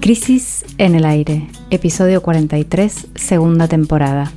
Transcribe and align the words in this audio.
Crisis 0.00 0.64
en 0.78 0.94
el 0.94 1.04
aire, 1.04 1.48
episodio 1.70 2.22
43, 2.22 3.08
segunda 3.16 3.66
temporada. 3.66 4.30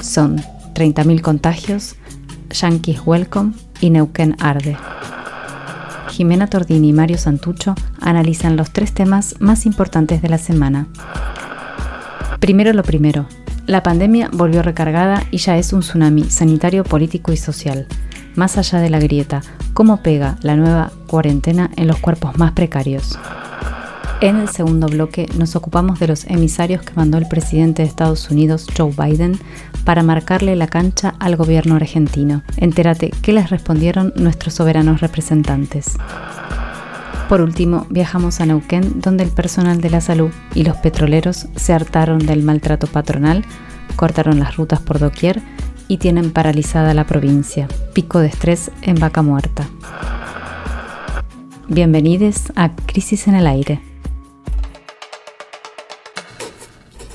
Son 0.00 0.38
30.000 0.74 1.20
contagios, 1.20 1.96
Yankees 2.50 3.02
Welcome 3.04 3.52
y 3.80 3.90
Neuquén 3.90 4.34
Arde. 4.40 4.76
Jimena 6.08 6.46
Tordini 6.46 6.88
y 6.88 6.92
Mario 6.92 7.18
Santucho 7.18 7.74
analizan 8.00 8.56
los 8.56 8.70
tres 8.70 8.94
temas 8.94 9.34
más 9.40 9.66
importantes 9.66 10.22
de 10.22 10.28
la 10.28 10.38
semana. 10.38 10.86
Primero 12.40 12.72
lo 12.72 12.82
primero. 12.82 13.26
La 13.66 13.82
pandemia 13.82 14.30
volvió 14.32 14.62
recargada 14.62 15.22
y 15.30 15.36
ya 15.36 15.56
es 15.58 15.72
un 15.72 15.80
tsunami 15.80 16.24
sanitario, 16.24 16.82
político 16.82 17.32
y 17.32 17.36
social. 17.36 17.86
Más 18.34 18.56
allá 18.56 18.80
de 18.80 18.90
la 18.90 18.98
grieta, 18.98 19.42
¿cómo 19.74 20.02
pega 20.02 20.36
la 20.40 20.56
nueva 20.56 20.92
cuarentena 21.06 21.70
en 21.76 21.86
los 21.86 21.98
cuerpos 21.98 22.38
más 22.38 22.52
precarios? 22.52 23.18
En 24.22 24.36
el 24.36 24.48
segundo 24.50 24.86
bloque 24.86 25.26
nos 25.36 25.56
ocupamos 25.56 25.98
de 25.98 26.06
los 26.06 26.26
emisarios 26.26 26.82
que 26.82 26.94
mandó 26.94 27.18
el 27.18 27.26
presidente 27.26 27.82
de 27.82 27.88
Estados 27.88 28.30
Unidos, 28.30 28.68
Joe 28.76 28.92
Biden, 28.96 29.36
para 29.84 30.04
marcarle 30.04 30.54
la 30.54 30.68
cancha 30.68 31.16
al 31.18 31.34
gobierno 31.34 31.74
argentino. 31.74 32.44
Entérate 32.56 33.10
qué 33.20 33.32
les 33.32 33.50
respondieron 33.50 34.12
nuestros 34.14 34.54
soberanos 34.54 35.00
representantes. 35.00 35.96
Por 37.28 37.40
último, 37.40 37.84
viajamos 37.90 38.40
a 38.40 38.46
Neuquén, 38.46 39.00
donde 39.00 39.24
el 39.24 39.30
personal 39.30 39.80
de 39.80 39.90
la 39.90 40.00
salud 40.00 40.30
y 40.54 40.62
los 40.62 40.76
petroleros 40.76 41.48
se 41.56 41.72
hartaron 41.72 42.24
del 42.24 42.44
maltrato 42.44 42.86
patronal, 42.86 43.44
cortaron 43.96 44.38
las 44.38 44.56
rutas 44.56 44.78
por 44.78 45.00
doquier 45.00 45.42
y 45.88 45.96
tienen 45.96 46.30
paralizada 46.30 46.94
la 46.94 47.08
provincia. 47.08 47.66
Pico 47.92 48.20
de 48.20 48.28
estrés 48.28 48.70
en 48.82 49.00
vaca 49.00 49.22
muerta. 49.22 49.66
Bienvenidos 51.66 52.52
a 52.54 52.70
Crisis 52.76 53.26
en 53.26 53.34
el 53.34 53.48
Aire. 53.48 53.91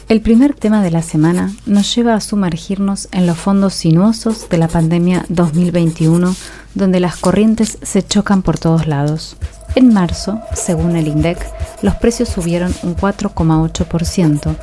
El 0.09 0.21
primer 0.21 0.53
tema 0.53 0.81
de 0.81 0.89
la 0.89 1.01
semana 1.01 1.51
nos 1.65 1.93
lleva 1.93 2.13
a 2.13 2.21
sumergirnos 2.21 3.09
en 3.11 3.27
los 3.27 3.37
fondos 3.37 3.73
sinuosos 3.73 4.47
de 4.47 4.57
la 4.57 4.69
pandemia 4.69 5.25
2021, 5.27 6.33
donde 6.75 7.01
las 7.01 7.17
corrientes 7.17 7.77
se 7.81 8.07
chocan 8.07 8.41
por 8.41 8.57
todos 8.57 8.87
lados. 8.87 9.35
En 9.75 9.93
marzo, 9.93 10.39
según 10.53 10.95
el 10.95 11.09
INDEC, 11.09 11.45
los 11.81 11.95
precios 11.95 12.29
subieron 12.29 12.73
un 12.83 12.95
4,8%, 12.95 14.55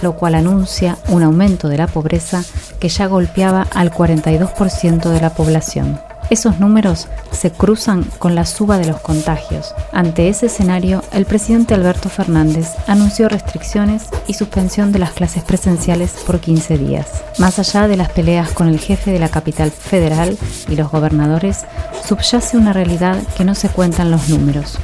lo 0.00 0.16
cual 0.16 0.34
anuncia 0.34 0.96
un 1.08 1.22
aumento 1.22 1.68
de 1.68 1.76
la 1.76 1.86
pobreza 1.86 2.42
que 2.80 2.88
ya 2.88 3.08
golpeaba 3.08 3.66
al 3.74 3.92
42% 3.92 5.10
de 5.10 5.20
la 5.20 5.34
población. 5.34 6.00
Esos 6.30 6.60
números 6.60 7.08
se 7.30 7.50
cruzan 7.50 8.04
con 8.18 8.34
la 8.34 8.44
suba 8.44 8.76
de 8.76 8.84
los 8.84 9.00
contagios. 9.00 9.74
Ante 9.92 10.28
ese 10.28 10.46
escenario, 10.46 11.02
el 11.12 11.24
presidente 11.24 11.72
Alberto 11.72 12.10
Fernández 12.10 12.68
anunció 12.86 13.30
restricciones 13.30 14.08
y 14.26 14.34
suspensión 14.34 14.92
de 14.92 14.98
las 14.98 15.12
clases 15.12 15.42
presenciales 15.42 16.12
por 16.26 16.40
15 16.40 16.76
días. 16.76 17.24
Más 17.38 17.58
allá 17.58 17.88
de 17.88 17.96
las 17.96 18.10
peleas 18.10 18.50
con 18.50 18.68
el 18.68 18.78
jefe 18.78 19.10
de 19.10 19.18
la 19.18 19.30
capital 19.30 19.70
federal 19.70 20.36
y 20.68 20.76
los 20.76 20.90
gobernadores, 20.90 21.64
subyace 22.06 22.58
una 22.58 22.74
realidad 22.74 23.16
que 23.36 23.46
no 23.46 23.54
se 23.54 23.70
cuentan 23.70 24.10
los 24.10 24.28
números, 24.28 24.76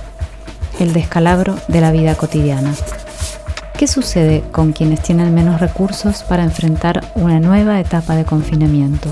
el 0.81 0.95
descalabro 0.95 1.57
de 1.69 1.81
la 1.83 1.93
vida 1.93 2.15
cotidiana. 2.15 2.73
¿Qué 3.77 3.87
sucede 3.87 4.43
con 4.51 4.73
quienes 4.73 5.03
tienen 5.03 5.35
menos 5.35 5.61
recursos 5.61 6.23
para 6.23 6.45
enfrentar 6.45 7.13
una 7.17 7.39
nueva 7.39 7.81
etapa 7.81 8.15
de 8.15 8.25
confinamiento? 8.25 9.11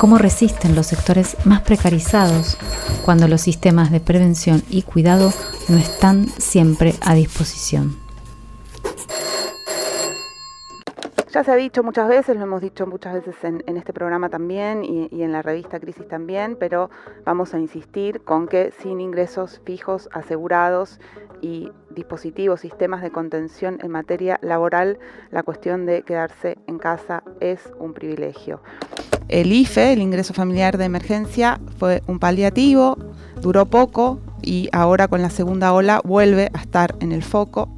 Cómo 0.00 0.16
resisten 0.16 0.74
los 0.74 0.86
sectores 0.86 1.36
más 1.44 1.60
precarizados 1.60 2.56
cuando 3.04 3.28
los 3.28 3.42
sistemas 3.42 3.92
de 3.92 4.00
prevención 4.00 4.62
y 4.70 4.80
cuidado 4.80 5.30
no 5.68 5.76
están 5.76 6.26
siempre 6.38 6.94
a 7.02 7.12
disposición. 7.12 7.99
Ya 11.32 11.44
se 11.44 11.52
ha 11.52 11.54
dicho 11.54 11.84
muchas 11.84 12.08
veces, 12.08 12.36
lo 12.36 12.42
hemos 12.42 12.60
dicho 12.60 12.88
muchas 12.88 13.14
veces 13.14 13.36
en, 13.44 13.76
este 13.76 13.92
programa 13.92 14.28
también 14.30 14.84
y, 14.84 15.08
y, 15.12 15.22
en 15.22 15.30
la 15.30 15.42
revista 15.42 15.78
Crisis 15.78 16.08
también, 16.08 16.56
pero 16.58 16.90
vamos 17.24 17.54
a 17.54 17.60
insistir 17.60 18.22
con 18.22 18.48
que 18.48 18.72
sin 18.72 19.00
ingresos 19.00 19.60
fijos 19.64 20.08
asegurados 20.12 20.98
y 21.40 21.70
dispositivos, 21.90 22.60
sistemas 22.60 23.00
de 23.00 23.12
contención 23.12 23.78
en 23.80 23.92
materia 23.92 24.40
laboral, 24.42 24.98
la 25.30 25.44
cuestión 25.44 25.86
de 25.86 26.02
quedarse 26.02 26.58
en 26.66 26.78
casa 26.78 27.22
es 27.38 27.72
un 27.78 27.94
privilegio. 27.94 28.60
El 29.28 29.52
IFE, 29.52 29.92
el 29.92 30.00
ingreso 30.00 30.34
familiar 30.34 30.78
de 30.78 30.86
emergencia, 30.86 31.60
fue 31.78 32.02
un 32.08 32.18
paliativo, 32.18 32.98
duró 33.40 33.66
poco 33.66 34.18
y 34.42 34.68
ahora 34.72 35.06
con 35.06 35.22
la 35.22 35.30
segunda 35.30 35.72
ola 35.72 36.00
vuelve 36.04 36.50
a 36.52 36.60
estar 36.60 36.96
en 36.98 37.12
el 37.12 37.22
foco 37.22 37.68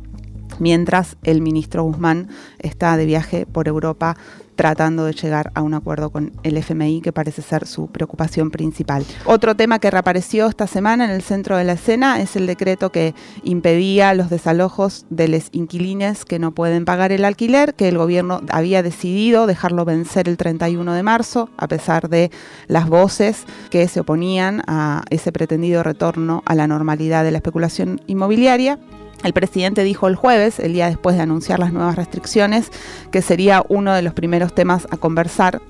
mientras 0.60 1.16
el 1.22 1.40
ministro 1.40 1.84
Guzmán 1.84 2.28
está 2.58 2.96
de 2.96 3.06
viaje 3.06 3.46
por 3.46 3.68
Europa 3.68 4.16
tratando 4.56 5.04
de 5.04 5.12
llegar 5.12 5.50
a 5.54 5.62
un 5.62 5.74
acuerdo 5.74 6.10
con 6.10 6.32
el 6.42 6.56
FMI, 6.56 7.00
que 7.00 7.12
parece 7.12 7.42
ser 7.42 7.66
su 7.66 7.88
preocupación 7.88 8.50
principal. 8.50 9.04
Otro 9.24 9.56
tema 9.56 9.78
que 9.78 9.90
reapareció 9.90 10.46
esta 10.46 10.66
semana 10.66 11.04
en 11.04 11.10
el 11.10 11.22
centro 11.22 11.56
de 11.56 11.64
la 11.64 11.72
escena 11.72 12.20
es 12.20 12.36
el 12.36 12.46
decreto 12.46 12.92
que 12.92 13.14
impedía 13.42 14.14
los 14.14 14.30
desalojos 14.30 15.06
de 15.10 15.28
los 15.28 15.48
inquilines 15.52 16.24
que 16.24 16.38
no 16.38 16.52
pueden 16.52 16.84
pagar 16.84 17.12
el 17.12 17.24
alquiler, 17.24 17.74
que 17.74 17.88
el 17.88 17.98
gobierno 17.98 18.40
había 18.50 18.82
decidido 18.82 19.46
dejarlo 19.46 19.84
vencer 19.84 20.28
el 20.28 20.36
31 20.36 20.92
de 20.92 21.02
marzo, 21.02 21.48
a 21.56 21.68
pesar 21.68 22.08
de 22.08 22.30
las 22.68 22.88
voces 22.88 23.44
que 23.70 23.88
se 23.88 24.00
oponían 24.00 24.62
a 24.66 25.02
ese 25.10 25.32
pretendido 25.32 25.82
retorno 25.82 26.42
a 26.46 26.54
la 26.54 26.66
normalidad 26.66 27.24
de 27.24 27.30
la 27.30 27.38
especulación 27.38 28.00
inmobiliaria. 28.06 28.78
El 29.22 29.32
presidente 29.32 29.84
dijo 29.84 30.08
el 30.08 30.16
jueves, 30.16 30.58
el 30.58 30.72
día 30.72 30.88
después 30.88 31.16
de 31.16 31.22
anunciar 31.22 31.58
las 31.58 31.72
nuevas 31.72 31.96
restricciones, 31.96 32.70
que 33.10 33.22
sería 33.22 33.64
uno 33.68 33.94
de 33.94 34.02
los 34.02 34.14
primeros 34.14 34.54
temas 34.54 34.86
a 34.90 34.96
conversar, 34.96 35.62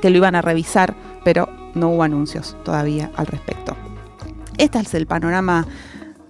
que 0.00 0.10
lo 0.10 0.16
iban 0.16 0.34
a 0.34 0.42
revisar, 0.42 0.94
pero 1.24 1.48
no 1.74 1.90
hubo 1.90 2.02
anuncios 2.02 2.56
todavía 2.64 3.10
al 3.16 3.26
respecto. 3.26 3.76
Este 4.56 4.78
es 4.78 4.94
el 4.94 5.06
panorama 5.06 5.66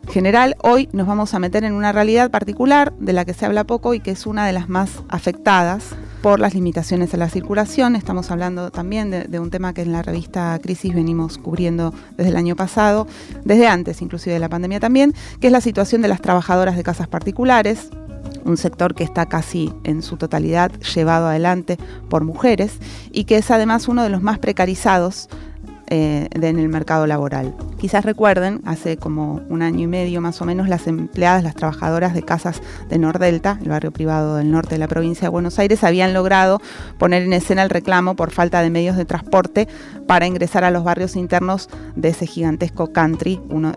general. 0.08 0.56
Hoy 0.62 0.88
nos 0.92 1.06
vamos 1.06 1.34
a 1.34 1.38
meter 1.38 1.64
en 1.64 1.74
una 1.74 1.92
realidad 1.92 2.30
particular 2.30 2.92
de 2.98 3.12
la 3.12 3.24
que 3.24 3.34
se 3.34 3.46
habla 3.46 3.64
poco 3.64 3.94
y 3.94 4.00
que 4.00 4.10
es 4.10 4.26
una 4.26 4.46
de 4.46 4.52
las 4.52 4.68
más 4.68 4.90
afectadas 5.08 5.94
por 6.22 6.40
las 6.40 6.54
limitaciones 6.54 7.12
a 7.12 7.18
la 7.18 7.28
circulación. 7.28 7.96
Estamos 7.96 8.30
hablando 8.30 8.70
también 8.70 9.10
de, 9.10 9.38
un 9.38 9.50
tema 9.50 9.74
que 9.74 9.82
en 9.82 9.92
la 9.92 10.02
revista 10.02 10.58
Crisis 10.62 10.94
venimos 10.94 11.36
cubriendo 11.36 11.92
desde 12.16 12.30
el 12.30 12.36
año 12.36 12.56
pasado, 12.56 13.06
desde 13.44 13.66
antes 13.66 14.00
inclusive 14.00 14.32
de 14.32 14.40
la 14.40 14.48
pandemia 14.48 14.80
también, 14.80 15.12
que 15.40 15.48
es 15.48 15.52
la 15.52 15.60
situación 15.60 16.00
de 16.00 16.08
las 16.08 16.22
trabajadoras 16.22 16.76
de 16.76 16.82
casas 16.82 17.08
particulares, 17.08 17.90
un 18.44 18.56
sector 18.56 18.94
que 18.94 19.04
está 19.04 19.26
casi 19.26 19.72
en 19.84 20.02
su 20.02 20.16
totalidad 20.16 20.72
llevado 20.94 21.28
adelante 21.28 21.78
por 22.08 22.24
mujeres 22.24 22.78
y 23.12 23.24
que 23.24 23.36
es 23.36 23.50
además 23.50 23.88
uno 23.88 24.02
de 24.02 24.08
los 24.08 24.22
más 24.22 24.38
precarizados 24.38 25.28
eh, 25.88 26.28
en 26.32 26.58
el 26.58 26.68
mercado 26.68 27.06
laboral. 27.06 27.54
Quizás 27.78 28.04
recuerden, 28.04 28.60
hace 28.64 28.96
como 28.96 29.42
un 29.48 29.62
año 29.62 29.80
y 29.80 29.86
medio 29.86 30.20
más 30.20 30.40
o 30.40 30.44
menos, 30.44 30.68
las 30.68 30.86
empleadas, 30.86 31.42
las 31.42 31.54
trabajadoras 31.54 32.14
de 32.14 32.22
casas 32.22 32.62
de 32.88 32.98
Nordelta, 32.98 33.58
el 33.62 33.68
barrio 33.68 33.92
privado 33.92 34.36
del 34.36 34.50
norte 34.50 34.76
de 34.76 34.78
la 34.78 34.88
provincia 34.88 35.26
de 35.26 35.28
Buenos 35.28 35.58
Aires, 35.58 35.84
habían 35.84 36.14
logrado 36.14 36.60
poner 36.98 37.22
en 37.22 37.32
escena 37.32 37.62
el 37.62 37.70
reclamo 37.70 38.16
por 38.16 38.30
falta 38.30 38.62
de 38.62 38.70
medios 38.70 38.96
de 38.96 39.04
transporte 39.04 39.68
para 40.06 40.26
ingresar 40.26 40.64
a 40.64 40.70
los 40.70 40.84
barrios 40.84 41.16
internos 41.16 41.68
de 41.96 42.08
ese 42.08 42.26
gigantesco 42.26 42.92
country, 42.92 43.40
uno, 43.48 43.74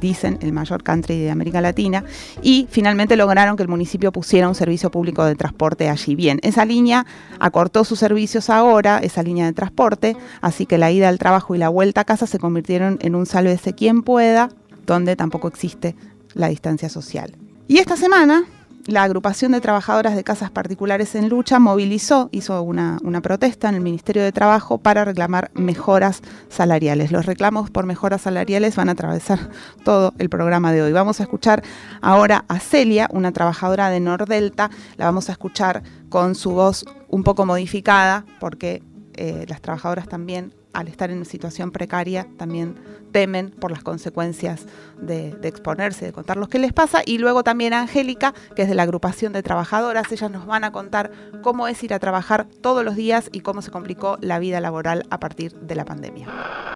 dicen 0.00 0.38
el 0.40 0.52
mayor 0.52 0.82
country 0.82 1.20
de 1.20 1.30
América 1.30 1.60
Latina, 1.60 2.04
y 2.42 2.66
finalmente 2.70 3.16
lograron 3.16 3.56
que 3.56 3.62
el 3.62 3.68
municipio 3.68 4.12
pusiera 4.12 4.48
un 4.48 4.54
servicio 4.54 4.90
público 4.90 5.24
de 5.24 5.34
transporte 5.34 5.88
allí. 5.88 6.14
Bien, 6.14 6.38
esa 6.42 6.64
línea 6.64 7.06
acortó 7.38 7.84
sus 7.84 7.98
servicios 7.98 8.50
ahora, 8.50 8.98
esa 8.98 9.22
línea 9.22 9.46
de 9.46 9.52
transporte, 9.52 10.16
así 10.40 10.66
que 10.66 10.78
la 10.78 10.90
ida 10.90 11.08
al 11.08 11.18
trabajo 11.18 11.54
y 11.54 11.58
la 11.58 11.68
vuelta 11.68 12.02
a 12.02 12.04
casa 12.04 12.26
se 12.26 12.38
convirtieron 12.38 12.98
en 13.00 13.14
un 13.14 13.26
sálvese 13.26 13.74
quien 13.74 14.02
pueda, 14.02 14.50
donde 14.86 15.16
tampoco 15.16 15.48
existe 15.48 15.96
la 16.34 16.48
distancia 16.48 16.88
social. 16.88 17.36
Y 17.66 17.78
esta 17.78 17.96
semana, 17.96 18.44
la 18.86 19.02
agrupación 19.02 19.52
de 19.52 19.60
trabajadoras 19.60 20.14
de 20.14 20.24
casas 20.24 20.50
particulares 20.50 21.14
en 21.14 21.28
lucha 21.28 21.58
movilizó, 21.58 22.28
hizo 22.32 22.62
una, 22.62 22.98
protesta 23.22 23.68
en 23.68 23.76
el 23.76 23.80
Ministerio 23.80 24.22
de 24.22 24.32
Trabajo 24.32 24.78
para 24.78 25.04
reclamar 25.04 25.50
mejoras 25.54 26.20
salariales. 26.48 27.10
Los 27.10 27.24
reclamos 27.24 27.70
por 27.70 27.86
mejoras 27.86 28.22
salariales 28.22 28.76
van 28.76 28.90
a 28.90 28.92
atravesar 28.92 29.50
todo 29.84 30.12
el 30.18 30.28
programa 30.28 30.72
de 30.72 30.82
hoy. 30.82 30.92
Vamos 30.92 31.20
a 31.20 31.22
escuchar 31.22 31.62
ahora 32.02 32.44
a 32.48 32.58
Celia, 32.58 33.08
una 33.10 33.32
trabajadora 33.32 33.88
de 33.88 34.00
Nordelta. 34.00 34.70
La 34.96 35.06
vamos 35.06 35.28
a 35.30 35.32
escuchar 35.32 35.82
con 36.10 36.34
su 36.34 36.50
voz 36.50 36.84
un 37.08 37.22
poco 37.24 37.46
modificada 37.46 38.26
porque 38.38 38.82
eh, 39.14 39.46
las 39.48 39.62
trabajadoras 39.62 40.08
también 40.08 40.52
al 40.74 40.88
estar 40.88 41.10
en 41.10 41.18
una 41.18 41.24
situación 41.24 41.70
precaria 41.70 42.26
también 42.36 42.74
temen 43.12 43.50
por 43.50 43.70
las 43.70 43.84
consecuencias 43.84 44.66
de, 45.00 45.36
exponerse, 45.44 46.04
de 46.04 46.12
contar 46.12 46.36
lo 46.36 46.48
que 46.48 46.58
les 46.58 46.72
pasa. 46.72 47.02
Y 47.06 47.18
luego 47.18 47.44
también 47.44 47.72
Angélica, 47.72 48.34
que 48.56 48.62
es 48.62 48.68
de 48.68 48.74
la 48.74 48.82
agrupación 48.82 49.32
de 49.32 49.42
trabajadoras, 49.42 50.10
ellas 50.10 50.30
nos 50.30 50.46
van 50.46 50.64
a 50.64 50.72
contar 50.72 51.12
cómo 51.40 51.68
es 51.68 51.82
ir 51.84 51.94
a 51.94 52.00
trabajar 52.00 52.46
todos 52.60 52.84
los 52.84 52.96
días 52.96 53.30
y 53.32 53.40
cómo 53.40 53.62
se 53.62 53.70
complicó 53.70 54.18
la 54.20 54.40
vida 54.40 54.60
laboral 54.60 55.04
a 55.10 55.20
partir 55.20 55.52
de 55.54 55.74
la 55.76 55.84
pandemia. 55.84 56.26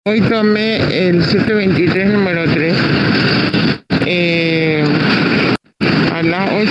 Hoy 0.06 0.20
tomé 0.22 0.76
el 1.08 1.24
723 1.24 2.12
número 2.12 2.44
3. 2.44 2.74
Eh, 4.06 4.84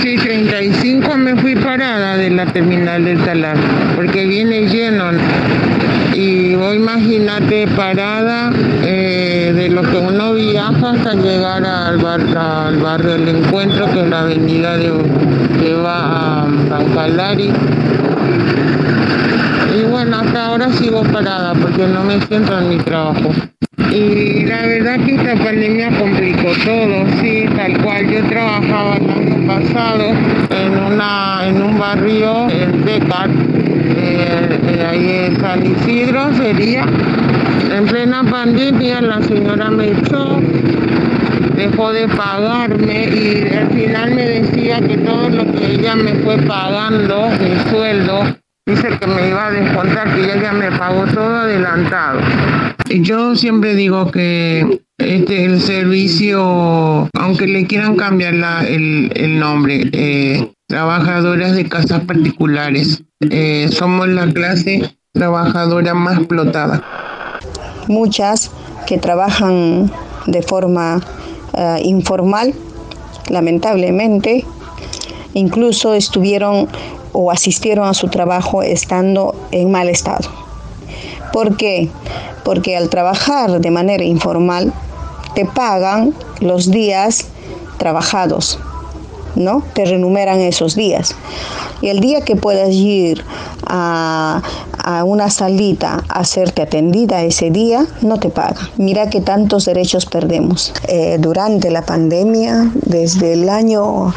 sí, 0.02 0.18
35 0.18 1.18
me 1.18 1.36
fui 1.36 1.56
parada 1.56 2.18
de 2.18 2.30
la 2.30 2.46
terminal 2.52 3.04
del 3.04 3.24
Talar, 3.24 3.58
porque 3.96 4.26
viene 4.26 4.68
lleno. 4.68 5.12
Y 6.20 6.56
vos 6.56 6.74
imagínate 6.76 7.68
parada 7.68 8.52
eh, 8.82 9.54
de 9.56 9.70
lo 9.70 9.84
que 9.84 9.98
uno 9.98 10.34
viaja 10.34 10.90
hasta 10.90 11.14
llegar 11.14 11.64
al, 11.64 12.00
barrio 12.00 13.12
del 13.12 13.28
encuentro, 13.28 13.86
que 13.86 14.00
es 14.00 14.08
la 14.08 14.22
avenida 14.22 14.78
de, 14.78 14.92
que 15.60 15.76
va 15.76 16.42
a 16.42 16.48
Bancalari. 16.72 17.52
Y 19.78 19.84
bueno, 19.92 20.18
hasta 20.18 20.48
ahora 20.48 20.72
sigo 20.72 21.04
parada 21.04 21.54
porque 21.54 21.86
no 21.86 22.04
me 22.04 22.20
siento 22.22 22.58
en 22.58 22.70
mi 22.70 22.78
trabajo. 22.78 23.32
Y 23.92 24.44
la 24.46 24.66
verdad 24.66 25.06
que 25.06 25.16
esta 25.16 25.36
pandemia 25.36 26.00
complicó 26.00 26.50
todo, 26.66 27.06
sí, 27.22 27.46
tal 27.56 27.80
cual. 27.84 28.10
Yo 28.10 28.24
trabajaba 28.28 28.98
el 28.98 29.10
año 29.10 29.48
pasado 29.48 30.04
en, 30.50 30.84
una, 30.84 31.48
en 31.48 31.62
un 31.62 31.78
barrio, 31.78 32.50
en 32.50 32.84
Becar, 32.84 33.30
eh, 34.08 34.60
eh, 34.68 34.86
ahí 34.86 35.10
en 35.28 35.40
San 35.40 35.66
Isidro 35.66 36.34
sería. 36.36 36.86
En 37.72 37.86
plena 37.86 38.24
pandemia 38.24 39.02
la 39.02 39.22
señora 39.22 39.70
me 39.70 39.92
echó, 39.92 40.40
dejó 41.56 41.92
de 41.92 42.08
pagarme 42.08 43.10
y 43.10 43.54
al 43.54 43.70
final 43.72 44.16
me 44.16 44.26
decía 44.26 44.80
que 44.82 44.98
todo 44.98 45.30
lo 45.30 45.52
que 45.52 45.74
ella 45.74 45.96
me 45.96 46.14
fue 46.16 46.38
pagando, 46.38 47.30
mi 47.30 47.70
sueldo, 47.70 48.24
dice 48.66 48.90
que 49.00 49.08
me 49.08 49.30
iba 49.30 49.48
a 49.48 49.52
descontar, 49.52 50.16
que 50.16 50.24
ella 50.24 50.42
ya 50.42 50.54
me 50.54 50.72
pagó 50.72 51.06
todo 51.14 51.36
adelantado. 51.36 52.20
Yo 52.90 53.36
siempre 53.36 53.76
digo 53.76 54.12
que 54.12 54.80
este 54.98 55.46
el 55.46 55.62
servicio, 55.62 57.10
aunque 57.14 57.48
le 57.48 57.68
quieran 57.68 57.96
cambiar 57.96 58.34
el, 58.68 59.40
nombre, 59.40 59.90
eh, 59.92 60.52
trabajadoras 60.68 61.56
de 61.56 61.68
casas 61.68 62.02
particulares, 62.06 63.04
eh, 63.22 63.70
somos 63.72 64.08
la 64.08 64.32
clase 64.32 64.96
trabajadora 65.14 65.94
más 65.94 66.20
explotada. 66.20 66.84
Muchas 67.88 68.52
que 68.86 68.98
trabajan 68.98 69.92
de 70.26 70.42
forma 70.42 71.02
eh, 71.54 71.80
informal, 71.84 72.54
lamentablemente, 73.30 74.46
incluso 75.34 75.94
estuvieron 75.94 76.68
o 77.14 77.32
asistieron 77.32 77.88
a 77.88 77.94
su 77.94 78.10
trabajo 78.10 78.62
estando 78.62 79.36
en 79.52 79.72
mal 79.72 79.90
estado. 79.90 80.30
¿Por 81.32 81.58
qué? 81.58 81.90
porque 82.48 82.78
al 82.78 82.88
trabajar 82.88 83.60
de 83.60 83.72
manera 83.72 84.06
informal 84.06 84.72
te 85.36 85.44
pagan 85.44 86.14
los 86.40 86.72
días 86.72 87.26
trabajados, 87.78 88.58
¿no? 89.38 89.64
Te 89.74 89.86
renumeran 89.86 90.40
esos 90.42 90.76
días. 90.76 91.16
Y 91.82 91.90
el 91.90 92.00
día 92.00 92.22
que 92.22 92.36
puedas 92.36 92.72
ir 92.72 93.24
a, 93.70 94.42
una 95.06 95.30
salita 95.30 96.04
a 96.08 96.20
hacerte 96.20 96.62
atendida 96.62 97.22
ese 97.22 97.52
día, 97.52 97.86
no 98.02 98.20
te 98.20 98.30
paga. 98.30 98.70
Mira 98.78 99.10
que 99.10 99.20
tantos 99.20 99.66
derechos 99.66 100.06
perdemos. 100.06 100.74
Eh, 100.88 101.18
durante 101.20 101.70
la 101.72 101.82
pandemia, 101.82 102.72
desde 102.74 103.34
el 103.34 103.50
año 103.50 104.14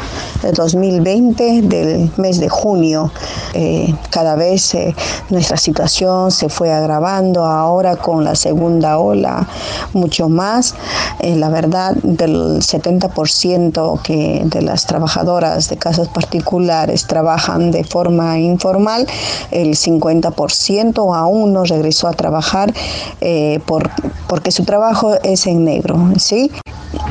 2020, 0.55 1.63
del 1.63 2.11
mes 2.15 2.39
de 2.39 2.47
junio, 2.47 3.11
eh, 3.53 3.93
cada 4.11 4.35
vez 4.35 4.73
eh, 4.75 4.95
nuestra 5.29 5.57
situación 5.57 6.31
se 6.31 6.47
fue 6.47 6.71
agravando, 6.71 7.45
ahora 7.45 7.97
con 7.97 8.23
la 8.23 8.35
segunda 8.35 8.97
ola 8.97 9.47
mucho 9.93 10.29
más. 10.29 10.75
la 11.21 11.49
verdad, 11.49 11.95
del 12.03 12.61
70% 12.61 14.01
que 14.01 14.41
de 14.45 14.61
las 14.61 14.85
trabajadoras 14.85 15.69
de 15.69 15.77
casas 15.77 16.07
particulares 16.07 17.07
trabajan 17.07 17.71
de 17.71 17.83
forma 17.83 18.39
informal, 18.39 19.07
el 19.49 19.69
50% 19.69 21.15
aún 21.15 21.53
no 21.53 21.63
regresó 21.63 22.07
a 22.07 22.13
trabajar 22.13 22.73
eh, 23.21 23.59
por, 23.65 23.89
porque 24.27 24.51
su 24.51 24.63
trabajo 24.63 25.15
es 25.23 25.47
en 25.47 25.65
negro. 25.65 25.97
¿sí? 26.17 26.51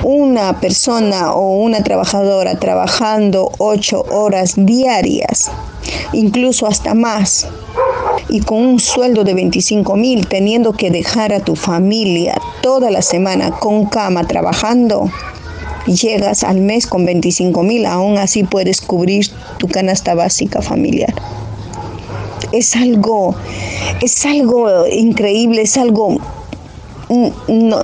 Una 0.04 0.60
persona 0.60 1.32
o 1.32 1.56
una 1.56 1.82
trabajadora 1.82 2.58
trabajando 2.58 3.52
ocho 3.58 4.04
horas 4.10 4.54
diarias, 4.56 5.50
incluso 6.12 6.66
hasta 6.66 6.94
más, 6.94 7.46
y 8.28 8.40
con 8.40 8.58
un 8.58 8.80
sueldo 8.80 9.24
de 9.24 9.34
25 9.34 9.96
mil, 9.96 10.26
teniendo 10.26 10.72
que 10.72 10.90
dejar 10.90 11.32
a 11.32 11.40
tu 11.40 11.56
familia 11.56 12.34
toda 12.62 12.90
la 12.90 13.02
semana 13.02 13.50
con 13.50 13.86
cama 13.86 14.26
trabajando, 14.26 15.10
llegas 15.86 16.44
al 16.44 16.60
mes 16.60 16.86
con 16.86 17.04
25 17.04 17.62
mil, 17.62 17.86
aún 17.86 18.18
así 18.18 18.44
puedes 18.44 18.80
cubrir 18.80 19.30
tu 19.58 19.68
canasta 19.68 20.14
básica 20.14 20.62
familiar 20.62 21.14
es 22.52 22.76
algo, 22.76 23.34
es 24.00 24.24
algo 24.26 24.86
increíble, 24.86 25.62
es 25.62 25.76
algo, 25.76 26.18
no, 27.48 27.82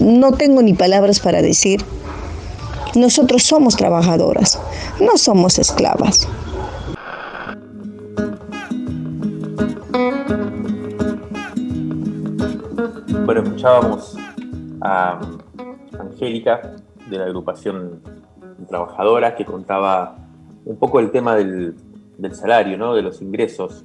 no, 0.00 0.32
tengo 0.32 0.62
ni 0.62 0.74
palabras 0.74 1.20
para 1.20 1.42
decir. 1.42 1.84
Nosotros 2.94 3.42
somos 3.42 3.76
trabajadoras, 3.76 4.60
no 5.00 5.16
somos 5.16 5.58
esclavas. 5.58 6.28
Bueno, 13.24 13.42
escuchábamos 13.42 14.16
a 14.82 15.18
Angélica 15.98 16.74
de 17.10 17.18
la 17.18 17.24
agrupación 17.24 18.00
trabajadora 18.68 19.34
que 19.34 19.44
contaba 19.44 20.16
un 20.64 20.76
poco 20.76 21.00
el 21.00 21.10
tema 21.10 21.34
del, 21.34 21.74
del 22.18 22.34
salario, 22.34 22.76
¿no? 22.76 22.94
de 22.94 23.02
los 23.02 23.20
ingresos, 23.22 23.84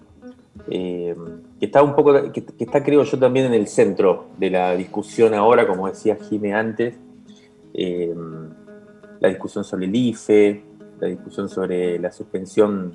eh, 0.70 1.16
que 1.60 1.66
está 1.66 1.82
un 1.84 1.96
poco, 1.96 2.32
que, 2.32 2.44
está 2.60 2.84
creo 2.84 3.04
yo 3.04 3.18
también 3.18 3.48
en 3.48 3.54
el 3.54 3.68
centro 3.68 4.28
de 4.38 4.50
la 4.50 4.76
discusión 4.76 5.34
ahora, 5.34 5.68
como 5.68 5.88
decía 5.88 6.18
Jime 6.30 6.54
antes, 6.54 6.96
eh, 7.74 8.14
la 9.20 9.30
discusión 9.30 9.64
sobre 9.64 9.86
el 9.86 9.96
IFE, 9.96 10.64
la 11.00 11.08
discusión 11.08 11.50
sobre 11.50 12.00
la 12.00 12.12
suspensión 12.12 12.94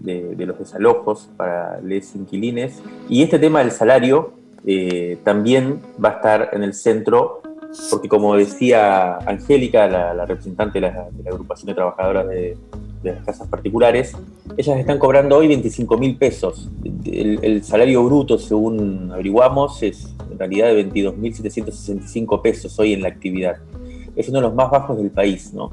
de, 0.00 0.34
los 0.46 0.58
desalojos 0.58 1.28
para 1.36 1.80
les 1.80 2.14
inquilines, 2.14 2.82
y 3.08 3.22
este 3.22 3.38
tema 3.38 3.60
del 3.60 3.72
salario 3.72 4.32
eh, 4.66 5.18
también 5.24 5.80
va 6.02 6.10
a 6.10 6.12
estar 6.12 6.50
en 6.52 6.62
el 6.62 6.74
centro 6.74 7.42
porque 7.90 8.08
como 8.08 8.34
decía 8.34 9.18
Angélica, 9.18 9.86
la, 9.88 10.24
representante 10.24 10.80
de 10.80 10.88
la, 10.88 11.08
de 11.10 11.22
la, 11.22 11.30
agrupación 11.30 11.66
de 11.66 11.74
trabajadoras 11.74 12.28
de, 12.28 12.56
de 13.02 13.14
las 13.14 13.24
casas 13.24 13.48
particulares, 13.48 14.12
ellas 14.56 14.78
están 14.78 14.98
cobrando 14.98 15.36
hoy 15.36 15.48
25 15.48 15.98
mil 15.98 16.16
pesos. 16.16 16.68
El, 17.04 17.62
salario 17.62 18.04
bruto, 18.04 18.38
según 18.38 19.10
averiguamos, 19.12 19.82
es 19.82 20.14
en 20.30 20.38
realidad 20.38 20.68
de 20.68 20.88
22.765 20.88 22.42
pesos 22.42 22.78
hoy 22.78 22.92
en 22.92 23.02
la 23.02 23.08
actividad. 23.08 23.56
Es 24.16 24.28
uno 24.28 24.38
de 24.38 24.42
los 24.42 24.54
más 24.54 24.70
bajos 24.70 24.98
del 24.98 25.10
país. 25.10 25.52
¿no? 25.52 25.72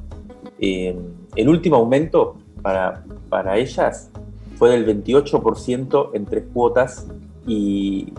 Eh, 0.60 0.96
el 1.36 1.50
último 1.50 1.78
aumento 1.78 2.38
para, 2.62 3.04
para 3.30 3.58
ellas 3.58 4.12
fue 4.58 4.70
del 4.72 5.04
28% 5.04 6.12
en 6.14 6.26
tres 6.26 6.46
cuotas 6.54 7.08
y 7.46 8.14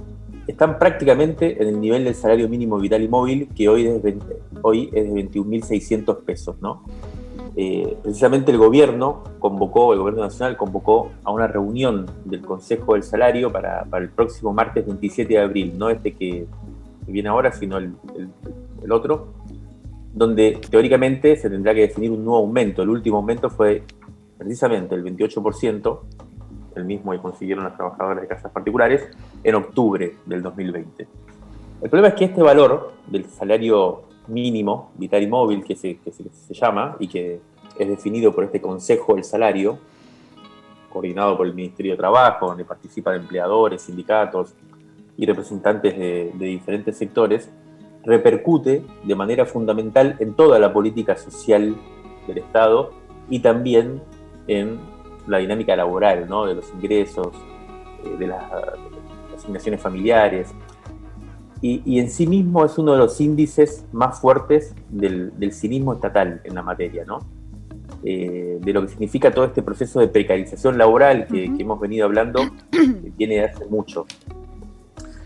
están 0.47 0.79
prácticamente 0.79 1.61
en 1.61 1.69
el 1.69 1.81
nivel 1.81 2.05
del 2.05 2.15
salario 2.15 2.49
mínimo 2.49 2.79
vital 2.79 3.03
y 3.03 3.09
móvil, 3.09 3.49
que 3.55 3.69
hoy 3.69 3.87
es, 3.87 4.15
hoy 4.63 4.91
es 4.93 5.13
de 5.13 5.31
21.600 5.31 6.25
pesos. 6.25 6.57
¿no? 6.61 6.83
Eh, 7.59 7.97
precisamente 8.03 8.53
el 8.53 8.59
gobierno 8.59 9.25
convocó, 9.39 9.95
el 9.95 9.99
gobierno 9.99 10.21
nacional 10.21 10.59
convocó 10.59 11.13
a 11.25 11.33
una 11.33 11.47
reunión 11.47 12.05
del 12.27 12.43
Consejo 12.43 12.93
del 12.93 13.03
Salario 13.03 13.51
para, 13.51 13.87
el 13.95 14.11
próximo 14.11 14.53
martes 14.53 14.85
27 14.85 15.33
de 15.33 15.41
abril, 15.41 15.79
no 15.79 15.89
este 15.89 16.13
que, 16.13 16.47
viene 17.07 17.31
ahora, 17.31 17.53
sino 17.53 17.79
el, 17.79 17.95
otro, 18.91 19.29
donde 20.13 20.61
teóricamente 20.71 21.37
se 21.37 21.49
tendrá 21.49 21.73
que 21.73 21.83
definir 21.83 22.11
un 22.11 22.25
nuevo 22.25 22.41
aumento. 22.41 22.83
El 22.83 22.91
último 22.91 23.19
aumento 23.19 23.49
fue 23.49 23.85
precisamente 24.37 24.95
el 24.95 25.05
28%, 25.05 26.01
el 26.75 26.85
mismo 26.85 27.13
que 27.13 27.19
consiguieron 27.19 27.65
las 27.65 27.77
trabajadoras 27.77 28.21
de 28.21 28.29
casas 28.29 28.53
particulares, 28.53 29.09
en 29.43 29.55
octubre 29.55 30.17
del 30.27 30.43
2020. 30.43 31.09
El 31.81 31.91
problema 31.91 32.09
es 32.09 32.15
que 32.15 32.25
este 32.27 32.43
valor 32.43 32.93
del 33.07 33.25
salario 33.27 34.03
mínimo, 34.29 34.93
vital 34.97 35.29
móvil, 35.29 35.65
que 35.65 35.77
se, 35.77 35.99
se, 36.05 36.55
llama, 36.55 36.97
y 36.99 37.09
que 37.09 37.41
es 37.79 37.89
definido 37.89 38.35
por 38.35 38.45
este 38.45 38.61
Consejo 38.61 39.15
del 39.15 39.25
Salario, 39.25 39.79
coordinado 40.91 41.37
por 41.37 41.47
el 41.47 41.55
Ministerio 41.55 41.93
de 41.93 41.99
Trabajo, 41.99 42.49
donde 42.49 42.65
participan 42.65 43.17
empleadores, 43.17 43.83
sindicatos 43.83 44.55
y 45.17 45.27
representantes 45.27 45.97
de, 45.97 46.33
diferentes 46.39 46.97
sectores, 46.97 47.51
repercute 48.05 48.85
de 49.03 49.15
manera 49.15 49.47
fundamental 49.47 50.17
en 50.21 50.35
toda 50.35 50.59
la 50.59 50.73
política 50.73 51.17
social 51.17 51.77
del 52.27 52.39
Estado 52.39 52.93
y 53.29 53.41
también 53.41 54.01
en 54.47 54.79
la 55.27 55.39
dinámica 55.39 55.75
laboral, 55.75 56.29
¿no? 56.29 56.47
de 56.47 56.55
los 56.55 56.73
ingresos, 56.73 57.29
eh, 58.05 58.17
de 58.19 58.27
las 58.29 58.45
asignaciones 59.37 59.81
familiares, 59.81 60.55
y, 61.63 61.99
en 61.99 62.11
sí 62.11 62.27
mismo 62.27 62.65
es 62.65 62.77
uno 62.79 62.93
de 62.93 62.99
los 62.99 63.21
índices 63.21 63.85
más 63.93 64.21
fuertes 64.21 64.75
del, 64.91 65.33
cinismo 65.53 65.95
estatal 65.95 66.41
en 66.45 66.55
la 66.55 66.63
materia, 66.63 67.05
¿no? 67.05 67.21
eh, 68.05 68.59
de 68.61 68.73
lo 68.73 68.83
que 68.83 68.89
significa 68.89 69.33
todo 69.33 69.47
este 69.47 69.63
proceso 69.63 70.01
de 70.01 70.09
precarización 70.09 70.79
laboral 70.79 71.27
que, 71.27 71.45
hemos 71.59 71.81
venido 71.81 72.05
hablendo, 72.05 72.41
que 72.71 73.11
tiene 73.17 73.43
hace 73.43 73.65
mucho. 73.67 74.07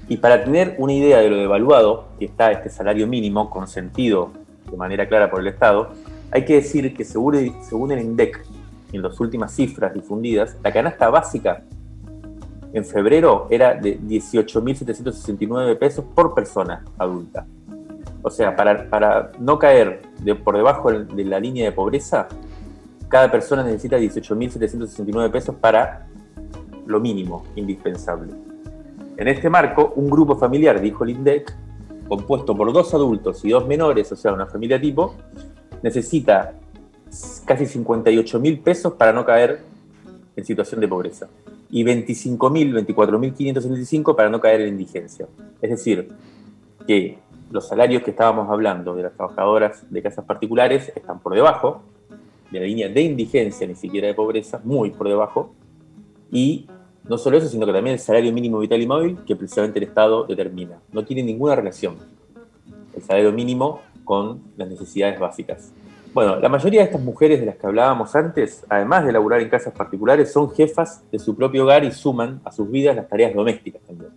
Y 0.09 0.17
para 0.17 0.43
tener 0.45 0.77
una 0.79 0.93
idea 0.93 1.19
de 1.19 1.31
lo 1.31 1.37
devaluado 1.37 2.09
que 2.19 2.25
está 2.25 2.51
este 2.53 2.69
salario 2.69 3.07
mínimo 3.07 3.51
consentido 3.51 4.33
de 4.71 4.77
manera 4.77 5.09
clara 5.09 5.31
por 5.31 5.41
el 5.41 5.49
Estado, 5.49 5.93
hay 6.31 6.45
que 6.45 6.55
decir 6.55 6.95
que 6.95 7.05
según, 7.05 7.55
según 7.63 7.93
el 7.93 8.01
INDEC, 8.01 8.45
en 8.93 9.03
las 9.03 9.21
últimas 9.21 9.55
cifras 9.55 9.95
difundidas, 9.95 10.57
la 10.65 10.73
canasta 10.73 11.09
básica 11.11 11.63
en 12.73 12.85
febrero 12.85 13.47
era 13.51 13.75
de 13.75 13.99
18.769 14.01 15.79
pesos 15.79 16.05
por 16.15 16.35
persona 16.35 16.85
adulta. 16.99 17.47
O 18.23 18.31
sea, 18.31 18.55
para, 18.55 18.89
para 18.89 19.33
no 19.39 19.59
caer 19.59 20.03
de, 20.21 20.35
por 20.35 20.57
debajo 20.57 20.93
de 20.93 21.25
la 21.25 21.41
línea 21.41 21.65
de 21.65 21.73
pobreza, 21.73 22.29
cada 23.09 23.31
persona 23.31 23.65
necesita 23.65 23.99
18.769 23.99 25.31
pesos 25.31 25.55
para 25.57 26.07
lo 26.87 27.01
mínimo 27.01 27.45
indispensable. 27.57 28.33
En 29.17 29.29
este 29.29 29.51
marco, 29.51 29.93
un 29.97 30.09
grupo 30.09 30.37
familiar, 30.37 30.81
dijo 30.81 31.05
el 31.05 31.11
INDEC, 31.11 31.55
compuesto 32.09 32.57
por 32.57 32.73
dos 32.73 32.93
adultos 32.95 33.45
y 33.45 33.51
dos 33.51 33.67
menores, 33.67 34.11
o 34.13 34.17
sea, 34.17 34.33
una 34.33 34.47
familia 34.47 34.81
tipo, 34.81 35.15
necesita 35.83 36.53
casi 37.45 37.67
58 37.67 38.39
mil 38.39 38.61
pesos 38.61 38.95
para 38.95 39.13
no 39.13 39.25
caer 39.25 39.61
en 40.37 40.45
situación 40.45 40.81
de 40.81 40.89
pobreza 40.89 41.29
y 41.71 41.85
25 41.85 42.51
mil, 42.51 42.75
24.575 42.75 44.17
para 44.17 44.29
no 44.29 44.41
caer 44.41 44.63
en 44.63 44.69
indigencia. 44.71 45.27
Es 45.61 45.71
decir, 45.71 46.09
que 46.87 47.19
los 47.51 47.67
salarios 47.67 48.03
que 48.03 48.11
estábamos 48.11 48.49
hablando 48.51 48.95
de 48.95 49.05
las 49.05 49.15
trabajadoras 49.15 49.85
de 49.91 50.03
casas 50.03 50.25
particulares 50.25 50.93
están 50.95 51.21
por 51.21 51.35
debajo 51.35 51.83
de 52.51 52.61
la 52.61 52.67
línea 52.67 52.89
de 52.89 53.03
indigencia, 53.03 53.67
ni 53.67 53.75
siquiera 53.75 54.09
de 54.09 54.15
pobreza, 54.15 54.61
muy 54.65 54.91
por 54.91 55.09
debajo. 55.09 55.55
Y 56.33 56.67
no 57.09 57.19
solo 57.19 57.39
eso, 57.39 57.49
sino 57.49 57.67
que 57.67 57.73
también 57.73 57.95
el 57.95 58.01
salario 58.01 58.33
mínimo 58.33 58.59
vital 58.59 58.81
y 58.81 58.87
móvil 58.87 59.19
que 59.27 59.37
precisamente 59.37 59.79
el 59.79 59.85
Estado 59.85 60.25
determina. 60.25 60.81
No 60.93 61.05
tiene 61.05 61.23
ninguna 61.23 61.55
relación 61.55 61.97
el 62.95 63.03
salario 63.03 63.33
mínimo 63.33 63.81
con 64.05 64.43
las 64.57 64.69
necesidades 64.69 65.19
básicas. 65.19 65.73
Bueno, 66.13 66.41
la 66.41 66.49
mayoría 66.49 66.81
de 66.81 66.87
estas 66.87 67.03
mujeres 67.03 67.39
de 67.39 67.47
las 67.47 67.55
que 67.55 67.69
hablábamos 67.69 68.17
antes, 68.17 68.67
además 68.69 69.07
de 69.07 69.13
laburar 69.13 69.41
en 69.41 69.49
casas 69.49 69.73
particulares, 69.73 70.33
son 70.33 70.51
jefas 70.51 71.05
de 71.13 71.21
su 71.21 71.37
propio 71.37 71.63
hogar 71.63 71.85
y 71.85 71.93
suman 71.93 72.41
a 72.45 72.51
sus 72.51 72.69
vidas 72.69 72.97
las 72.97 73.09
tareas 73.09 73.33
domésticas 73.33 73.81
también. 73.83 74.11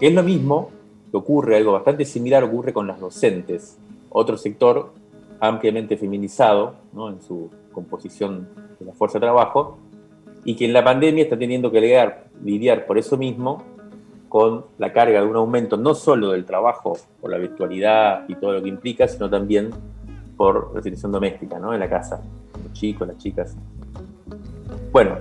Que 0.00 0.06
es 0.06 0.14
lo 0.14 0.22
mismo 0.22 0.70
que 1.10 1.18
ocurre, 1.18 1.58
algo 1.58 1.72
bastante 1.72 2.06
similar 2.06 2.44
ocurre 2.44 2.72
con 2.72 2.86
las 2.86 2.98
docentes, 2.98 3.76
otro 4.08 4.38
sector 4.38 4.94
ampliamente 5.38 5.98
feminizado 5.98 6.76
en 6.94 7.20
su 7.20 7.50
composición 7.72 8.48
de 8.80 8.86
la 8.86 8.94
fuerza 8.94 9.18
de 9.18 9.26
trabajo, 9.26 9.76
y 10.44 10.56
que 10.56 10.64
en 10.64 10.72
la 10.72 10.82
pandemia 10.82 11.24
está 11.24 11.38
teniendo 11.38 11.70
que 11.70 11.82
lidiar, 11.82 12.24
lidiar 12.42 12.86
por 12.86 12.96
eso 12.96 13.18
mismo 13.18 13.64
con 14.30 14.64
la 14.78 14.94
carga 14.94 15.20
de 15.20 15.26
un 15.26 15.36
aumento 15.36 15.76
no 15.76 15.94
solo 15.94 16.30
del 16.30 16.46
trabajo 16.46 16.96
por 17.20 17.30
la 17.30 17.36
virtualidad 17.36 18.24
y 18.28 18.34
todo 18.36 18.54
lo 18.54 18.62
que 18.62 18.68
implica, 18.70 19.06
sino 19.08 19.28
también 19.28 19.70
por 20.38 20.80
situación 20.82 21.10
doméstica, 21.10 21.58
¿no? 21.58 21.74
En 21.74 21.80
la 21.80 21.90
casa, 21.90 22.22
los 22.62 22.72
chicos, 22.72 23.06
las 23.08 23.18
chicas. 23.18 23.56
Bueno, 24.92 25.16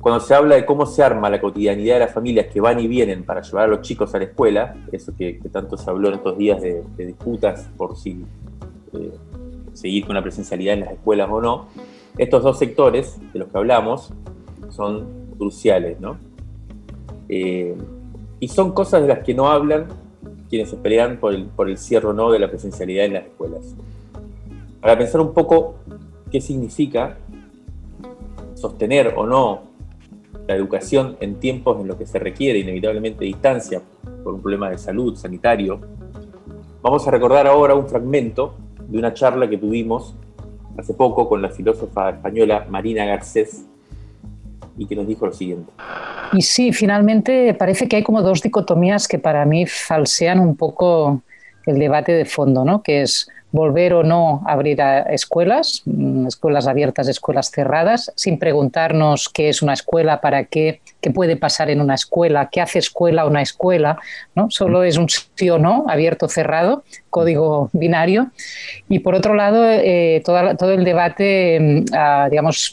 cuando 0.00 0.20
se 0.20 0.32
habla 0.32 0.54
de 0.54 0.64
cómo 0.64 0.86
se 0.86 1.02
arma 1.02 1.28
la 1.28 1.40
cotidianidad 1.40 1.94
de 1.94 2.00
las 2.00 2.14
familias 2.14 2.46
que 2.46 2.60
van 2.60 2.78
y 2.78 2.86
vienen 2.86 3.24
para 3.24 3.42
llevar 3.42 3.64
a 3.64 3.66
los 3.66 3.80
chicos 3.82 4.14
a 4.14 4.18
la 4.18 4.24
escuela, 4.24 4.76
eso 4.92 5.12
que, 5.14 5.40
tanto 5.52 5.76
se 5.76 5.90
habló 5.90 6.08
en 6.08 6.14
estos 6.14 6.38
días 6.38 6.62
de, 6.62 6.84
disputas 6.96 7.68
por 7.76 7.96
si 7.96 8.24
eh, 8.92 9.12
seguir 9.72 10.06
con 10.06 10.14
la 10.14 10.22
presencialidad 10.22 10.74
en 10.74 10.80
las 10.80 10.92
escuelas 10.92 11.28
o 11.28 11.40
no, 11.40 11.66
estos 12.16 12.44
dos 12.44 12.58
sectores 12.58 13.18
de 13.32 13.40
los 13.40 13.48
que 13.48 13.58
hablamos 13.58 14.12
son 14.70 15.08
cruciales, 15.36 15.98
¿no? 16.00 16.16
Eh, 17.28 17.76
y 18.38 18.48
son 18.48 18.70
cosas 18.70 19.02
de 19.02 19.08
las 19.08 19.24
que 19.24 19.34
no 19.34 19.50
hablan 19.50 19.88
quienes 20.48 20.70
se 20.70 20.76
pelean 20.76 21.18
por 21.18 21.34
el, 21.34 21.46
por 21.46 21.68
el 21.68 21.76
cierre 21.76 22.06
o 22.06 22.12
no 22.12 22.30
de 22.30 22.38
la 22.38 22.48
presencialidad 22.48 23.04
en 23.04 23.14
las 23.14 23.24
escuelas 23.24 23.74
para 24.80 24.96
pensar 24.96 25.20
un 25.20 25.32
poco 25.32 25.76
qué 26.30 26.40
significa 26.40 27.16
sostener 28.54 29.14
o 29.16 29.26
no 29.26 29.62
la 30.46 30.54
educación 30.54 31.16
en 31.20 31.38
tiempos 31.38 31.80
en 31.80 31.88
los 31.88 31.96
que 31.96 32.06
se 32.06 32.18
requiere 32.18 32.58
inevitablemente 32.58 33.24
distancia 33.24 33.82
por 34.24 34.34
un 34.34 34.40
problema 34.40 34.70
de 34.70 34.78
salud 34.78 35.14
sanitario, 35.16 35.80
vamos 36.82 37.06
a 37.06 37.10
recordar 37.10 37.46
ahora 37.46 37.74
un 37.74 37.86
fragmento 37.86 38.54
de 38.88 38.98
una 38.98 39.12
charla 39.12 39.48
que 39.48 39.58
tuvimos 39.58 40.14
hace 40.78 40.94
poco 40.94 41.28
con 41.28 41.42
la 41.42 41.50
filósofa 41.50 42.10
española 42.10 42.66
Marina 42.70 43.04
Garcés 43.04 43.66
y 44.78 44.86
que 44.86 44.96
nos 44.96 45.06
dijo 45.06 45.26
lo 45.26 45.32
siguiente. 45.32 45.72
Y 46.32 46.42
sí, 46.42 46.72
finalmente 46.72 47.52
parece 47.54 47.88
que 47.88 47.96
hay 47.96 48.02
como 48.02 48.22
dos 48.22 48.42
dicotomías 48.42 49.08
que 49.08 49.18
para 49.18 49.44
mí 49.44 49.66
falsean 49.66 50.40
un 50.40 50.56
poco 50.56 51.22
el 51.66 51.78
debate 51.78 52.12
de 52.12 52.24
fondo, 52.24 52.64
¿no? 52.64 52.82
que 52.82 53.02
es 53.02 53.28
volver 53.50 53.94
o 53.94 54.02
no 54.02 54.42
a 54.46 54.52
abrir 54.52 54.78
escuelas, 55.08 55.82
mm, 55.86 56.26
escuelas 56.26 56.66
abiertas, 56.66 57.08
escuelas 57.08 57.50
cerradas, 57.50 58.12
sin 58.14 58.38
preguntarnos 58.38 59.28
qué 59.28 59.48
es 59.48 59.62
una 59.62 59.72
escuela, 59.72 60.20
para 60.20 60.44
qué, 60.44 60.80
qué 61.00 61.10
puede 61.10 61.36
pasar 61.36 61.70
en 61.70 61.80
una 61.80 61.94
escuela, 61.94 62.48
qué 62.52 62.60
hace 62.60 62.78
escuela 62.78 63.26
una 63.26 63.42
escuela, 63.42 63.98
¿no? 64.34 64.50
Solo 64.50 64.82
es 64.82 64.96
un 64.96 65.08
sí 65.08 65.50
o 65.50 65.58
no, 65.58 65.86
abierto 65.88 66.28
cerrado, 66.28 66.84
código 67.10 67.70
binario. 67.72 68.30
Y 68.88 69.00
por 69.00 69.14
otro 69.14 69.34
lado, 69.34 69.64
eh, 69.66 70.22
todo, 70.24 70.70
el 70.70 70.84
debate, 70.84 71.58
mm, 71.60 72.30
digamos, 72.30 72.72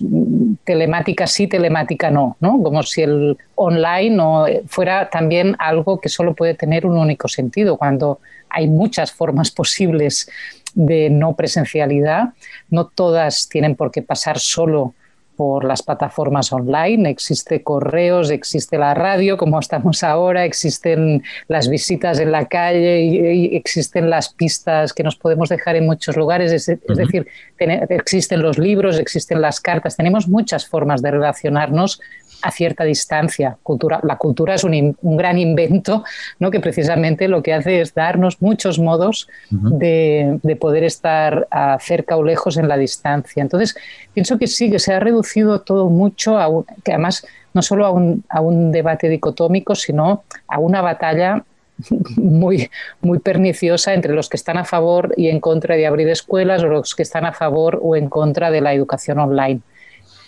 telemática 0.64 1.28
sí, 1.28 1.48
telemática 1.48 2.12
no, 2.12 2.38
no, 2.40 2.62
como 2.62 2.84
si 2.84 3.02
el 3.02 3.38
online 3.56 4.16
no 4.16 4.46
fuera 4.68 5.10
también 5.10 5.56
algo 5.60 6.00
que 6.00 6.10
solo 6.10 6.34
puede 6.34 6.54
tener 6.54 6.86
un 6.86 6.98
único 6.98 7.28
sentido, 7.28 7.78
cuando 7.78 8.20
hay 8.50 8.68
muchas 8.68 9.12
formas 9.12 9.52
posibles 9.62 10.30
de 10.74 11.10
no 11.10 11.36
presencialidad. 11.36 12.34
No 12.70 12.88
todas 12.88 13.50
tienen 13.50 13.76
por 13.76 13.92
qué 13.92 14.02
pasar 14.02 14.40
solo 14.40 14.94
por 15.36 15.66
las 15.66 15.84
plataformas 15.84 16.52
online, 16.52 17.10
existe 17.10 17.64
correos, 17.64 18.30
existe 18.30 18.78
la 18.78 18.94
radio, 18.94 19.38
como 19.38 19.60
estamos 19.60 20.04
ahora, 20.04 20.46
existen 20.46 21.24
las 21.48 21.70
visitas 21.70 22.20
en 22.20 22.32
la 22.32 22.46
calle 22.46 23.02
y, 23.02 23.56
existen 23.56 24.10
las 24.10 24.30
pistas 24.30 24.94
que 24.94 25.04
nos 25.04 25.16
podemos 25.16 25.50
dejar 25.50 25.76
en 25.76 25.86
muchos 25.86 26.16
lugares, 26.16 26.52
es, 26.52 26.66
decir, 26.88 27.28
existen 27.58 28.42
los 28.42 28.58
libros, 28.58 29.00
existen 29.00 29.42
las 29.42 29.60
cartas, 29.60 29.98
tenemos 29.98 30.28
muchas 30.28 30.68
formas 30.68 31.02
de 31.02 31.12
relacionarnos 31.12 32.02
a 32.42 32.52
cierta 32.52 32.84
distancia. 32.84 33.58
Cultura, 33.64 34.00
la 34.04 34.18
cultura 34.18 34.56
es 34.56 34.64
un, 34.64 34.96
gran 35.02 35.38
invento 35.38 36.04
¿no? 36.40 36.52
que 36.52 36.60
precisamente 36.60 37.28
lo 37.28 37.42
que 37.42 37.54
hace 37.54 37.82
es 37.82 37.94
darnos 37.94 38.42
muchos 38.42 38.80
modos 38.80 39.28
de, 39.50 40.40
poder 40.60 40.84
estar 40.84 41.48
cerca 41.80 42.18
o 42.18 42.24
lejos 42.24 42.58
en 42.58 42.68
la 42.68 42.78
distancia. 42.78 43.42
Entonces, 43.42 43.76
pienso 44.14 44.38
que 44.38 44.48
sí, 44.48 44.70
que 44.70 44.80
se 44.80 44.94
ha 44.94 45.00
reducido 45.00 45.62
todo 45.62 45.90
mucho, 45.90 46.38
a 46.38 46.50
que 46.84 46.94
además 46.94 47.26
no 47.54 47.62
solo 47.62 47.86
a 47.86 47.92
un, 47.92 48.24
a 48.30 48.42
un 48.42 48.72
debate 48.72 49.10
dicotómico, 49.10 49.76
sino 49.76 50.24
a 50.48 50.60
una 50.60 50.82
batalla 50.82 51.44
muy, 52.18 52.70
muy 53.02 53.20
perniciosa 53.20 53.94
entre 53.94 54.14
los 54.14 54.30
que 54.30 54.38
están 54.38 54.58
a 54.58 54.66
favor 54.66 55.14
y 55.18 55.30
en 55.30 55.40
contra 55.40 55.76
de 55.76 55.88
abrir 55.88 56.10
escuelas 56.10 56.64
o 56.64 56.68
los 56.68 56.96
que 56.96 57.04
están 57.04 57.26
a 57.26 57.34
favor 57.34 57.80
o 57.82 57.96
en 57.96 58.10
contra 58.10 58.52
de 58.52 58.62
la 58.62 58.74
educación 58.74 59.20
online 59.20 59.62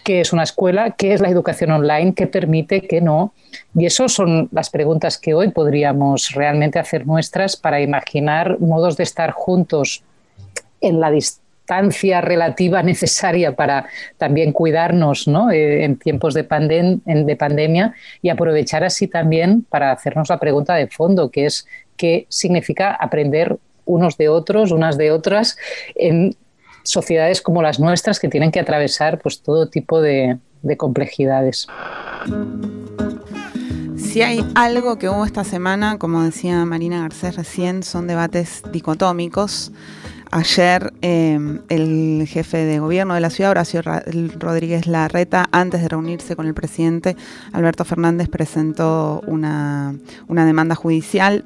qué 0.08 0.22
es 0.22 0.32
una 0.32 0.44
escuela, 0.44 0.92
qué 0.92 1.14
es 1.14 1.20
la 1.20 1.28
educación 1.28 1.70
online, 1.70 2.14
qué 2.14 2.28
permite, 2.28 2.80
qué 2.80 3.02
no. 3.02 3.34
Y 3.76 3.86
esas 3.86 4.14
son 4.14 4.48
las 4.54 4.70
preguntas 4.70 5.18
que 5.18 5.34
hoy 5.34 5.50
podríamos 5.50 6.32
realmente 6.32 6.80
hacer 6.80 7.06
nuestras 7.06 7.58
para 7.58 7.82
imaginar 7.82 8.58
modos 8.62 8.96
de 8.96 9.04
estar 9.04 9.32
juntos 9.32 10.06
en 10.80 11.02
la 11.02 11.12
distancia 11.12 12.22
relativa 12.22 12.82
necesaria 12.92 13.54
para 13.54 13.88
también 14.16 14.54
cuidarnos 14.54 15.28
eh, 15.28 15.84
en 15.84 15.98
tiempos 15.98 16.34
de, 16.34 16.44
de 16.44 17.36
pandemia 17.36 17.94
y 18.22 18.30
aprovechar 18.30 18.86
así 18.86 19.10
también 19.10 19.64
para 19.64 19.92
hacernos 19.92 20.30
la 20.30 20.40
pregunta 20.40 20.76
de 20.76 20.88
fondo, 20.88 21.30
que 21.30 21.48
es 21.48 21.68
qué 21.98 22.28
significa 22.30 22.92
aprender 22.92 23.58
unos 23.84 24.16
de 24.16 24.30
otros, 24.30 24.72
unas 24.72 24.98
de 24.98 25.12
otras, 25.12 25.58
en 25.96 26.34
sociedades 26.88 27.42
como 27.42 27.62
las 27.62 27.80
nuestras 27.80 28.20
que 28.20 28.30
tienen 28.30 28.52
que 28.52 28.60
atravesar 28.60 29.20
pues, 29.20 29.42
todo 29.42 29.68
tipo 29.70 30.02
de, 30.02 30.38
complejidades. 30.78 31.68
Si 33.96 34.22
hay 34.22 34.46
algo 34.56 34.98
que 34.98 35.08
hubo 35.10 35.26
esta 35.26 35.44
semana, 35.44 35.98
como 35.98 36.24
decía 36.24 36.66
Marina 36.66 37.02
Garcés 37.02 37.36
recién, 37.36 37.84
son 37.84 38.08
debates 38.08 38.64
dicotómicos. 38.72 39.72
Ayer 40.30 40.92
em, 41.02 41.62
el 41.70 42.28
jefe 42.28 42.58
de 42.58 42.80
gobierno 42.80 43.14
de 43.14 43.22
la 43.22 43.30
ciudad, 43.30 43.52
Horacio 43.52 43.82
Rodríguez 43.82 44.86
Larreta, 44.88 45.46
antes 45.52 45.82
de 45.82 45.88
reunirse 45.88 46.36
con 46.36 46.48
el 46.48 46.54
presidente 46.54 47.16
Alberto 47.54 47.86
Fernández, 47.86 48.28
presentó 48.28 49.22
una, 49.26 49.96
una 50.28 50.46
demanda 50.46 50.76
judicial 50.76 51.46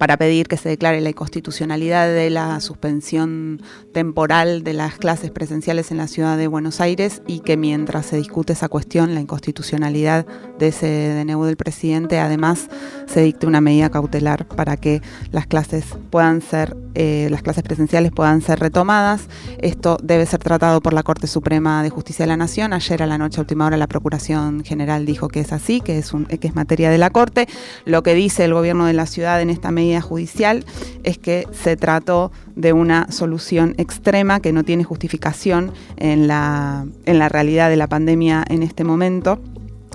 para 0.00 0.16
pedir 0.16 0.48
que 0.48 0.56
se 0.56 0.70
declare 0.70 0.98
la 1.02 1.10
inconstitucionalidad 1.10 2.08
de 2.08 2.30
la 2.30 2.58
suspensión 2.60 3.60
temporal 3.92 4.64
de 4.64 4.72
las 4.72 4.96
clases 4.96 5.30
presenciales 5.30 5.90
en 5.90 5.98
la 5.98 6.08
ciudad 6.08 6.38
de 6.38 6.46
Buenos 6.46 6.80
Aires 6.80 7.20
y 7.26 7.40
que 7.40 7.58
mientras 7.58 8.06
se 8.06 8.16
discute 8.16 8.54
esa 8.54 8.70
cuestión, 8.70 9.12
la 9.12 9.20
inconstitucionalidad 9.20 10.24
de 10.58 10.68
ese 10.68 11.22
DNU 11.22 11.44
del 11.44 11.58
presidente, 11.58 12.18
además 12.18 12.70
se 13.06 13.20
dicte 13.20 13.46
una 13.46 13.60
medida 13.60 13.90
cautelar 13.90 14.48
para 14.48 14.78
que 14.78 15.02
las 15.32 15.46
clases 15.46 15.84
puedan 16.08 16.40
ser, 16.40 16.78
eh, 16.94 17.28
las 17.30 17.42
clases 17.42 17.62
presenciales 17.62 18.10
puedan 18.10 18.40
ser 18.40 18.58
retomadas. 18.58 19.28
Esto 19.58 19.98
debe 20.02 20.24
ser 20.24 20.40
tratado 20.40 20.80
por 20.80 20.94
la 20.94 21.02
Corte 21.02 21.26
Suprema 21.26 21.82
de 21.82 21.90
Justicia 21.90 22.22
de 22.22 22.28
la 22.28 22.38
Nación. 22.38 22.72
Ayer 22.72 23.02
a 23.02 23.06
la 23.06 23.18
noche, 23.18 23.38
a 23.38 23.42
última 23.42 23.66
hora, 23.66 23.76
la 23.76 23.86
Procuración 23.86 24.64
General 24.64 25.04
dijo 25.04 25.28
que 25.28 25.40
es 25.40 25.52
así, 25.52 25.82
que 25.82 25.98
es, 25.98 26.14
un, 26.14 26.24
que 26.24 26.48
es 26.48 26.54
materia 26.54 26.88
de 26.88 26.96
la 26.96 27.10
Corte. 27.10 27.48
Lo 27.84 28.02
que 28.02 28.14
dice 28.14 28.46
el 28.46 28.54
gobierno 28.54 28.86
de 28.86 28.94
la 28.94 29.04
ciudad 29.04 29.42
en 29.42 29.50
esta 29.50 29.70
medida 29.70 29.89
judicial 30.00 30.64
es 31.02 31.18
que 31.18 31.46
se 31.50 31.76
trató 31.76 32.30
de 32.54 32.72
una 32.72 33.10
solución 33.10 33.74
extrema 33.78 34.40
que 34.40 34.52
no 34.52 34.62
tiene 34.62 34.84
justificación 34.84 35.72
en 35.96 36.28
la, 36.28 36.86
en 37.06 37.18
la 37.18 37.28
realidad 37.28 37.70
de 37.70 37.76
la 37.76 37.88
pandemia 37.88 38.44
en 38.48 38.62
este 38.62 38.84
momento 38.84 39.40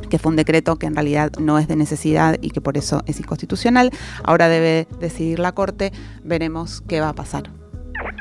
que 0.10 0.20
fue 0.20 0.30
un 0.30 0.36
decreto 0.36 0.76
que 0.78 0.86
en 0.86 0.96
realidad 0.96 1.32
no 1.40 1.58
es 1.58 1.68
de 1.68 1.76
necesidad 1.76 2.38
y 2.42 2.52
que 2.52 2.62
por 2.62 2.78
eso 2.78 3.02
es 3.08 3.20
inconstitucional. 3.20 3.92
Ahora 4.24 4.48
debe 4.48 4.88
decidir 5.00 5.40
la 5.40 5.54
Corte, 5.54 5.92
veremos 6.24 6.82
qué 6.88 7.02
va 7.02 7.10
a 7.10 7.14
pasar. 7.14 7.50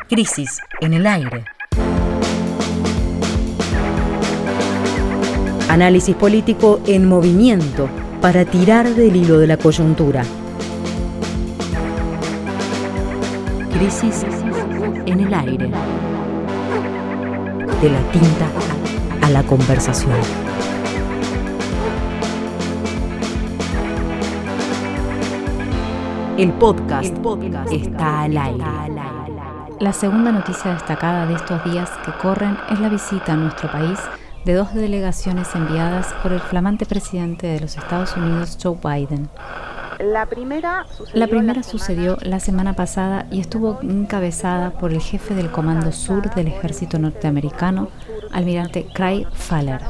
Crisis 0.09 0.61
en 0.81 0.95
el 0.95 1.07
aire. 1.07 1.45
Análisis 5.69 6.15
político 6.15 6.81
en 6.87 7.07
movimiento 7.07 7.89
para 8.21 8.45
tirar 8.45 8.89
del 8.95 9.17
hilo 9.17 9.39
de 9.39 9.47
la 9.47 9.57
coyuntura. 9.57 10.25
Crisis 13.75 14.25
en 15.07 15.19
el 15.19 15.35
aire. 15.35 15.67
De 17.83 17.91
la 17.91 18.01
tinta 18.13 18.47
a 19.21 19.31
la 19.31 19.43
conversación. 19.43 20.15
El 26.39 26.53
podcast, 26.53 27.17
está 27.73 28.23
al 28.23 28.39
aire. 28.39 28.65
La 29.81 29.93
segunda 29.93 30.31
noticia 30.31 30.73
destacada 30.73 31.27
de 31.27 31.35
estos 31.35 31.65
días 31.65 31.91
que 32.05 32.13
corren 32.23 32.57
es 32.71 32.79
la 32.79 32.89
visita 32.89 33.33
a 33.33 33.37
nuestro 33.37 33.73
país 33.73 33.99
de 34.45 34.55
dos 34.55 34.73
delegaciones 34.73 35.53
enviadas 35.57 36.15
por 36.23 36.33
el 36.33 36.41
flamante 36.41 36.87
presidente 36.87 37.49
de 37.49 37.59
los 37.59 37.77
Estados 37.77 38.17
Unidos, 38.17 38.57
Joe 38.63 38.77
Biden. 38.81 39.29
La 40.05 40.27
primera 40.27 40.85
sucedió, 40.91 41.19
la, 41.19 41.27
primera 41.27 41.63
sucedió 41.63 42.19
la 42.21 42.39
semana 42.39 42.75
pasada 42.75 43.27
y 43.31 43.41
estuvo 43.41 43.79
encabezada 43.81 44.73
por 44.73 44.93
el 44.93 45.01
jefe 45.01 45.35
del 45.35 45.51
Comando 45.51 45.93
Sur 45.93 46.29
del 46.35 46.49
Ejército 46.49 46.99
Norteamericano, 46.99 47.89
almirante 48.31 48.87
Craig 48.93 49.27
Faller. 49.33 49.81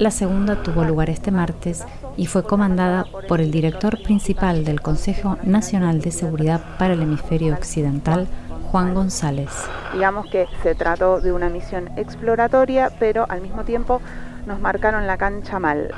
La 0.00 0.10
segunda 0.10 0.60
tuvo 0.64 0.82
lugar 0.82 1.08
este 1.08 1.30
martes 1.30 1.84
y 2.16 2.26
fue 2.26 2.42
comandada 2.42 3.06
por 3.28 3.40
el 3.40 3.52
director 3.52 4.02
principal 4.02 4.64
del 4.64 4.80
Consejo 4.80 5.38
Nacional 5.44 6.00
de 6.00 6.10
Seguridad 6.10 6.60
para 6.80 6.94
el 6.94 7.02
Hemisferio 7.02 7.54
Occidental, 7.54 8.26
Juan 8.72 8.92
González. 8.92 9.50
Digamos 9.92 10.26
que 10.26 10.48
se 10.64 10.74
trató 10.74 11.20
de 11.20 11.32
una 11.32 11.48
misión 11.48 11.92
exploratoria, 11.96 12.90
pero 12.98 13.24
al 13.28 13.40
mismo 13.40 13.62
tiempo 13.62 14.00
nos 14.46 14.58
marcaron 14.58 15.06
la 15.06 15.16
cancha 15.16 15.60
mal. 15.60 15.94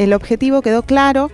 El 0.00 0.14
objetivo 0.14 0.62
quedó 0.62 0.82
claro, 0.82 1.30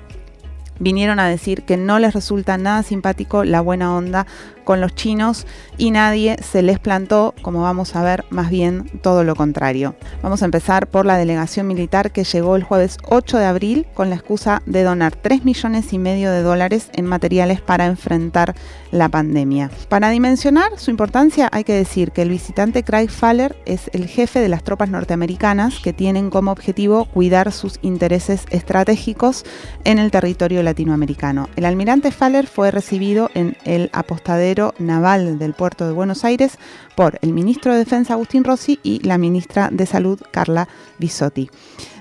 vinieron 0.78 1.20
a 1.20 1.28
decir 1.28 1.62
que 1.62 1.76
no 1.76 1.98
les 1.98 2.14
resulta 2.14 2.58
nada 2.58 2.82
simpático 2.82 3.44
la 3.44 3.60
buena 3.60 3.94
onda 3.94 4.26
con 4.66 4.80
los 4.80 4.94
chinos 4.94 5.46
y 5.78 5.92
nadie 5.92 6.36
se 6.42 6.60
les 6.60 6.78
plantó, 6.78 7.34
como 7.40 7.62
vamos 7.62 7.94
a 7.94 8.02
ver, 8.02 8.24
más 8.30 8.50
bien 8.50 8.90
todo 9.00 9.22
lo 9.22 9.36
contrario. 9.36 9.94
Vamos 10.22 10.42
a 10.42 10.46
empezar 10.46 10.88
por 10.88 11.06
la 11.06 11.16
delegación 11.16 11.68
militar 11.68 12.10
que 12.10 12.24
llegó 12.24 12.56
el 12.56 12.64
jueves 12.64 12.98
8 13.04 13.38
de 13.38 13.44
abril 13.46 13.86
con 13.94 14.10
la 14.10 14.16
excusa 14.16 14.62
de 14.66 14.82
donar 14.82 15.14
3 15.14 15.44
millones 15.44 15.92
y 15.92 15.98
medio 15.98 16.32
de 16.32 16.42
dólares 16.42 16.90
en 16.92 17.06
materiales 17.06 17.60
para 17.60 17.86
enfrentar 17.86 18.54
la 18.90 19.08
pandemia. 19.08 19.70
Para 19.88 20.10
dimensionar 20.10 20.78
su 20.78 20.90
importancia 20.90 21.48
hay 21.52 21.62
que 21.62 21.72
decir 21.72 22.10
que 22.10 22.22
el 22.22 22.30
visitante 22.30 22.82
Craig 22.82 23.08
Faller 23.08 23.56
es 23.66 23.88
el 23.92 24.08
jefe 24.08 24.40
de 24.40 24.48
las 24.48 24.64
tropas 24.64 24.90
norteamericanas 24.90 25.78
que 25.78 25.92
tienen 25.92 26.28
como 26.28 26.50
objetivo 26.50 27.04
cuidar 27.04 27.52
sus 27.52 27.78
intereses 27.82 28.44
estratégicos 28.50 29.44
en 29.84 30.00
el 30.00 30.10
territorio 30.10 30.64
latinoamericano. 30.66 31.48
El 31.56 31.64
almirante 31.64 32.10
Faller 32.10 32.46
fue 32.46 32.70
recibido 32.70 33.30
en 33.32 33.56
el 33.64 33.88
apostadero 33.94 34.74
naval 34.78 35.38
del 35.38 35.54
puerto 35.54 35.86
de 35.86 35.94
Buenos 35.94 36.24
Aires 36.24 36.58
por 36.94 37.18
el 37.22 37.32
ministro 37.32 37.72
de 37.72 37.78
Defensa 37.78 38.12
Agustín 38.12 38.44
Rossi 38.44 38.78
y 38.82 39.00
la 39.00 39.16
ministra 39.16 39.70
de 39.72 39.86
Salud 39.86 40.20
Carla 40.30 40.68
Bisotti. 40.98 41.48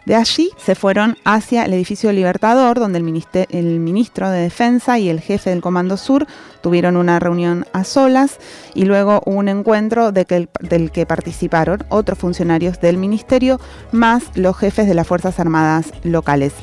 De 0.05 0.13
allí 0.13 0.51
se 0.57 0.75
fueron 0.75 1.17
hacia 1.25 1.65
el 1.65 1.73
edificio 1.73 2.11
Libertador, 2.11 2.79
donde 2.79 2.99
el, 2.99 3.79
ministro 3.79 4.29
de 4.29 4.41
Defensa 4.41 4.99
y 4.99 5.09
el 5.09 5.19
jefe 5.19 5.49
del 5.49 5.61
Comando 5.61 5.97
Sur 5.97 6.27
tuvieron 6.61 6.95
una 6.95 7.19
reunión 7.19 7.65
a 7.73 7.83
solas 7.83 8.37
y 8.75 8.85
luego 8.85 9.21
un 9.25 9.49
encuentro 9.49 10.11
del 10.11 10.91
que 10.91 11.05
participaron 11.07 11.83
otros 11.89 12.19
funcionarios 12.19 12.79
del 12.79 12.97
ministerio 12.97 13.59
más 13.91 14.25
los 14.35 14.55
jefes 14.55 14.87
de 14.87 14.93
las 14.93 15.07
Fuerzas 15.07 15.39
Armadas 15.39 15.91
locales. 16.03 16.53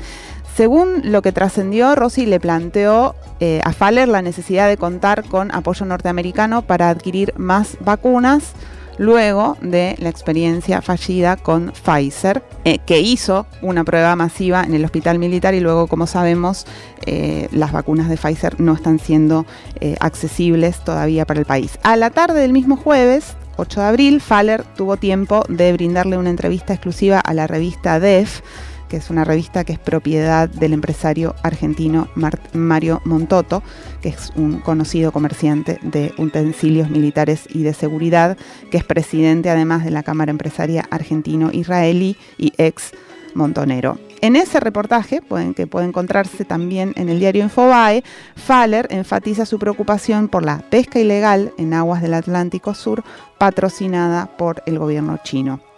Según 0.56 1.00
lo 1.04 1.22
que 1.22 1.32
trascendió, 1.32 1.94
Rossi 1.94 2.26
le 2.26 2.38
planteó 2.38 3.14
eh, 3.40 3.62
a 3.64 3.72
Faller 3.72 4.06
la 4.08 4.20
necesidad 4.20 4.68
de 4.68 4.76
contar 4.76 5.24
con 5.24 5.50
apoyo 5.54 5.86
norteamericano 5.86 6.60
para 6.60 6.90
adquirir 6.90 7.32
más 7.38 7.78
vacunas 7.80 8.52
luego 8.98 9.56
de 9.62 9.96
la 9.98 10.10
experiencia 10.10 10.82
fallida 10.82 11.38
con 11.38 11.72
Pfizer, 11.72 12.42
eh, 12.66 12.78
que 12.84 13.00
hizo 13.00 13.46
una 13.62 13.82
prueba 13.82 14.14
masiva 14.14 14.62
en 14.62 14.74
el 14.74 14.84
hospital 14.84 15.18
militar 15.18 15.54
y 15.54 15.60
luego, 15.60 15.86
como 15.86 16.06
sabemos, 16.06 16.66
eh, 17.06 17.48
las 17.50 17.72
vacunas 17.72 18.10
de 18.10 18.18
Pfizer 18.18 18.60
no 18.60 18.74
están 18.74 18.98
siendo 18.98 19.46
accesibles 20.00 20.84
todavía 20.84 21.24
para 21.24 21.40
el 21.40 21.46
país. 21.46 21.78
A 21.82 21.96
la 21.96 22.10
tarde 22.10 22.40
del 22.40 22.52
mismo 22.52 22.76
jueves, 22.76 23.36
8 23.56 23.80
de 23.80 23.86
abril, 23.86 24.20
Faller 24.20 24.64
tuvo 24.76 24.98
tiempo 24.98 25.44
de 25.48 25.72
brindarle 25.72 26.18
una 26.18 26.30
entrevista 26.30 26.74
exclusiva 26.74 27.18
a 27.20 27.32
la 27.32 27.46
revista 27.46 27.98
DEF 27.98 28.42
que 28.92 28.98
es 28.98 29.08
una 29.08 29.24
revista 29.24 29.64
que 29.64 29.72
es 29.72 29.78
propiedad 29.78 30.50
del 30.50 30.74
empresario 30.74 31.34
argentino 31.42 32.08
Mario 32.52 33.00
Montoto, 33.06 33.62
que 34.02 34.10
es 34.10 34.30
un 34.36 34.58
conocido 34.58 35.12
comerciante 35.12 35.78
de 35.80 36.12
utensilios 36.18 36.90
militares 36.90 37.46
y 37.48 37.62
de 37.62 37.72
seguridad, 37.72 38.36
que 38.70 38.76
es 38.76 38.84
presidente 38.84 39.48
además 39.48 39.82
de 39.86 39.92
la 39.92 40.02
Cámara 40.02 40.30
Empresaria 40.30 40.84
Argentino-Israelí 40.90 42.18
y 42.36 42.52
ex 42.58 42.92
montonero. 43.34 43.98
En 44.20 44.36
ese 44.36 44.60
reportaje, 44.60 45.22
que 45.56 45.66
puede 45.66 45.86
encontrarse 45.86 46.44
también 46.44 46.92
en 46.96 47.08
el 47.08 47.18
diario 47.18 47.44
Infobae, 47.44 48.04
Faller 48.36 48.88
enfatiza 48.90 49.46
su 49.46 49.58
preocupación 49.58 50.28
por 50.28 50.44
la 50.44 50.58
pesca 50.68 50.98
ilegal 50.98 51.54
en 51.56 51.72
aguas 51.72 52.02
del 52.02 52.12
Atlántico 52.12 52.74
Sur 52.74 53.04
patrocinada 53.38 54.36
por 54.36 54.62
el 54.66 54.78
gobierno 54.78 55.18
chino. 55.24 55.71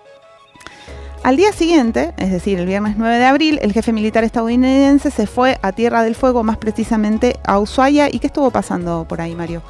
Al 1.24 1.38
día 1.38 1.52
siguiente, 1.52 2.12
es 2.18 2.30
decir, 2.30 2.58
el 2.58 2.66
viernes 2.66 2.98
9 2.98 3.16
de 3.16 3.24
abril, 3.24 3.58
el 3.62 3.72
jefe 3.72 3.94
militar 3.94 4.24
estadounidense 4.24 5.10
se 5.10 5.26
fue 5.26 5.58
a 5.62 5.72
Tierra 5.72 6.02
del 6.02 6.14
Fuego, 6.14 6.42
más 6.42 6.58
precisamente 6.58 7.36
a 7.44 7.58
Ushuaia. 7.58 8.14
¿Y 8.14 8.18
qué 8.18 8.26
estuvo 8.26 8.50
pasando 8.50 9.06
por 9.08 9.22
ahí, 9.22 9.34
Mario? 9.34 9.62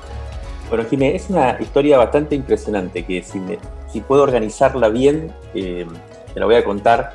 Bueno, 0.69 0.85
Jimé, 0.91 1.15
es 1.15 1.31
una 1.31 1.57
historia 1.61 1.97
bastante 1.97 2.35
impresionante 2.35 3.05
que 3.05 3.23
si, 3.23 4.01
puedo 4.01 4.25
organizarla 4.25 4.89
bien, 4.89 5.33
eh, 5.55 5.87
te 6.35 6.41
la 6.41 6.47
voy 6.47 6.57
a 6.57 6.65
contar, 6.65 7.13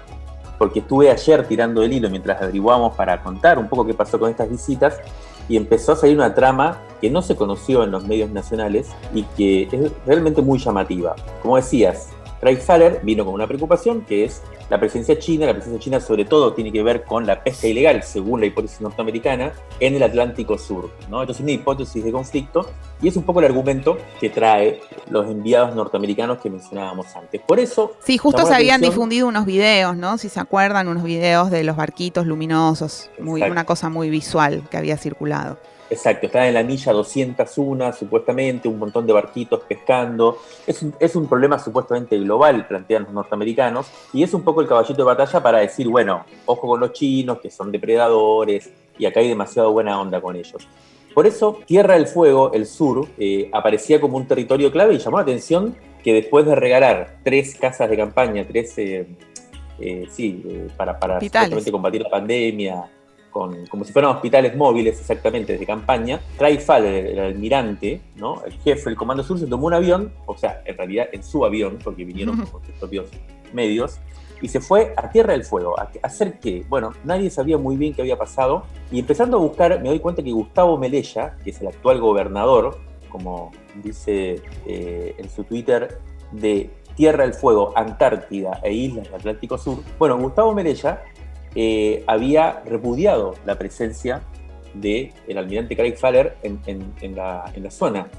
porque 0.58 0.80
estuve 0.80 1.12
ayer 1.12 1.46
tirando 1.46 1.84
el 1.84 1.92
hilo 1.92 2.10
mientras 2.10 2.42
averiguamos 2.42 2.96
para 2.96 3.22
contar 3.22 3.60
un 3.60 3.68
poco 3.68 3.86
qué 3.86 3.94
pasó 3.94 4.18
con 4.18 4.32
estas 4.32 4.50
visitas 4.50 5.02
y 5.50 5.58
empezó 5.58 5.92
a 5.92 5.96
salir 5.98 6.16
una 6.16 6.34
trama 6.34 6.78
que 7.02 7.10
no 7.10 7.22
se 7.22 7.36
conoció 7.36 7.84
en 7.84 7.92
los 7.92 8.08
medios 8.08 8.30
nacionales 8.30 8.88
y 9.14 9.24
que 9.36 9.64
es 9.64 9.92
realmente 10.06 10.42
muy 10.42 10.60
llamativa. 10.60 11.14
Como 11.42 11.58
decías, 11.58 12.08
Craig 12.40 12.58
Faller 12.58 13.02
vino 13.04 13.26
con 13.26 13.34
una 13.34 13.48
preocupación 13.48 14.02
que 14.02 14.24
es 14.24 14.42
la 14.70 14.80
presencia 14.80 15.18
china. 15.20 15.46
La 15.46 15.54
presencia 15.54 15.80
china 15.80 16.00
sobre 16.00 16.26
todo 16.26 16.54
tiene 16.54 16.72
que 16.72 16.82
ver 16.84 17.04
con 17.04 17.26
la 17.26 17.44
pesca 17.44 17.68
ilegal, 17.68 18.04
según 18.04 18.40
la 18.40 18.46
hipótesis 18.46 18.82
norteamericana, 18.82 19.52
en 19.80 19.96
el 19.96 20.04
Atlántico 20.04 20.58
Sur. 20.58 20.90
¿no? 21.10 21.22
Entonces 21.22 21.38
es 21.38 21.44
una 21.44 21.52
hipótesis 21.52 22.04
de 22.04 22.12
conflicto 22.12 22.70
y 23.02 23.08
es 23.08 23.18
un 23.18 23.24
poco 23.24 23.40
el 23.40 23.46
argumento 23.46 23.98
que 24.20 24.30
trae 24.30 24.82
los 25.10 25.28
enviados 25.28 25.76
norteamericanos 25.76 26.40
que 26.40 26.50
mencionábamos 26.50 27.16
antes. 27.16 27.42
Por 27.42 27.60
eso... 27.60 27.94
Sí, 28.04 28.18
justo 28.18 28.46
se 28.46 28.54
habían 28.54 28.82
difundido 28.82 29.28
unos 29.28 29.46
videos, 29.46 29.96
¿no? 29.98 30.18
Si 30.18 30.30
se 30.30 30.40
acuerdan, 30.40 30.88
unos 30.88 31.04
videos 31.04 31.50
de 31.52 31.64
los 31.64 31.76
barquitos 31.76 32.26
luminosos, 32.26 33.10
muy, 33.20 33.42
una 33.42 33.66
cosa 33.66 33.90
muy 33.90 34.10
visual 34.10 34.64
que 34.70 34.78
había 34.78 34.98
circulado. 34.98 35.58
Exacto, 35.90 36.28
están 36.28 36.46
en 36.46 36.54
la 36.54 36.64
milla 36.64 36.94
201 36.94 37.94
supuestamente, 37.94 38.68
un 38.68 38.78
montón 38.78 39.08
de 39.08 39.14
barquitos 39.14 39.62
pescando. 39.62 40.38
Es 40.68 40.84
un, 40.84 40.94
es 41.00 41.16
un 41.16 41.28
problema 41.28 41.58
supuestamente 41.58 42.18
global, 42.20 42.68
plantean 42.68 43.04
los 43.04 43.14
norteamericanos, 43.14 43.88
y 44.14 44.22
es 44.22 44.34
un 44.34 44.44
poco 44.44 44.62
el 44.62 44.68
caballito 44.68 44.98
de 44.98 45.04
batalla 45.04 45.42
para 45.42 45.60
decir, 45.60 45.88
bueno, 45.88 46.26
ojo 46.46 46.68
con 46.68 46.80
los 46.80 46.94
chinos, 46.94 47.40
que 47.40 47.50
son 47.50 47.72
depredadores, 47.72 48.70
y 49.00 49.06
acá 49.06 49.20
hay 49.20 49.30
demasiado 49.30 49.72
buena 49.72 50.00
onda 50.00 50.22
con 50.22 50.36
ellos. 50.36 50.68
Por 51.14 51.26
eso, 51.26 51.60
Tierra 51.66 51.96
del 51.96 52.06
Fuego, 52.06 52.54
el 52.54 52.68
sur, 52.68 53.08
eh, 53.18 53.50
aparecía 53.52 54.00
como 54.00 54.18
un 54.18 54.28
territorio 54.28 54.72
clave 54.72 54.94
y 54.94 55.00
llamó 55.00 55.18
la 55.18 55.24
atención 55.24 55.76
que 56.04 56.14
después 56.14 56.46
de 56.46 56.56
regalar 56.56 57.18
tres 57.24 57.56
casas 57.56 57.90
de 57.90 57.98
campaña, 57.98 58.46
tres, 58.48 58.78
eh, 58.78 59.08
eh, 59.80 60.08
sí, 60.12 60.68
para, 60.78 61.00
para 61.00 61.20
combatir 61.72 62.04
la 62.04 62.10
pandemia, 62.10 62.86
con, 63.30 63.66
como 63.68 63.84
si 63.84 63.94
fueran 63.94 64.12
hospitales 64.12 64.56
móviles 64.56 65.00
exactamente 65.00 65.58
de 65.58 65.66
campaña, 65.66 66.20
Craig 66.38 66.60
Faller, 66.60 67.06
el 67.08 67.20
almirante, 67.20 68.02
¿no? 68.16 68.44
el 68.46 68.54
jefe 68.54 68.90
del 68.90 68.96
Comando 68.96 69.24
Sur, 69.24 69.40
se 69.40 69.48
tomó 69.48 69.68
un 69.68 69.74
avión, 69.74 70.12
o 70.26 70.38
sea, 70.38 70.62
en 70.66 70.78
realidad 70.78 71.10
en 71.12 71.24
su 71.24 71.46
avión, 71.46 71.80
porque 71.84 72.06
vinieron 72.06 72.38
con 72.46 72.64
sus 72.66 72.76
propios 72.76 73.10
medios, 73.54 74.00
y 74.42 74.48
se 74.48 74.60
fue 74.60 74.94
a 74.96 75.10
Tierra 75.10 75.34
del 75.34 75.44
Fuego. 75.44 75.80
¿A 75.80 75.90
hacer 76.04 76.40
qué? 76.40 76.64
Bueno, 76.70 76.94
nadie 77.04 77.30
sabía 77.30 77.58
muy 77.58 77.76
bien 77.78 77.94
qué 77.94 78.02
había 78.02 78.18
pasado 78.18 78.64
y 78.92 79.00
empezando 79.00 79.38
a 79.38 79.40
buscar 79.40 79.82
me 79.82 79.90
doy 79.90 80.00
cuenta 80.00 80.24
que 80.24 80.32
Gustavo 80.32 80.78
Melella, 80.78 81.36
que 81.44 81.50
es 81.50 81.62
el 81.62 81.68
actual 81.68 82.00
gobernador, 82.00 82.78
como 83.10 83.52
dice 83.84 84.42
eh, 84.66 85.16
en 85.18 85.30
su 85.30 85.44
Twitter, 85.44 86.00
de 86.32 86.70
Tierra 86.96 87.24
del 87.24 87.34
Fuego, 87.34 87.74
Antártida 87.76 88.60
e 88.64 88.72
Islas 88.72 89.06
del 89.06 89.16
Atlántico 89.16 89.58
Sur, 89.58 89.80
bueno, 89.98 90.18
Gustavo 90.18 90.54
Melella 90.54 91.02
eh, 91.56 92.04
había 92.08 92.62
repudiado 92.66 93.36
la 93.46 93.58
presencia 93.58 94.22
del 94.74 95.12
el 95.28 95.38
almirante 95.38 95.76
Craig 95.76 95.96
Faller 95.98 96.38
en, 96.44 97.16
la 97.16 97.72
zona. 97.72 98.10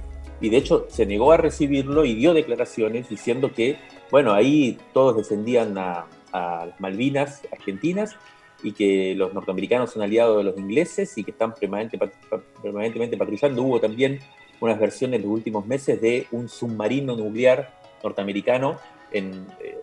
Y 0.41 0.49
de 0.49 0.57
hecho 0.57 0.87
se 0.89 1.07
negó 1.07 1.33
a 1.33 1.37
recibirlo 1.37 2.05
y 2.05 2.15
dio 2.15 2.33
declaraciones 2.33 3.09
diciendo 3.09 3.53
que 3.53 3.77
bueno, 4.11 4.33
ahí 4.33 4.79
todos 4.93 5.17
descendían 5.17 5.79
a, 5.79 6.07
las 6.33 6.79
Malvinas 6.79 7.43
argentinas 7.51 8.15
y 8.63 8.73
que 8.73 9.15
los 9.17 9.35
norteamericanos 9.35 9.91
son 9.91 10.03
aliados 10.03 10.37
de 10.37 10.45
los 10.45 10.59
ingleses 10.59 11.17
y 11.19 11.25
que 11.25 11.33
están 11.33 11.55
permanentemente 11.55 13.17
patrullando. 13.17 13.63
Hubo 13.63 13.81
también 13.81 14.21
unas 14.61 14.79
versiones 14.79 15.19
en 15.19 15.27
los 15.27 15.33
últimos 15.33 15.67
meses 15.67 16.01
de 16.01 16.27
un 16.31 16.49
submarino 16.49 17.17
nuclear 17.17 17.81
norteamericano 18.03 18.79
en, 19.11 19.47
eh, 19.61 19.81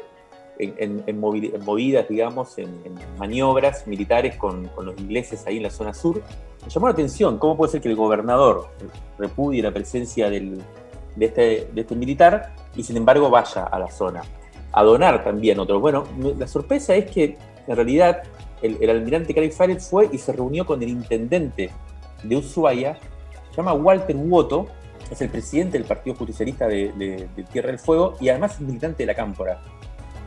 movidas, 1.13 2.07
digamos, 2.07 2.57
en, 2.57 2.69
maniobras 3.17 3.87
militares 3.87 4.35
con, 4.35 4.69
los 4.81 4.97
ingleses 4.99 5.45
ahí 5.47 5.57
en 5.57 5.63
la 5.63 5.69
zona 5.69 5.93
sur. 5.93 6.21
Me 6.63 6.69
llamó 6.69 6.87
la 6.87 6.93
atención 6.93 7.37
cómo 7.37 7.57
puede 7.57 7.71
ser 7.71 7.81
que 7.81 7.89
el 7.89 7.95
gobernador 7.95 8.67
repudie 9.17 9.61
la 9.61 9.71
presencia 9.71 10.29
del, 10.29 10.61
de, 11.15 11.25
este, 11.25 11.69
de 11.73 11.81
este 11.81 11.95
militar 11.95 12.53
y 12.75 12.83
sin 12.83 12.97
embargo 12.97 13.29
vaya 13.29 13.63
a 13.63 13.79
la 13.79 13.89
zona. 13.89 14.21
A 14.71 14.83
donar 14.83 15.23
también 15.23 15.59
otros. 15.59 15.81
Bueno, 15.81 16.05
la 16.37 16.47
sorpresa 16.47 16.93
es 16.95 17.09
que 17.09 17.37
en 17.67 17.75
realidad 17.75 18.23
el, 18.61 18.89
almirante 18.89 19.33
Craig 19.33 19.51
Farrell 19.51 19.81
fue 19.81 20.09
y 20.11 20.17
se 20.17 20.33
reunió 20.33 20.65
con 20.65 20.81
el 20.81 20.89
intendente 20.89 21.69
de 22.23 22.35
Ushuaia, 22.35 22.97
se 23.49 23.57
llama 23.57 23.73
Walter 23.73 24.15
Woto, 24.15 24.67
es 25.09 25.21
el 25.21 25.29
presidente 25.29 25.77
del 25.77 25.87
Partido 25.87 26.15
Justicialista 26.15 26.67
de, 26.67 27.29
Tierra 27.51 27.69
del 27.69 27.79
Fuego 27.79 28.15
y 28.19 28.29
además 28.29 28.55
es 28.55 28.61
militante 28.61 29.03
de 29.03 29.07
la 29.07 29.15
Cámpora. 29.15 29.61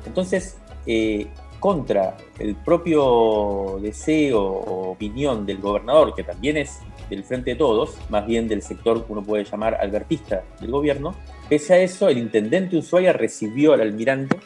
Entonces, 0.06 0.58
eh, 0.86 1.28
contra 1.60 2.16
el 2.38 2.56
propio 2.56 3.78
deseo 3.80 4.42
o 4.42 4.90
opinión 4.92 5.44
del 5.46 5.58
gobernador, 5.58 6.14
que 6.14 6.24
también 6.24 6.56
es 6.56 6.80
del 7.10 7.22
Frente 7.22 7.50
de 7.50 7.56
Todos, 7.56 7.96
más 8.08 8.26
bien 8.26 8.48
del 8.48 8.62
sector 8.62 9.04
que 9.04 9.12
uno 9.12 9.22
puede 9.22 9.44
llamar 9.44 9.74
albertista 9.74 10.42
del 10.60 10.70
gobierno, 10.70 11.14
pese 11.48 11.74
a 11.74 11.78
eso, 11.78 12.08
el 12.08 12.18
intendente 12.18 12.78
Ushuaia 12.78 13.12
recibió 13.12 13.74
al 13.74 13.82
almirante, 13.82 14.38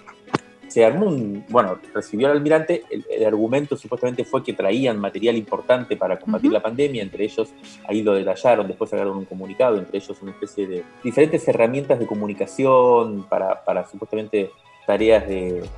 se 0.67 0.85
armó 0.85 1.07
un, 1.07 1.45
bueno, 1.51 1.79
recibió 1.95 2.27
al 2.27 2.33
almirante, 2.33 2.83
el, 2.91 3.25
argumento 3.25 3.77
supuestamente 3.77 4.25
fue 4.25 4.43
que 4.43 4.55
traían 4.55 4.99
material 4.99 5.37
importante 5.37 5.97
para 5.97 6.19
combatir 6.19 6.51
la 6.51 6.63
pandemia, 6.63 7.03
entre 7.03 7.25
ellos, 7.25 7.53
ahí 7.87 8.03
lo 8.03 8.15
detallaron, 8.15 8.67
después 8.67 8.91
sacaron 8.91 9.19
un 9.19 9.25
comunicado, 9.25 9.79
entre 9.79 9.99
ellos 9.99 10.21
una 10.21 10.33
especie 10.33 10.67
de 10.67 10.85
diferentes 11.05 11.47
herramientas 11.47 12.01
de 12.01 12.07
comunicación 12.07 13.25
para, 13.29 13.63
para 13.63 13.87
supuestamente 13.87 14.51
tareas 14.87 15.27
de, 15.27 15.69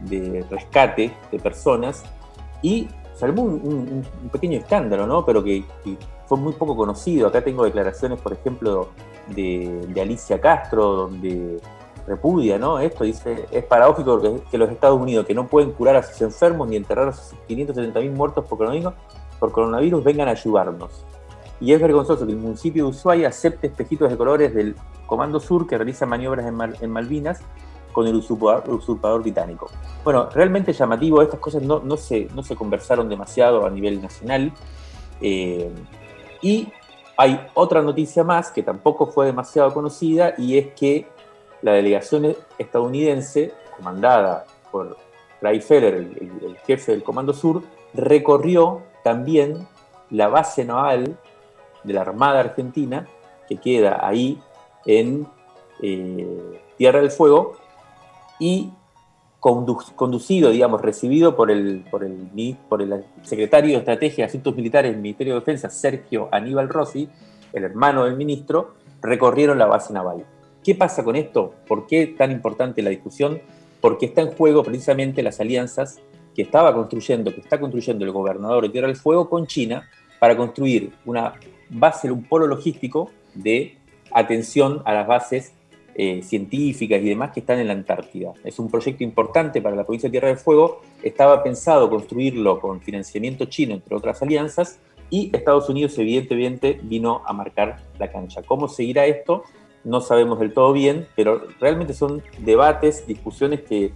de 0.00 0.44
rescate 0.50 1.12
de 1.30 1.38
personas, 1.38 2.04
y 2.62 2.88
se 3.20 3.26
armó 3.26 3.42
un, 3.42 4.02
pequeño 4.32 4.58
escándalo, 4.58 5.06
¿no? 5.06 5.24
Pero 5.24 5.44
que, 5.44 5.64
fue 6.26 6.38
muy 6.38 6.52
poco 6.52 6.76
conocido. 6.76 7.28
Acá 7.28 7.42
tengo 7.42 7.64
declaraciones, 7.64 8.20
por 8.20 8.32
ejemplo, 8.32 8.88
de, 9.28 9.86
Alicia 10.00 10.40
Castro, 10.40 10.92
donde 10.92 11.60
repudia, 12.06 12.58
¿no? 12.58 12.78
Esto 12.78 13.04
dice, 13.04 13.46
es 13.50 13.64
paradójico 13.64 14.42
que, 14.50 14.58
los 14.58 14.70
Estados 14.70 14.98
Unidos, 14.98 15.26
que 15.26 15.34
no 15.34 15.46
pueden 15.46 15.72
curar 15.72 15.96
a 15.96 16.02
sus 16.02 16.20
enfermos 16.22 16.68
ni 16.68 16.76
enterrar 16.76 17.08
a 17.08 17.12
sus 17.12 17.36
570.000 17.48 18.10
muertos 18.10 18.46
por 18.46 18.58
coronavirus, 18.58 18.94
por 19.38 19.52
coronavirus, 19.52 20.02
vengan 20.02 20.28
a 20.28 20.32
ayudarnos. 20.32 21.04
Y 21.60 21.74
es 21.74 21.80
vergonzoso 21.80 22.24
que 22.24 22.32
el 22.32 22.38
municipio 22.38 22.84
de 22.84 22.90
Ushuaia 22.90 23.28
acepte 23.28 23.66
espejitos 23.66 24.08
de 24.08 24.16
colores 24.16 24.54
del 24.54 24.76
Comando 25.06 25.40
Sur 25.40 25.66
que 25.66 25.76
realiza 25.76 26.06
maniobras 26.06 26.46
en, 26.46 26.90
Malvinas 26.90 27.42
con 27.92 28.06
el 28.06 28.16
usurpador, 28.16 29.22
británico. 29.22 29.70
Bueno, 30.04 30.28
realmente 30.32 30.72
llamativo, 30.72 31.22
estas 31.22 31.40
cosas 31.40 31.62
no, 31.62 31.80
no, 31.80 31.96
se, 31.96 32.28
no 32.34 32.42
se 32.42 32.56
conversaron 32.56 33.08
demasiado 33.08 33.66
a 33.66 33.70
nivel 33.70 34.00
nacional. 34.00 34.52
Eh, 35.20 35.70
y 36.42 36.72
hay 37.16 37.48
otra 37.54 37.82
noticia 37.82 38.24
más 38.24 38.50
que 38.50 38.62
tampoco 38.62 39.06
fue 39.06 39.26
demasiado 39.26 39.74
conocida 39.74 40.34
y 40.38 40.56
es 40.56 40.68
que 40.74 41.06
la 41.62 41.72
delegación 41.72 42.34
estadounidense, 42.58 43.52
comandada 43.76 44.46
por 44.70 44.96
Ray 45.42 45.60
Feller, 45.60 45.94
el, 45.94 46.56
jefe 46.66 46.92
del 46.92 47.02
Comando 47.02 47.32
Sur, 47.32 47.62
recorrió 47.92 48.82
también 49.04 49.66
la 50.10 50.28
base 50.28 50.64
naval 50.64 51.18
de 51.84 51.92
la 51.92 52.02
Armada 52.02 52.40
Argentina, 52.40 53.06
que 53.48 53.58
queda 53.58 54.06
ahí 54.06 54.40
en 54.86 55.26
eh, 55.82 56.62
Tierra 56.76 57.00
del 57.00 57.10
Fuego, 57.10 57.56
y 58.40 58.72
conducido, 59.40 60.50
digamos, 60.50 60.82
recibido 60.82 61.34
por 61.34 61.50
el, 61.50 61.84
por, 61.90 62.02
el, 62.02 63.04
secretario 63.22 63.72
de 63.72 63.78
Estrategia 63.78 64.24
de 64.24 64.28
Asuntos 64.28 64.54
Militares 64.54 64.92
del 64.92 65.00
Ministerio 65.00 65.34
de 65.34 65.40
Defensa, 65.40 65.70
Sergio 65.70 66.28
Aníbal 66.30 66.68
Rossi, 66.68 67.08
el 67.52 67.64
hermano 67.64 68.04
del 68.04 68.16
ministro, 68.16 68.74
recorrieron 69.00 69.58
la 69.58 69.66
base 69.66 69.92
naval. 69.92 70.26
¿Qué 70.62 70.74
pasa 70.74 71.02
con 71.02 71.16
esto? 71.16 71.54
¿Por 71.66 71.86
qué 71.86 72.08
tan 72.08 72.30
importante 72.32 72.82
la 72.82 72.90
discusión? 72.90 73.40
Porque 73.80 74.06
está 74.06 74.20
en 74.20 74.32
juego 74.32 74.62
precisamente 74.62 75.22
las 75.22 75.40
alianzas 75.40 76.00
que 76.34 76.42
estaba 76.42 76.74
construyendo, 76.74 77.34
que 77.34 77.40
está 77.40 77.58
construyendo 77.58 78.04
el 78.04 78.12
gobernador 78.12 78.64
de 78.64 78.68
Tierra 78.68 78.88
del 78.88 78.96
Fuego 78.96 79.30
con 79.30 79.46
China 79.46 79.88
para 80.18 80.36
construir 80.36 80.92
una 81.06 81.34
base, 81.70 82.10
un 82.10 82.24
polo 82.24 82.46
logístico 82.46 83.10
de 83.34 83.78
atención 84.12 84.82
a 84.84 84.92
las 84.92 85.06
bases 85.06 85.54
eh, 85.94 86.22
científicas 86.22 87.00
y 87.02 87.08
demás 87.08 87.32
que 87.32 87.40
están 87.40 87.58
en 87.58 87.66
la 87.66 87.72
Antártida. 87.72 88.32
Es 88.44 88.58
un 88.58 88.70
proyecto 88.70 89.04
importante 89.04 89.60
para 89.60 89.76
la 89.76 89.84
provincia 89.84 90.08
de 90.08 90.12
Tierra 90.12 90.28
del 90.28 90.38
Fuego. 90.38 90.82
Estaba 91.02 91.42
pensado 91.42 91.90
construirlo 91.90 92.60
con 92.60 92.80
financiamiento 92.80 93.46
chino, 93.46 93.74
entre 93.74 93.96
otras 93.96 94.22
alianzas, 94.22 94.78
y 95.10 95.30
Estados 95.34 95.68
Unidos 95.68 95.98
evidentemente 95.98 96.78
vino 96.82 97.22
a 97.26 97.32
marcar 97.32 97.78
la 97.98 98.10
cancha. 98.10 98.42
¿Cómo 98.42 98.68
seguirá 98.68 99.06
esto? 99.06 99.42
No 99.82 100.00
sabemos 100.00 100.38
del 100.38 100.52
todo 100.52 100.72
bien, 100.72 101.06
pero 101.16 101.42
realmente 101.58 101.94
son 101.94 102.22
debates, 102.38 103.06
discusiones 103.06 103.62
que 103.62 103.92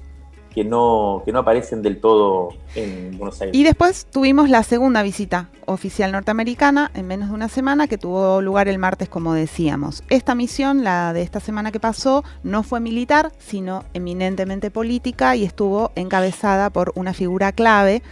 que 0.54 0.62
no, 0.62 1.22
que 1.24 1.32
no 1.32 1.40
aparecen 1.40 1.82
del 1.82 2.00
todo 2.00 2.50
en 2.76 3.18
Buenos 3.18 3.40
Aires. 3.40 3.56
Y 3.56 3.64
después 3.64 4.06
tuvimos 4.06 4.48
la 4.48 4.62
segunda 4.62 5.02
visita 5.02 5.50
oficial 5.66 6.12
norteamericana 6.12 6.92
en 6.94 7.08
menos 7.08 7.30
de 7.30 7.34
una 7.34 7.48
semana 7.48 7.88
que 7.88 7.98
tuvo 7.98 8.40
lugar 8.40 8.68
el 8.68 8.78
martes, 8.78 9.08
como 9.08 9.34
decíamos. 9.34 10.04
Esta 10.10 10.36
misión, 10.36 10.84
la 10.84 11.12
de 11.12 11.22
esta 11.22 11.40
semana 11.40 11.72
que 11.72 11.80
pasó, 11.80 12.22
no 12.44 12.62
fue 12.62 12.78
militar, 12.78 13.32
sino 13.38 13.84
eminentemente 13.94 14.70
política 14.70 15.34
y 15.34 15.44
estuvo 15.44 15.90
encabezada 15.96 16.70
por 16.70 16.92
una 16.94 17.14
figura 17.14 17.50
clave 17.50 18.02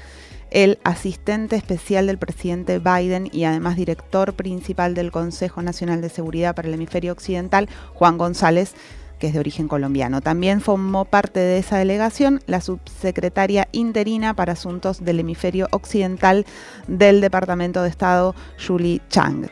el 0.50 0.78
asistente 0.84 1.56
especial 1.56 2.06
del 2.08 2.18
presidente 2.18 2.78
Biden 2.78 3.30
y 3.32 3.44
además 3.44 3.76
director 3.76 4.34
principal 4.34 4.94
del 4.94 5.10
Consejo 5.10 5.62
Nacional 5.62 6.02
de 6.02 6.10
Seguridad 6.10 6.54
para 6.54 6.68
el 6.68 6.74
Hemisferio 6.74 7.12
Occidental, 7.12 7.70
Juan 7.94 8.18
González, 8.18 8.74
que 9.22 9.28
es 9.28 9.34
de 9.34 9.38
origen 9.38 9.68
colombiano. 9.68 10.20
También 10.20 10.60
formó 10.60 11.04
parte 11.04 11.38
de 11.38 11.58
esa 11.58 11.78
delegación 11.78 12.40
la 12.48 12.60
subsecretaria 12.60 13.68
interina 13.70 14.34
para 14.34 14.54
Asuntos 14.54 15.04
del 15.04 15.20
Hemisferio 15.20 15.68
Occidental 15.70 16.44
del 16.88 17.20
Departamento 17.20 17.84
de 17.84 17.88
Estado, 17.88 18.34
Julie 18.58 19.00
Chang. 19.10 19.46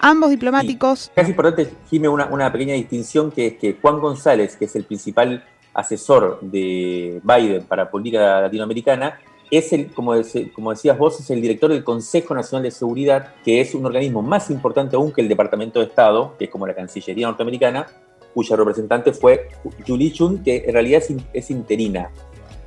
Ambos 0.00 0.30
diplomáticos... 0.30 1.12
Es 1.14 1.28
importante, 1.28 1.68
Jimé, 1.90 2.08
una, 2.08 2.24
una 2.24 2.50
pequeña 2.50 2.72
distinción 2.72 3.30
que 3.30 3.48
es 3.48 3.58
que 3.58 3.76
Juan 3.82 4.00
González, 4.00 4.56
que 4.56 4.64
es 4.64 4.74
el 4.76 4.84
principal 4.84 5.44
asesor 5.74 6.40
de 6.40 7.20
Biden 7.22 7.64
para 7.64 7.90
política 7.90 8.40
latinoamericana, 8.40 9.20
es 9.50 9.74
el, 9.74 9.92
como, 9.92 10.14
como, 10.54 10.70
decías 10.70 10.96
vos, 10.96 11.20
es 11.20 11.28
el 11.28 11.42
director 11.42 11.70
del 11.70 11.84
Consejo 11.84 12.34
Nacional 12.34 12.62
de 12.62 12.70
Seguridad, 12.70 13.34
que 13.44 13.60
es 13.60 13.74
un 13.74 13.84
organismo 13.84 14.22
más 14.22 14.48
importante 14.48 14.96
aún 14.96 15.12
que 15.12 15.20
el 15.20 15.28
Departamento 15.28 15.80
de 15.80 15.84
Estado, 15.84 16.34
que 16.38 16.46
es 16.46 16.50
como 16.50 16.66
la 16.66 16.74
Cancillería 16.74 17.26
norteamericana, 17.26 17.86
cuya 18.34 18.56
representante 18.56 19.12
fue 19.12 19.48
Julie 19.86 20.12
Chun, 20.12 20.42
que 20.42 20.64
en 20.66 20.72
realidad 20.72 21.02
es, 21.32 21.50
interina. 21.50 22.10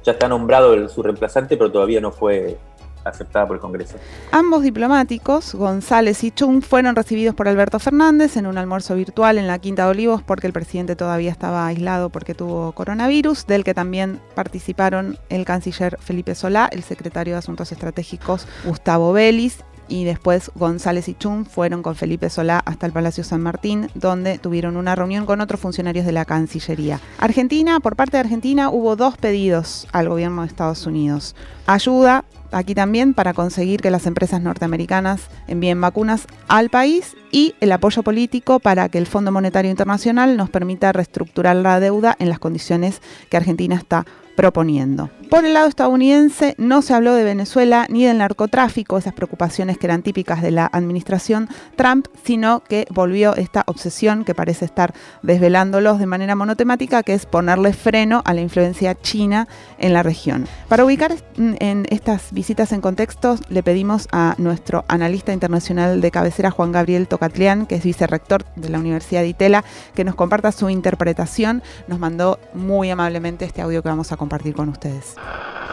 Ya 0.03 0.13
está 0.13 0.27
nombrado 0.27 0.87
su 0.89 1.01
reemplazante, 1.01 1.57
pero 1.57 1.71
todavía 1.71 1.99
no 1.99 2.11
fue 2.11 2.57
aceptada 3.03 3.45
por 3.45 3.55
el 3.55 3.61
Congreso. 3.61 3.97
Ambos 4.31 4.63
diplomáticos, 4.63 5.53
González 5.53 6.23
y 6.23 6.31
Chung, 6.31 6.61
fueron 6.61 6.95
recibidos 6.95 7.35
por 7.35 7.47
Alberto 7.47 7.79
Fernández 7.79 8.35
en 8.35 8.47
un 8.47 8.57
almuerzo 8.57 8.95
virtual 8.95 9.37
en 9.37 9.47
la 9.47 9.59
Quinta 9.59 9.85
de 9.85 9.91
Olivos 9.91 10.23
porque 10.23 10.47
el 10.47 10.53
presidente 10.53 10.95
todavía 10.95 11.31
estaba 11.31 11.67
aislado 11.67 12.09
porque 12.09 12.33
tuvo 12.33 12.71
coronavirus, 12.71 13.45
del 13.45 13.63
que 13.63 13.75
también 13.75 14.19
participaron 14.33 15.17
el 15.29 15.45
canciller 15.45 15.97
Felipe 15.99 16.33
Solá, 16.33 16.67
el 16.71 16.83
secretario 16.83 17.33
de 17.35 17.39
Asuntos 17.39 17.71
Estratégicos 17.71 18.47
Gustavo 18.65 19.13
Vélez 19.13 19.63
y 19.87 20.03
después 20.03 20.51
González 20.55 21.07
y 21.07 21.15
Chun 21.15 21.45
fueron 21.45 21.83
con 21.83 21.95
Felipe 21.95 22.29
Solá 22.29 22.59
hasta 22.59 22.85
el 22.85 22.91
Palacio 22.91 23.23
San 23.23 23.41
Martín, 23.41 23.89
donde 23.93 24.37
tuvieron 24.37 24.77
una 24.77 24.95
reunión 24.95 25.25
con 25.25 25.41
otros 25.41 25.59
funcionarios 25.59 26.05
de 26.05 26.11
la 26.11 26.25
Cancillería. 26.25 26.99
Argentina, 27.19 27.79
por 27.79 27.95
parte 27.95 28.17
de 28.17 28.21
Argentina, 28.21 28.69
hubo 28.69 28.95
dos 28.95 29.17
pedidos 29.17 29.87
al 29.91 30.09
gobierno 30.09 30.41
de 30.41 30.47
Estados 30.47 30.85
Unidos. 30.85 31.35
Ayuda 31.67 32.25
aquí 32.51 32.73
también 32.75 33.13
para 33.13 33.33
conseguir 33.33 33.81
que 33.81 33.91
las 33.91 34.05
empresas 34.05 34.41
norteamericanas 34.41 35.23
envíen 35.47 35.81
vacunas 35.81 36.27
al 36.47 36.69
país 36.69 37.15
y 37.31 37.53
el 37.59 37.71
apoyo 37.71 38.03
político 38.03 38.59
para 38.59 38.87
que 38.89 38.97
el 38.97 39.07
Fondo 39.07 39.31
Monetario 39.31 39.71
Internacional 39.71 40.37
nos 40.37 40.49
permita 40.49 40.93
reestructurar 40.93 41.55
la 41.57 41.79
deuda 41.79 42.15
en 42.19 42.29
las 42.29 42.39
condiciones 42.39 43.01
que 43.29 43.37
Argentina 43.37 43.75
está 43.75 44.05
proponiendo. 44.35 45.09
Por 45.29 45.43
el 45.43 45.53
lado 45.53 45.67
estadounidense 45.67 46.53
no 46.59 46.81
se 46.83 46.93
habló 46.93 47.15
de 47.15 47.23
Venezuela 47.23 47.87
ni 47.89 48.05
del 48.05 48.19
narcotráfico, 48.19 48.97
esas 48.97 49.13
preocupaciones 49.13 49.77
que 49.77 49.87
eran 49.87 50.03
típicas 50.03 50.41
de 50.41 50.51
la 50.51 50.69
administración 50.71 51.49
Trump, 51.75 52.07
sino 52.23 52.63
que 52.63 52.85
volvió 52.91 53.35
esta 53.35 53.63
obsesión 53.65 54.23
que 54.23 54.35
parece 54.35 54.65
estar 54.65 54.93
desvelándolos 55.23 55.97
de 55.97 56.05
manera 56.05 56.35
monotemática, 56.35 57.01
que 57.01 57.15
es 57.15 57.25
ponerle 57.25 57.73
freno 57.73 58.21
a 58.23 58.33
la 58.33 58.41
influencia 58.41 58.93
china 58.93 59.47
en 59.79 59.93
la 59.93 60.03
región. 60.03 60.47
Para 60.69 60.85
ubicar 60.85 61.15
en 61.37 61.87
estas 61.89 62.31
visitas 62.31 62.71
en 62.71 62.81
contextos, 62.81 63.41
le 63.49 63.63
pedimos 63.63 64.07
a 64.11 64.35
nuestro 64.37 64.85
analista 64.87 65.33
internacional 65.33 66.01
de 66.01 66.11
cabecera, 66.11 66.51
Juan 66.51 66.71
Gabriel 66.71 67.07
Tocatlián, 67.07 67.65
que 67.65 67.75
es 67.75 67.83
vicerrector 67.83 68.45
de 68.55 68.69
la 68.69 68.79
Universidad 68.79 69.21
de 69.21 69.29
Itela, 69.29 69.63
que 69.95 70.03
nos 70.03 70.15
comparta 70.15 70.51
su 70.51 70.69
interpretación. 70.69 71.63
Nos 71.87 71.99
mandó 71.99 72.39
muy 72.53 72.91
amablemente 72.91 73.45
este 73.45 73.61
audio 73.61 73.81
que 73.81 73.89
vamos 73.89 74.11
a 74.11 74.17
compartir 74.17 74.24
con 74.55 74.69
ustedes. 74.69 75.15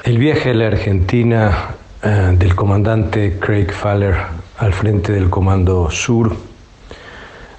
El 0.04 0.18
viaje 0.18 0.50
a 0.50 0.54
la 0.54 0.66
Argentina 0.66 1.74
eh, 2.02 2.34
del 2.38 2.54
comandante 2.54 3.38
Craig 3.38 3.70
Faller 3.72 4.16
al 4.58 4.72
frente 4.72 5.12
del 5.12 5.30
Comando 5.30 5.90
Sur, 5.90 6.36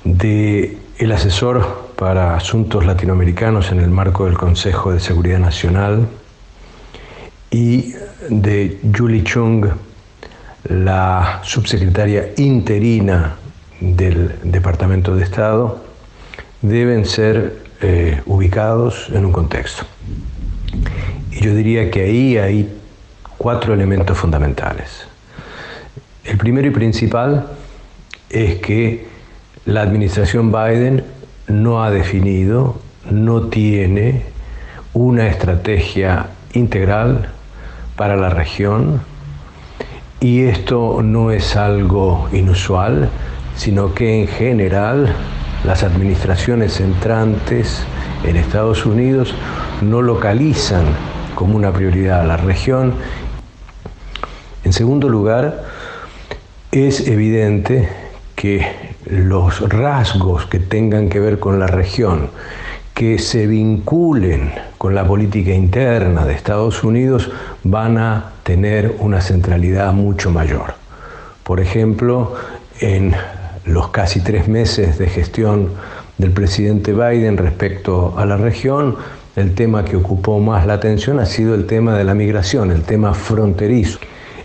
de 0.03 0.77
el 0.97 1.11
asesor 1.11 1.91
para 1.95 2.35
asuntos 2.35 2.85
latinoamericanos 2.85 3.71
en 3.71 3.79
el 3.79 3.89
marco 3.89 4.25
del 4.25 4.37
Consejo 4.37 4.91
de 4.91 4.99
Seguridad 4.99 5.39
Nacional 5.39 6.07
y 7.49 7.93
de 8.29 8.79
Julie 8.95 9.23
Chung, 9.23 9.67
la 10.65 11.41
subsecretaria 11.43 12.29
interina 12.37 13.35
del 13.79 14.35
Departamento 14.43 15.15
de 15.15 15.23
Estado, 15.23 15.83
deben 16.61 17.05
ser 17.05 17.63
eh, 17.81 18.21
ubicados 18.25 19.09
en 19.09 19.25
un 19.25 19.33
contexto. 19.33 19.85
Y 21.31 21.41
yo 21.43 21.53
diría 21.55 21.89
que 21.89 22.03
ahí 22.03 22.37
hay 22.37 22.69
cuatro 23.37 23.73
elementos 23.73 24.17
fundamentales. 24.17 25.05
El 26.23 26.37
primero 26.37 26.67
y 26.67 26.71
principal 26.71 27.47
es 28.29 28.55
que 28.59 29.07
la 29.65 29.81
administración 29.81 30.51
Biden 30.51 31.03
no 31.47 31.83
ha 31.83 31.91
definido, 31.91 32.79
no 33.09 33.47
tiene 33.47 34.23
una 34.93 35.27
estrategia 35.27 36.27
integral 36.53 37.29
para 37.95 38.15
la 38.15 38.29
región 38.29 39.01
y 40.19 40.43
esto 40.43 41.01
no 41.03 41.31
es 41.31 41.57
algo 41.57 42.29
inusual, 42.31 43.09
sino 43.57 43.93
que 43.93 44.21
en 44.21 44.27
general 44.27 45.13
las 45.65 45.83
administraciones 45.83 46.79
entrantes 46.79 47.85
en 48.23 48.37
Estados 48.37 48.85
Unidos 48.85 49.33
no 49.81 50.01
localizan 50.01 50.85
como 51.35 51.55
una 51.55 51.71
prioridad 51.71 52.21
a 52.21 52.25
la 52.25 52.37
región. 52.37 52.93
En 54.63 54.73
segundo 54.73 55.09
lugar, 55.09 55.63
es 56.71 57.07
evidente 57.07 57.89
que 58.35 58.65
los 59.05 59.67
rasgos 59.69 60.45
que 60.45 60.59
tengan 60.59 61.09
que 61.09 61.19
ver 61.19 61.39
con 61.39 61.59
la 61.59 61.67
región, 61.67 62.29
que 62.93 63.19
se 63.19 63.47
vinculen 63.47 64.53
con 64.77 64.95
la 64.95 65.05
política 65.05 65.51
interna 65.51 66.25
de 66.25 66.33
Estados 66.33 66.83
Unidos, 66.83 67.31
van 67.63 67.97
a 67.97 68.33
tener 68.43 68.95
una 68.99 69.21
centralidad 69.21 69.93
mucho 69.93 70.31
mayor. 70.31 70.75
Por 71.43 71.59
ejemplo, 71.59 72.35
en 72.79 73.13
los 73.65 73.89
casi 73.89 74.21
tres 74.21 74.47
meses 74.47 74.97
de 74.97 75.07
gestión 75.07 75.69
del 76.17 76.31
presidente 76.31 76.93
Biden 76.93 77.37
respecto 77.37 78.13
a 78.17 78.25
la 78.25 78.37
región, 78.37 78.95
el 79.35 79.55
tema 79.55 79.83
que 79.83 79.95
ocupó 79.95 80.39
más 80.39 80.67
la 80.67 80.73
atención 80.73 81.19
ha 81.19 81.25
sido 81.25 81.55
el 81.55 81.65
tema 81.65 81.97
de 81.97 82.03
la 82.03 82.13
migración, 82.13 82.71
el 82.71 82.83
tema 82.83 83.13
fronterizo. 83.13 83.99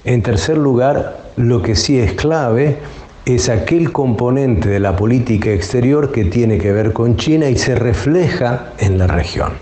En 0.04 0.22
tercer 0.22 0.56
lugar, 0.56 1.18
lo 1.36 1.60
que 1.60 1.76
sí 1.76 1.98
es 1.98 2.14
clave 2.14 2.78
es 3.26 3.50
aquel 3.50 3.92
componente 3.92 4.70
de 4.70 4.80
la 4.80 4.96
política 4.96 5.50
exterior 5.50 6.10
que 6.10 6.24
tiene 6.24 6.56
que 6.56 6.72
ver 6.72 6.94
con 6.94 7.16
China 7.16 7.50
y 7.50 7.58
se 7.58 7.74
refleja 7.74 8.72
en 8.78 8.96
la 8.96 9.06
región. 9.06 9.52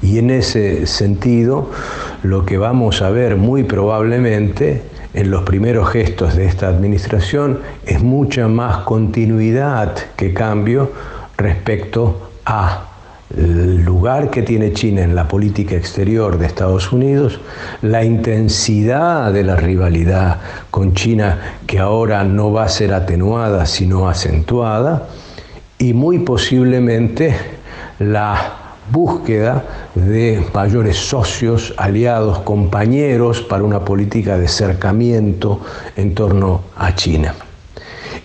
Y 0.00 0.18
en 0.18 0.30
ese 0.30 0.86
sentido, 0.86 1.70
lo 2.22 2.46
que 2.46 2.56
vamos 2.56 3.02
a 3.02 3.10
ver 3.10 3.36
muy 3.36 3.64
probablemente 3.64 4.82
en 5.14 5.30
los 5.30 5.42
primeros 5.42 5.88
gestos 5.90 6.36
de 6.36 6.46
esta 6.46 6.68
administración 6.68 7.60
es 7.86 8.02
mucha 8.02 8.48
más 8.48 8.84
continuidad 8.84 9.94
que 10.16 10.34
cambio 10.34 10.92
respecto 11.36 12.30
a 12.44 12.84
el 13.36 13.84
lugar 13.84 14.30
que 14.30 14.42
tiene 14.42 14.72
China 14.72 15.02
en 15.02 15.14
la 15.14 15.28
política 15.28 15.76
exterior 15.76 16.38
de 16.38 16.46
Estados 16.46 16.92
Unidos, 16.92 17.40
la 17.82 18.02
intensidad 18.02 19.32
de 19.32 19.44
la 19.44 19.56
rivalidad 19.56 20.38
con 20.70 20.94
China 20.94 21.56
que 21.66 21.78
ahora 21.78 22.24
no 22.24 22.52
va 22.52 22.64
a 22.64 22.68
ser 22.68 22.94
atenuada 22.94 23.66
sino 23.66 24.08
acentuada 24.08 25.08
y 25.78 25.92
muy 25.92 26.20
posiblemente 26.20 27.34
la 27.98 28.67
búsqueda 28.90 29.64
de 29.94 30.44
mayores 30.54 30.96
socios, 30.96 31.74
aliados, 31.76 32.40
compañeros 32.40 33.42
para 33.42 33.64
una 33.64 33.84
política 33.84 34.38
de 34.38 34.46
acercamiento 34.46 35.60
en 35.96 36.14
torno 36.14 36.62
a 36.76 36.94
China. 36.94 37.34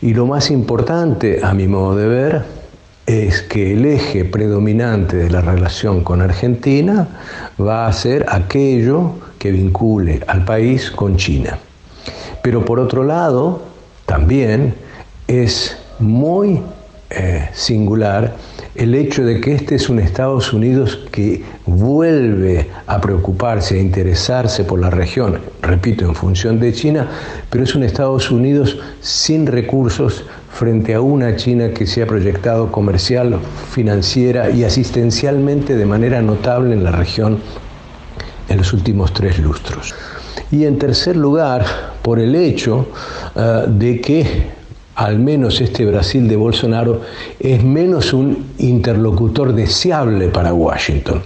Y 0.01 0.13
lo 0.13 0.25
más 0.25 0.51
importante, 0.51 1.39
a 1.43 1.53
mi 1.53 1.67
modo 1.67 1.95
de 1.95 2.07
ver, 2.07 2.43
es 3.05 3.41
que 3.41 3.73
el 3.73 3.85
eje 3.85 4.25
predominante 4.25 5.17
de 5.17 5.29
la 5.29 5.41
relación 5.41 6.03
con 6.03 6.21
Argentina 6.21 7.07
va 7.59 7.87
a 7.87 7.93
ser 7.93 8.25
aquello 8.29 9.11
que 9.39 9.51
vincule 9.51 10.21
al 10.27 10.45
país 10.45 10.89
con 10.91 11.17
China. 11.17 11.57
Pero 12.41 12.63
por 12.63 12.79
otro 12.79 13.03
lado, 13.03 13.61
también 14.05 14.75
es 15.27 15.77
muy 15.99 16.61
eh, 17.09 17.49
singular 17.53 18.35
el 18.75 18.95
hecho 18.95 19.23
de 19.23 19.39
que 19.39 19.53
este 19.53 19.75
es 19.75 19.87
un 19.89 19.99
Estados 19.99 20.51
Unidos 20.51 20.99
que 21.11 21.43
vuelve 21.65 22.69
a 22.87 22.99
preocuparse, 22.99 23.75
a 23.75 23.81
interesarse 23.81 24.63
por 24.63 24.79
la 24.79 24.89
región, 24.89 25.39
repito, 25.61 26.05
en 26.05 26.15
función 26.15 26.59
de 26.59 26.73
China, 26.73 27.07
pero 27.49 27.63
es 27.63 27.75
un 27.75 27.83
Estados 27.83 28.31
Unidos 28.31 28.79
sin 28.99 29.45
recursos 29.45 30.25
frente 30.51 30.95
a 30.95 31.01
una 31.01 31.35
China 31.35 31.69
que 31.69 31.85
se 31.85 32.01
ha 32.01 32.07
proyectado 32.07 32.71
comercial, 32.71 33.39
financiera 33.71 34.49
y 34.49 34.63
asistencialmente 34.63 35.75
de 35.75 35.85
manera 35.85 36.21
notable 36.21 36.73
en 36.73 36.83
la 36.83 36.91
región 36.91 37.39
en 38.49 38.57
los 38.57 38.73
últimos 38.73 39.13
tres 39.13 39.39
lustros. 39.39 39.93
Y 40.51 40.65
en 40.65 40.77
tercer 40.77 41.15
lugar, 41.15 41.65
por 42.01 42.19
el 42.19 42.35
hecho 42.35 42.87
eh, 43.35 43.65
de 43.67 44.01
que 44.01 44.62
al 44.95 45.19
menos 45.19 45.59
este 45.61 45.85
Brasil 45.85 46.27
de 46.27 46.35
Bolsonaro, 46.35 47.01
es 47.39 47.63
menos 47.63 48.13
un 48.13 48.45
interlocutor 48.59 49.53
deseable 49.53 50.27
para 50.29 50.53
Washington. 50.53 51.21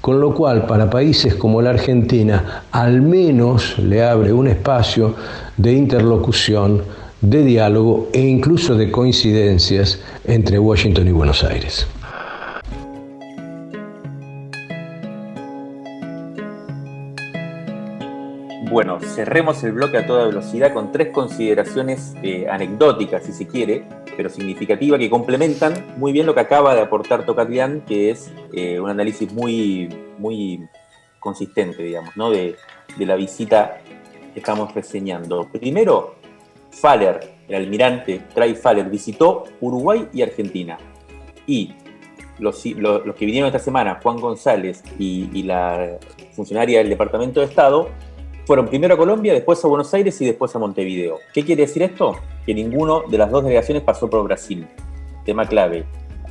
Con 0.00 0.20
lo 0.20 0.34
cual, 0.34 0.66
para 0.66 0.88
países 0.88 1.34
como 1.34 1.60
la 1.60 1.70
Argentina, 1.70 2.64
al 2.72 3.02
menos 3.02 3.78
le 3.78 4.02
abre 4.02 4.32
un 4.32 4.46
espacio 4.46 5.14
de 5.56 5.72
interlocución, 5.72 6.82
de 7.20 7.44
diálogo 7.44 8.08
e 8.14 8.20
incluso 8.22 8.74
de 8.74 8.90
coincidencias 8.90 10.00
entre 10.24 10.58
Washington 10.58 11.08
y 11.08 11.12
Buenos 11.12 11.44
Aires. 11.44 11.86
Bueno, 18.70 19.00
cerremos 19.00 19.64
el 19.64 19.72
bloque 19.72 19.98
a 19.98 20.06
toda 20.06 20.26
velocidad 20.26 20.72
con 20.72 20.92
tres 20.92 21.08
consideraciones 21.08 22.14
eh, 22.22 22.46
anecdóticas, 22.48 23.24
si 23.24 23.32
se 23.32 23.48
quiere, 23.48 23.84
pero 24.16 24.30
significativas, 24.30 25.00
que 25.00 25.10
complementan 25.10 25.96
muy 25.96 26.12
bien 26.12 26.24
lo 26.24 26.34
que 26.34 26.40
acaba 26.40 26.72
de 26.76 26.80
aportar 26.80 27.26
Tocatlián, 27.26 27.80
que 27.80 28.10
es 28.10 28.30
eh, 28.52 28.78
un 28.78 28.88
análisis 28.88 29.32
muy, 29.32 29.88
muy 30.18 30.68
consistente, 31.18 31.82
digamos, 31.82 32.16
¿no? 32.16 32.30
de, 32.30 32.54
la 32.96 33.16
visita 33.16 33.80
estamos 34.36 34.72
reseñando. 34.72 35.48
Primero, 35.48 36.14
Faller, 36.70 37.38
el 37.48 37.56
almirante 37.56 38.20
Trai 38.32 38.54
Faller, 38.54 38.88
visitó 38.88 39.46
Uruguay 39.60 40.06
y 40.12 40.22
Argentina. 40.22 40.78
Y 41.44 41.74
los, 42.40 42.62
que 42.62 43.26
vinieron 43.26 43.48
esta 43.48 43.58
semana, 43.58 43.98
Juan 44.02 44.16
González 44.18 44.82
y, 44.98 45.42
la 45.42 45.98
funcionaria 46.32 46.78
del 46.78 46.88
Departamento 46.88 47.40
de 47.40 47.46
Estado, 47.46 47.90
fueron 48.46 48.66
primero 48.66 48.94
a 48.94 48.96
Colombia, 48.96 49.32
después 49.32 49.64
a 49.64 49.68
Buenos 49.68 49.92
Aires 49.94 50.20
y 50.20 50.26
después 50.26 50.54
a 50.54 50.58
Montevideo. 50.58 51.18
¿Qué 51.32 51.44
quiere 51.44 51.62
decir 51.62 51.82
esto? 51.82 52.16
Que 52.44 52.54
ninguno 52.54 53.02
de 53.08 53.18
las 53.18 53.30
dos 53.30 53.44
delegaciones 53.44 53.82
pasó 53.82 54.08
por 54.08 54.22
Brasil. 54.24 54.66
Tema 55.24 55.46
clave. 55.46 55.84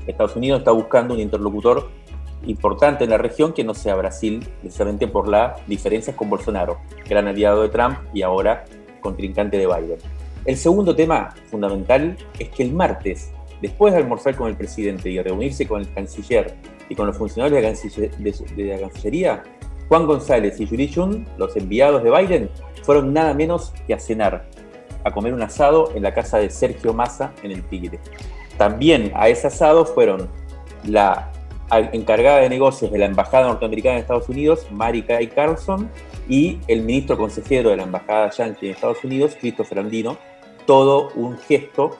Estados 0.07 0.35
Unidos 0.35 0.59
está 0.59 0.71
buscando 0.71 1.13
un 1.13 1.19
interlocutor 1.19 1.89
importante 2.45 3.03
en 3.03 3.09
la 3.09 3.17
región 3.17 3.53
que 3.53 3.63
no 3.63 3.73
sea 3.73 3.95
Brasil, 3.95 4.45
precisamente 4.61 5.07
por 5.07 5.27
las 5.27 5.65
diferencias 5.67 6.15
con 6.15 6.29
Bolsonaro, 6.29 6.79
gran 7.07 7.27
aliado 7.27 7.61
de 7.63 7.69
Trump 7.69 7.97
y 8.13 8.21
ahora 8.21 8.65
contrincante 9.01 9.57
de 9.57 9.67
Biden. 9.67 9.99
El 10.45 10.57
segundo 10.57 10.95
tema 10.95 11.33
fundamental 11.49 12.17
es 12.39 12.49
que 12.49 12.63
el 12.63 12.73
martes, 12.73 13.31
después 13.61 13.93
de 13.93 13.99
almorzar 13.99 14.35
con 14.35 14.47
el 14.47 14.55
presidente 14.55 15.09
y 15.09 15.21
reunirse 15.21 15.67
con 15.67 15.81
el 15.81 15.93
canciller 15.93 16.55
y 16.87 16.95
con 16.95 17.07
los 17.07 17.17
funcionarios 17.17 17.61
de 17.61 18.67
la, 18.67 18.79
Cancillería, 18.79 19.43
Juan 19.89 20.05
González 20.05 20.59
y 20.59 20.67
Yuri 20.67 20.89
Chun, 20.89 21.27
los 21.37 21.57
enviados 21.57 22.03
de 22.03 22.11
Biden, 22.11 22.49
fueron 22.83 23.11
nada 23.11 23.33
menos 23.33 23.73
que 23.87 23.95
a 23.95 23.99
cenar, 23.99 24.45
a 25.03 25.11
comer 25.11 25.33
un 25.33 25.41
asado 25.41 25.91
en 25.95 26.03
la 26.03 26.13
casa 26.13 26.37
de 26.37 26.51
Sergio 26.51 26.93
Massa 26.93 27.33
en 27.41 27.51
el 27.51 27.63
Tigre. 27.63 27.99
También 28.57 29.11
a 29.15 29.29
ese 29.29 29.47
asado 29.47 29.85
fueron 29.85 30.29
la 30.85 31.31
encargada 31.71 32.39
de 32.39 32.49
negocios 32.49 32.91
de 32.91 32.99
la 32.99 33.05
Embajada 33.05 33.47
Norteamericana 33.47 33.95
en 33.95 34.01
Estados 34.01 34.29
Unidos, 34.29 34.67
Mary 34.71 35.01
Kay 35.01 35.27
Carlson, 35.27 35.89
y 36.27 36.59
el 36.67 36.83
ministro 36.83 37.17
consejero 37.17 37.71
de 37.71 37.77
la 37.77 37.83
Embajada 37.83 38.29
Yankee 38.29 38.67
en 38.67 38.73
Estados 38.73 39.03
Unidos, 39.03 39.35
Christopher 39.39 39.79
Andino, 39.79 40.17
todo 40.67 41.09
un 41.15 41.37
gesto 41.39 41.97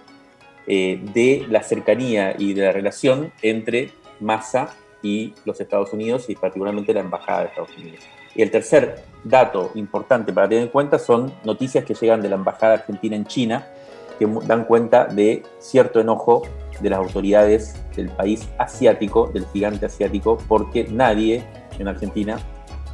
eh, 0.67 1.02
de 1.13 1.45
la 1.49 1.63
cercanía 1.63 2.36
y 2.38 2.54
de 2.54 2.65
la 2.65 2.71
relación 2.71 3.32
entre 3.41 3.89
Massa 4.19 4.75
y 5.01 5.33
los 5.45 5.59
Estados 5.59 5.93
Unidos 5.93 6.29
y 6.29 6.35
particularmente 6.35 6.93
la 6.93 7.01
Embajada 7.01 7.41
de 7.41 7.45
Estados 7.47 7.77
Unidos. 7.77 8.03
Y 8.35 8.41
el 8.41 8.51
tercer 8.51 9.03
dato 9.23 9.71
importante 9.75 10.31
para 10.31 10.47
tener 10.47 10.63
en 10.63 10.69
cuenta 10.69 10.99
son 10.99 11.33
noticias 11.43 11.83
que 11.83 11.93
llegan 11.93 12.21
de 12.21 12.29
la 12.29 12.35
Embajada 12.35 12.75
Argentina 12.75 13.15
en 13.15 13.25
China, 13.25 13.67
que 14.17 14.27
dan 14.45 14.65
cuenta 14.65 15.05
de 15.05 15.43
cierto 15.59 15.99
enojo 15.99 16.43
de 16.81 16.89
las 16.89 16.99
autoridades 16.99 17.75
del 17.95 18.09
país 18.09 18.47
asiático, 18.57 19.29
del 19.33 19.45
gigante 19.47 19.85
asiático, 19.85 20.38
porque 20.47 20.85
nadie 20.85 21.43
en 21.77 21.88
Argentina, 21.88 22.38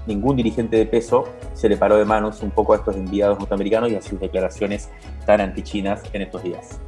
ningún 0.07 0.35
dirigente 0.35 0.77
de 0.77 0.85
peso, 0.85 1.25
se 1.53 1.67
le 1.69 1.77
paró 1.77 1.97
de 1.97 2.05
manos 2.05 2.41
un 2.41 2.51
poco 2.51 2.73
a 2.73 2.77
estos 2.77 2.95
enviados 2.95 3.39
norteamericanos 3.39 3.91
y 3.91 3.95
a 3.95 4.01
sus 4.01 4.19
declaraciones 4.19 4.89
tan 5.25 5.41
antichinas 5.41 6.03
en 6.13 6.21
estos 6.21 6.43
días. 6.43 6.79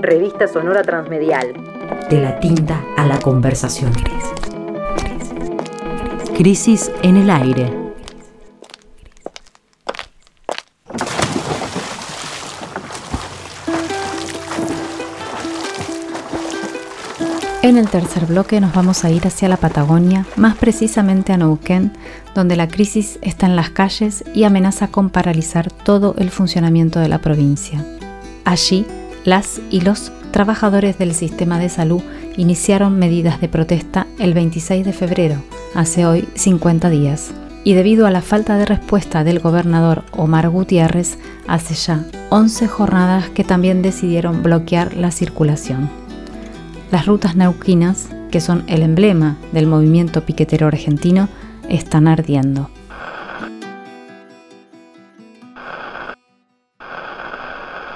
Revista 0.00 0.48
Sonora 0.48 0.82
Transmedial. 0.82 1.52
De 2.08 2.20
la 2.20 2.40
tinta 2.40 2.82
a 2.96 3.06
la 3.06 3.18
conversación. 3.18 3.92
Crisis 6.36 6.90
en 7.02 7.16
el 7.16 7.28
aire. 7.30 7.83
En 17.64 17.78
el 17.78 17.88
tercer 17.88 18.26
bloque 18.26 18.60
nos 18.60 18.74
vamos 18.74 19.06
a 19.06 19.10
ir 19.10 19.26
hacia 19.26 19.48
la 19.48 19.56
Patagonia, 19.56 20.26
más 20.36 20.54
precisamente 20.54 21.32
a 21.32 21.38
Neuquén, 21.38 21.92
donde 22.34 22.56
la 22.56 22.68
crisis 22.68 23.18
está 23.22 23.46
en 23.46 23.56
las 23.56 23.70
calles 23.70 24.22
y 24.34 24.44
amenaza 24.44 24.88
con 24.88 25.08
paralizar 25.08 25.70
todo 25.70 26.14
el 26.18 26.28
funcionamiento 26.28 27.00
de 27.00 27.08
la 27.08 27.22
provincia. 27.22 27.82
Allí, 28.44 28.84
las 29.24 29.62
y 29.70 29.80
los 29.80 30.12
trabajadores 30.30 30.98
del 30.98 31.14
sistema 31.14 31.58
de 31.58 31.70
salud 31.70 32.02
iniciaron 32.36 32.98
medidas 32.98 33.40
de 33.40 33.48
protesta 33.48 34.06
el 34.18 34.34
26 34.34 34.84
de 34.84 34.92
febrero, 34.92 35.36
hace 35.74 36.04
hoy 36.04 36.28
50 36.34 36.90
días, 36.90 37.32
y 37.64 37.72
debido 37.72 38.06
a 38.06 38.10
la 38.10 38.20
falta 38.20 38.58
de 38.58 38.66
respuesta 38.66 39.24
del 39.24 39.38
gobernador 39.38 40.04
Omar 40.10 40.50
Gutiérrez, 40.50 41.16
hace 41.48 41.72
ya 41.72 42.04
11 42.28 42.68
jornadas 42.68 43.30
que 43.30 43.42
también 43.42 43.80
decidieron 43.80 44.42
bloquear 44.42 44.92
la 44.92 45.10
circulación. 45.10 46.03
Las 46.94 47.06
rutas 47.06 47.34
neuquinas, 47.34 48.06
que 48.30 48.40
son 48.40 48.62
el 48.68 48.80
emblema 48.80 49.36
del 49.50 49.66
movimiento 49.66 50.24
piquetero 50.24 50.68
argentino, 50.68 51.28
están 51.68 52.06
ardiendo. 52.06 52.70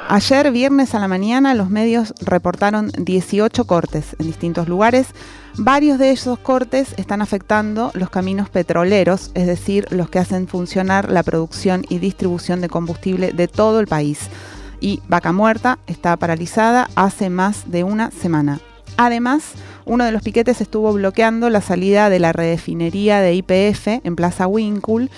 Ayer, 0.09 0.51
viernes 0.51 0.97
a 0.97 0.99
la 0.99 1.07
mañana, 1.07 1.55
los 1.55 1.71
medios 1.71 2.13
reportaron 2.21 2.91
18 2.99 3.69
cortes 3.69 4.17
en 4.19 4.27
distintos 4.27 4.67
lugares. 4.67 5.07
Varios 5.57 6.01
de 6.01 6.11
esos 6.11 6.41
cortes 6.41 6.93
están 6.97 7.23
afectando 7.23 7.93
los 7.95 8.11
caminos 8.11 8.51
petroleros, 8.51 9.31
es 9.35 9.47
decir, 9.47 9.87
los 9.91 10.11
que 10.11 10.19
hacen 10.19 10.49
funcionar 10.49 11.09
la 11.09 11.23
producción 11.23 11.85
y 11.89 12.01
distribución 12.01 12.61
de 12.61 12.69
combustible 12.69 13.31
de 13.31 13.47
todo 13.47 13.79
el 13.79 13.87
país. 13.87 14.29
Y 14.81 15.03
Vaca 15.07 15.31
Muerta 15.31 15.79
está 15.87 16.17
paralizada 16.17 16.91
hace 16.97 17.31
más 17.31 17.71
de 17.71 17.85
una 17.85 18.11
semana. 18.11 18.59
Además, 18.99 19.53
uno 19.89 20.05
de 20.05 20.13
los 20.13 20.23
piquetes 20.23 20.61
estuvo 20.61 20.93
bloqueando 20.93 21.49
la 21.51 21.63
salida 21.63 22.11
de 22.11 22.19
la 22.19 22.33
refinería 22.33 23.21
de 23.21 23.35
IPF 23.35 24.05
en 24.05 24.17
Plaza 24.17 24.47
Winkle 24.47 25.09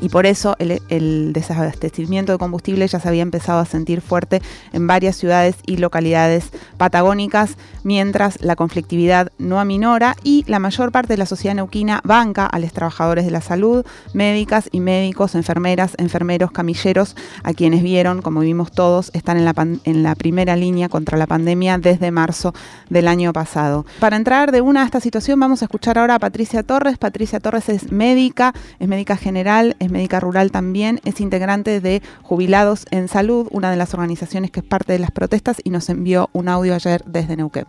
y 0.00 0.08
por 0.08 0.26
eso 0.26 0.56
el, 0.58 1.32
desabastecimiento 1.32 2.32
de 2.32 2.38
combustible 2.38 2.86
ya 2.86 3.00
se 3.00 3.08
había 3.08 3.22
empezado 3.22 3.60
a 3.60 3.66
sentir 3.66 4.00
fuerte 4.00 4.42
en 4.72 4.86
varias 4.86 5.16
ciudades 5.16 5.56
y 5.66 5.76
localidades 5.76 6.50
patagónicas, 6.76 7.56
mientras 7.82 8.40
la 8.42 8.56
conflictividad 8.56 9.30
no 9.38 9.60
aminora 9.60 10.16
y 10.22 10.44
la 10.46 10.58
mayor 10.58 10.90
parte 10.90 11.12
de 11.14 11.18
la 11.18 11.26
sociedad 11.26 11.54
neuquina 11.54 12.00
banca 12.04 12.46
a 12.46 12.58
los 12.58 12.72
trabajadores 12.72 13.24
de 13.24 13.30
la 13.30 13.40
salud, 13.40 13.84
médicas 14.12 14.68
y 14.72 14.80
médicos, 14.80 15.34
enfermeras, 15.34 15.94
enfermeros, 15.98 16.50
camilleros, 16.50 17.16
a 17.42 17.52
quienes 17.52 17.82
vieron, 17.82 18.22
como 18.22 18.40
vimos 18.40 18.72
todos, 18.72 19.10
están 19.14 19.36
en 19.38 20.02
la, 20.02 20.14
primera 20.14 20.56
línea 20.56 20.88
contra 20.88 21.18
la 21.18 21.26
pandemia 21.26 21.78
desde 21.78 22.10
marzo 22.10 22.54
del 22.88 23.08
año 23.08 23.32
pasado. 23.32 23.84
Entrar 24.16 24.52
de 24.52 24.60
una 24.60 24.82
a 24.82 24.84
esta 24.84 25.00
situación 25.00 25.38
vamos 25.40 25.62
a 25.62 25.66
escuchar 25.66 25.98
ahora 25.98 26.16
a 26.16 26.18
Patricia 26.18 26.62
Torres. 26.62 26.98
Patricia 26.98 27.40
Torres 27.40 27.68
es 27.68 27.92
médica, 27.92 28.52
es 28.78 28.88
médica 28.88 29.16
general, 29.16 29.76
es 29.78 29.90
médica 29.90 30.20
rural 30.20 30.50
también, 30.50 31.00
es 31.04 31.20
integrante 31.20 31.80
de 31.80 32.02
Jubilados 32.22 32.86
en 32.90 33.08
Salud, 33.08 33.48
una 33.50 33.70
de 33.70 33.76
las 33.76 33.94
organizaciones 33.94 34.50
que 34.50 34.60
es 34.60 34.66
parte 34.66 34.92
de 34.92 34.98
las 34.98 35.10
protestas 35.10 35.60
y 35.64 35.70
nos 35.70 35.88
envió 35.88 36.30
un 36.32 36.48
audio 36.48 36.74
ayer 36.74 37.02
desde 37.06 37.36
Neuquén. 37.36 37.66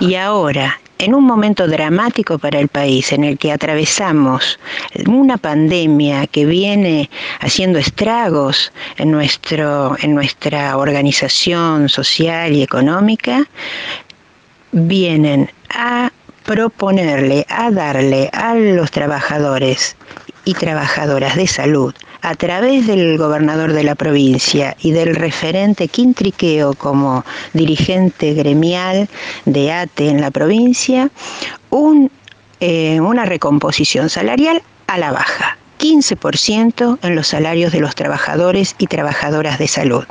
Y 0.00 0.14
ahora, 0.14 0.78
en 0.98 1.14
un 1.14 1.24
momento 1.24 1.66
dramático 1.66 2.38
para 2.38 2.58
el 2.58 2.68
país 2.68 3.12
en 3.12 3.24
el 3.24 3.38
que 3.38 3.52
atravesamos 3.52 4.58
una 5.06 5.36
pandemia 5.36 6.26
que 6.26 6.46
viene 6.46 7.10
haciendo 7.40 7.78
estragos 7.78 8.72
en, 8.96 9.10
nuestro, 9.10 9.96
en 10.00 10.14
nuestra 10.14 10.76
organización 10.76 11.88
social 11.88 12.52
y 12.52 12.62
económica, 12.62 13.46
vienen 14.76 15.50
a 15.70 16.12
proponerle, 16.44 17.46
a 17.48 17.70
darle 17.70 18.28
a 18.32 18.54
los 18.54 18.90
trabajadores 18.90 19.96
y 20.44 20.52
trabajadoras 20.52 21.34
de 21.34 21.46
salud 21.46 21.94
a 22.20 22.34
través 22.34 22.86
del 22.86 23.16
gobernador 23.16 23.72
de 23.72 23.84
la 23.84 23.94
provincia 23.94 24.76
y 24.80 24.90
del 24.90 25.16
referente 25.16 25.88
Quintriqueo 25.88 26.74
como 26.74 27.24
dirigente 27.54 28.34
gremial 28.34 29.08
de 29.46 29.72
ATE 29.72 30.10
en 30.10 30.20
la 30.20 30.30
provincia, 30.30 31.10
eh, 32.60 33.00
una 33.00 33.24
recomposición 33.24 34.10
salarial 34.10 34.62
a 34.88 34.98
la 34.98 35.10
baja, 35.10 35.56
15% 35.78 36.98
en 37.00 37.14
los 37.14 37.28
salarios 37.28 37.72
de 37.72 37.80
los 37.80 37.94
trabajadores 37.94 38.74
y 38.78 38.88
trabajadoras 38.88 39.58
de 39.58 39.68
salud. 39.68 40.04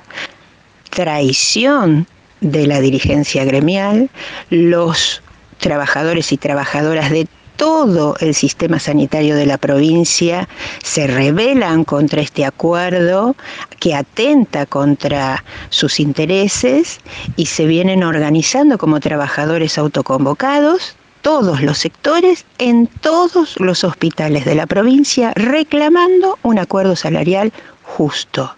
Traición 0.89 2.07
de 2.41 2.67
la 2.67 2.79
dirigencia 2.79 3.45
gremial, 3.45 4.09
los 4.49 5.21
trabajadores 5.59 6.31
y 6.31 6.37
trabajadoras 6.37 7.09
de 7.11 7.27
todo 7.55 8.15
el 8.19 8.33
sistema 8.35 8.79
sanitario 8.79 9.35
de 9.35 9.45
la 9.45 9.57
provincia 9.57 10.47
se 10.83 11.07
rebelan 11.07 11.85
contra 11.85 12.21
este 12.21 12.45
acuerdo 12.45 13.35
que 13.79 13.95
atenta 13.95 14.65
contra 14.65 15.43
sus 15.69 15.99
intereses 15.99 16.99
y 17.35 17.45
se 17.45 17.65
vienen 17.65 18.03
organizando 18.03 18.77
como 18.77 18.99
trabajadores 18.99 19.77
autoconvocados 19.77 20.95
todos 21.21 21.61
los 21.61 21.79
sectores 21.79 22.45
en 22.59 22.87
todos 22.87 23.59
los 23.59 23.83
hospitales 23.83 24.45
de 24.45 24.55
la 24.55 24.67
provincia 24.67 25.33
reclamando 25.35 26.37
un 26.43 26.59
acuerdo 26.59 26.95
salarial 26.95 27.51
justo. 27.81 28.53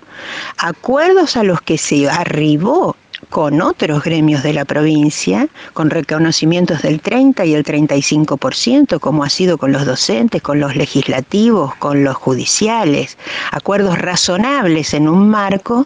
Acuerdos 0.58 1.38
a 1.38 1.44
los 1.44 1.62
que 1.62 1.78
se 1.78 2.10
arribó 2.10 2.96
con 3.30 3.62
otros 3.62 4.04
gremios 4.04 4.44
de 4.44 4.54
la 4.54 4.66
provincia, 4.66 5.48
con 5.74 5.90
reconocimientos 5.90 6.82
del 6.82 7.02
30 7.02 7.46
y 7.46 7.54
el 7.54 7.64
35%, 7.64 9.00
como 9.00 9.24
ha 9.24 9.30
sido 9.30 9.58
con 9.58 9.72
los 9.72 9.86
docentes, 9.86 10.42
con 10.42 10.60
los 10.60 10.76
legislativos, 10.76 11.76
con 11.76 12.04
los 12.04 12.16
judiciales, 12.16 13.18
acuerdos 13.52 14.00
razonables 14.00 14.94
en 14.94 15.10
un 15.10 15.30
marco 15.30 15.86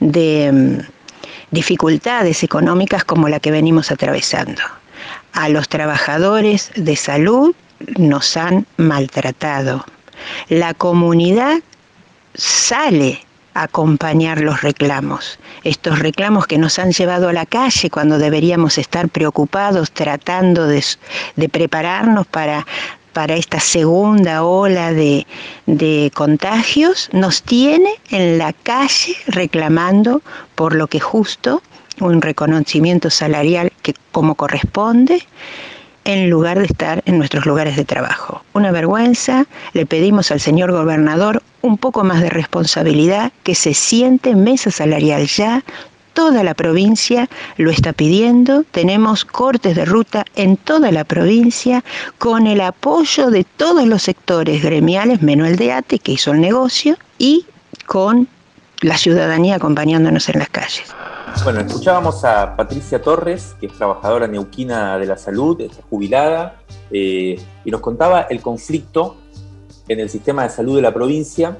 de 0.00 0.50
mm, 0.52 0.92
dificultades 1.52 2.42
económicas 2.42 3.04
como 3.04 3.28
la 3.28 3.38
que 3.38 3.52
venimos 3.52 3.90
atravesando. 3.90 4.62
A 5.32 5.48
los 5.48 5.68
trabajadores 5.68 6.72
de 6.76 6.96
salud 6.96 7.54
nos 7.96 8.36
han 8.36 8.66
maltratado. 8.76 9.84
La 10.48 10.74
comunidad 10.74 11.58
sale 12.34 13.24
acompañar 13.54 14.40
los 14.40 14.62
reclamos, 14.62 15.38
estos 15.64 15.98
reclamos 15.98 16.46
que 16.46 16.58
nos 16.58 16.78
han 16.78 16.92
llevado 16.92 17.28
a 17.28 17.32
la 17.32 17.46
calle 17.46 17.90
cuando 17.90 18.18
deberíamos 18.18 18.78
estar 18.78 19.08
preocupados 19.08 19.90
tratando 19.90 20.66
de, 20.66 20.82
prepararnos 21.50 22.26
para, 22.26 22.66
para 23.12 23.34
esta 23.34 23.60
segunda 23.60 24.42
ola 24.44 24.92
de, 24.92 25.26
de, 25.66 26.10
contagios, 26.14 27.10
nos 27.12 27.42
tiene 27.42 27.90
en 28.10 28.38
la 28.38 28.52
calle 28.52 29.16
reclamando 29.26 30.22
por 30.54 30.74
lo 30.74 30.86
que 30.86 31.00
justo, 31.00 31.62
un 32.00 32.22
reconocimiento 32.22 33.10
salarial 33.10 33.70
que 33.82 33.94
como 34.12 34.34
corresponde, 34.34 35.22
en 36.04 36.30
lugar 36.30 36.58
de 36.58 36.66
estar 36.66 37.02
en 37.06 37.18
nuestros 37.18 37.46
lugares 37.46 37.76
de 37.76 37.84
trabajo. 37.84 38.44
Una 38.52 38.72
vergüenza, 38.72 39.46
le 39.72 39.86
pedimos 39.86 40.30
al 40.30 40.40
señor 40.40 40.72
gobernador 40.72 41.42
un 41.62 41.78
poco 41.78 42.04
más 42.04 42.20
de 42.20 42.30
responsabilidad, 42.30 43.32
que 43.42 43.54
se 43.54 43.74
siente 43.74 44.34
mesa 44.34 44.70
salarial 44.70 45.26
ya, 45.26 45.62
toda 46.12 46.42
la 46.42 46.54
provincia 46.54 47.28
lo 47.56 47.70
está 47.70 47.92
pidiendo, 47.92 48.64
tenemos 48.70 49.24
cortes 49.24 49.76
de 49.76 49.84
ruta 49.84 50.24
en 50.36 50.56
toda 50.56 50.92
la 50.92 51.04
provincia 51.04 51.82
con 52.18 52.46
el 52.46 52.60
apoyo 52.60 53.30
de 53.30 53.44
todos 53.44 53.86
los 53.86 54.02
sectores 54.02 54.62
gremiales, 54.62 55.22
menos 55.22 55.48
el 55.48 55.56
de 55.56 55.72
ATE 55.72 55.98
que 55.98 56.12
hizo 56.12 56.32
el 56.32 56.40
negocio, 56.40 56.96
y 57.18 57.46
con 57.86 58.28
la 58.80 58.98
ciudadanía 58.98 59.56
acompañándonos 59.56 60.28
en 60.28 60.40
las 60.40 60.48
calles. 60.48 60.94
Bueno, 61.44 61.58
escuchábamos 61.60 62.24
a 62.24 62.54
Patricia 62.54 63.02
Torres, 63.02 63.56
que 63.58 63.66
es 63.66 63.72
trabajadora 63.72 64.28
neuquina 64.28 64.96
de 64.96 65.06
la 65.06 65.16
salud, 65.16 65.60
está 65.60 65.82
jubilada, 65.90 66.60
eh, 66.92 67.36
y 67.64 67.70
nos 67.70 67.80
contaba 67.80 68.22
el 68.22 68.40
conflicto 68.40 69.16
en 69.88 69.98
el 69.98 70.08
sistema 70.08 70.44
de 70.44 70.50
salud 70.50 70.76
de 70.76 70.82
la 70.82 70.94
provincia, 70.94 71.58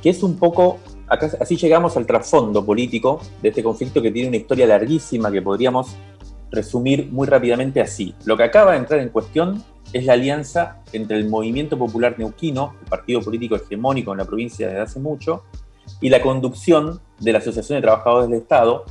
que 0.00 0.10
es 0.10 0.22
un 0.22 0.36
poco, 0.36 0.78
así 1.08 1.56
llegamos 1.56 1.96
al 1.96 2.06
trasfondo 2.06 2.64
político 2.64 3.20
de 3.42 3.48
este 3.48 3.64
conflicto 3.64 4.00
que 4.00 4.12
tiene 4.12 4.28
una 4.28 4.36
historia 4.36 4.64
larguísima 4.64 5.32
que 5.32 5.42
podríamos 5.42 5.96
resumir 6.52 7.08
muy 7.10 7.26
rápidamente 7.26 7.80
así. 7.80 8.14
Lo 8.26 8.36
que 8.36 8.44
acaba 8.44 8.72
de 8.72 8.78
entrar 8.78 9.00
en 9.00 9.08
cuestión 9.08 9.64
es 9.92 10.04
la 10.04 10.12
alianza 10.12 10.82
entre 10.92 11.16
el 11.16 11.28
Movimiento 11.28 11.76
Popular 11.76 12.14
Neuquino, 12.16 12.76
el 12.80 12.88
partido 12.88 13.20
político 13.20 13.56
hegemónico 13.56 14.12
en 14.12 14.18
la 14.18 14.24
provincia 14.24 14.68
desde 14.68 14.80
hace 14.80 15.00
mucho, 15.00 15.42
y 16.00 16.10
la 16.10 16.22
conducción 16.22 17.00
de 17.18 17.32
la 17.32 17.38
Asociación 17.38 17.78
de 17.78 17.82
Trabajadores 17.82 18.28
del 18.28 18.40
Estado, 18.40 18.84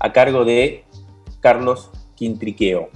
a 0.00 0.12
cargo 0.12 0.44
de 0.44 0.84
Carlos 1.40 1.90
Quintriqueo. 2.14 2.88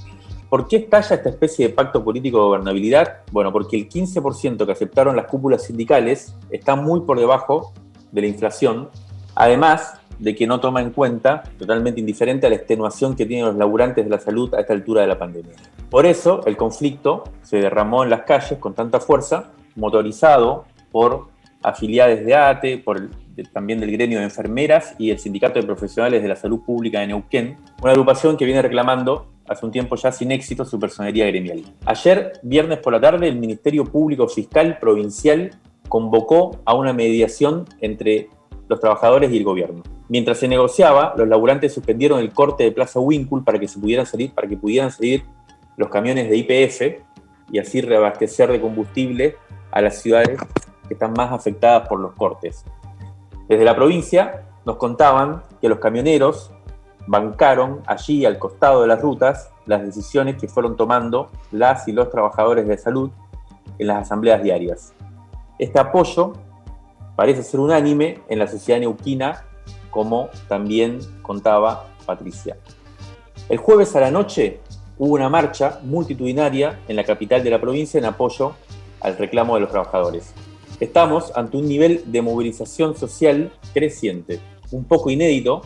¿Por 0.48 0.66
qué 0.66 0.76
estalla 0.78 1.14
esta 1.14 1.28
especie 1.28 1.68
de 1.68 1.74
pacto 1.74 2.02
político 2.02 2.38
de 2.38 2.44
gobernabilidad? 2.44 3.18
Bueno, 3.30 3.52
porque 3.52 3.76
el 3.76 3.88
15% 3.88 4.66
que 4.66 4.72
aceptaron 4.72 5.14
las 5.14 5.26
cúpulas 5.26 5.64
sindicales 5.64 6.34
está 6.50 6.74
muy 6.74 7.02
por 7.02 7.20
debajo 7.20 7.72
de 8.10 8.22
la 8.22 8.26
inflación, 8.26 8.90
además 9.36 9.94
de 10.18 10.34
que 10.34 10.46
no 10.46 10.60
toma 10.60 10.82
en 10.82 10.90
cuenta, 10.90 11.44
totalmente 11.58 12.00
indiferente 12.00 12.46
a 12.46 12.50
la 12.50 12.56
extenuación 12.56 13.16
que 13.16 13.26
tienen 13.26 13.46
los 13.46 13.56
laburantes 13.56 14.04
de 14.04 14.10
la 14.10 14.18
salud 14.18 14.52
a 14.54 14.60
esta 14.60 14.72
altura 14.72 15.02
de 15.02 15.06
la 15.06 15.18
pandemia. 15.18 15.54
Por 15.88 16.04
eso 16.04 16.44
el 16.46 16.56
conflicto 16.56 17.24
se 17.42 17.58
derramó 17.58 18.04
en 18.04 18.10
las 18.10 18.22
calles 18.22 18.58
con 18.58 18.74
tanta 18.74 19.00
fuerza, 19.00 19.52
motorizado 19.76 20.64
por 20.90 21.28
afiliados 21.62 22.24
de 22.24 22.34
ATE, 22.34 22.78
por 22.78 23.08
también 23.44 23.80
del 23.80 23.92
gremio 23.92 24.18
de 24.18 24.24
enfermeras 24.24 24.94
y 24.98 25.10
el 25.10 25.18
Sindicato 25.18 25.60
de 25.60 25.66
Profesionales 25.66 26.22
de 26.22 26.28
la 26.28 26.36
Salud 26.36 26.60
Pública 26.60 27.00
de 27.00 27.08
Neuquén, 27.08 27.56
una 27.82 27.92
agrupación 27.92 28.36
que 28.36 28.44
viene 28.44 28.62
reclamando 28.62 29.26
hace 29.48 29.66
un 29.66 29.72
tiempo 29.72 29.96
ya 29.96 30.12
sin 30.12 30.30
éxito 30.30 30.64
su 30.64 30.78
personería 30.78 31.26
gremial. 31.26 31.64
Ayer, 31.84 32.32
viernes 32.42 32.78
por 32.78 32.92
la 32.92 33.00
tarde, 33.00 33.28
el 33.28 33.36
Ministerio 33.36 33.84
Público 33.84 34.28
Fiscal 34.28 34.78
Provincial 34.78 35.50
convocó 35.88 36.60
a 36.64 36.74
una 36.74 36.92
mediación 36.92 37.64
entre 37.80 38.28
los 38.68 38.78
trabajadores 38.78 39.32
y 39.32 39.38
el 39.38 39.44
gobierno. 39.44 39.82
Mientras 40.08 40.38
se 40.38 40.48
negociaba, 40.48 41.14
los 41.16 41.26
laburantes 41.26 41.74
suspendieron 41.74 42.20
el 42.20 42.32
corte 42.32 42.64
de 42.64 42.72
Plaza 42.72 43.00
Winkle 43.00 43.42
para 43.44 43.58
que 43.58 43.66
se 43.66 43.78
pudieran 43.78 44.06
salir, 44.06 44.32
para 44.32 44.48
que 44.48 44.56
pudieran 44.56 44.92
salir 44.92 45.24
los 45.76 45.88
camiones 45.88 46.28
de 46.28 46.36
IPF 46.36 47.02
y 47.50 47.58
así 47.58 47.80
reabastecer 47.80 48.52
de 48.52 48.60
combustible 48.60 49.36
a 49.72 49.80
las 49.80 50.00
ciudades 50.00 50.38
que 50.86 50.94
están 50.94 51.12
más 51.12 51.32
afectadas 51.32 51.88
por 51.88 52.00
los 52.00 52.12
cortes. 52.14 52.64
Desde 53.50 53.64
la 53.64 53.74
provincia 53.74 54.44
nos 54.64 54.76
contaban 54.76 55.42
que 55.60 55.68
los 55.68 55.80
camioneros 55.80 56.52
bancaron 57.08 57.82
allí 57.84 58.24
al 58.24 58.38
costado 58.38 58.82
de 58.82 58.86
las 58.86 59.02
rutas 59.02 59.50
las 59.66 59.82
decisiones 59.82 60.36
que 60.36 60.46
fueron 60.46 60.76
tomando 60.76 61.30
las 61.50 61.88
y 61.88 61.92
los 61.92 62.10
trabajadores 62.10 62.68
de 62.68 62.78
salud 62.78 63.10
en 63.76 63.88
las 63.88 64.02
asambleas 64.02 64.44
diarias. 64.44 64.92
Este 65.58 65.80
apoyo 65.80 66.34
parece 67.16 67.42
ser 67.42 67.58
unánime 67.58 68.20
en 68.28 68.38
la 68.38 68.46
sociedad 68.46 68.78
neuquina, 68.78 69.44
como 69.90 70.28
también 70.46 71.00
contaba 71.20 71.86
Patricia. 72.06 72.56
El 73.48 73.58
jueves 73.58 73.96
a 73.96 74.00
la 74.00 74.12
noche 74.12 74.60
hubo 74.96 75.14
una 75.14 75.28
marcha 75.28 75.80
multitudinaria 75.82 76.78
en 76.86 76.94
la 76.94 77.02
capital 77.02 77.42
de 77.42 77.50
la 77.50 77.60
provincia 77.60 77.98
en 77.98 78.04
apoyo 78.04 78.52
al 79.00 79.18
reclamo 79.18 79.56
de 79.56 79.62
los 79.62 79.70
trabajadores. 79.70 80.32
Estamos 80.80 81.30
ante 81.36 81.58
un 81.58 81.68
nivel 81.68 82.02
de 82.06 82.22
movilización 82.22 82.96
social 82.96 83.52
creciente, 83.74 84.40
un 84.70 84.84
poco 84.84 85.10
inédito 85.10 85.60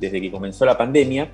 desde 0.00 0.20
que 0.22 0.30
comenzó 0.30 0.64
la 0.64 0.78
pandemia, 0.78 1.30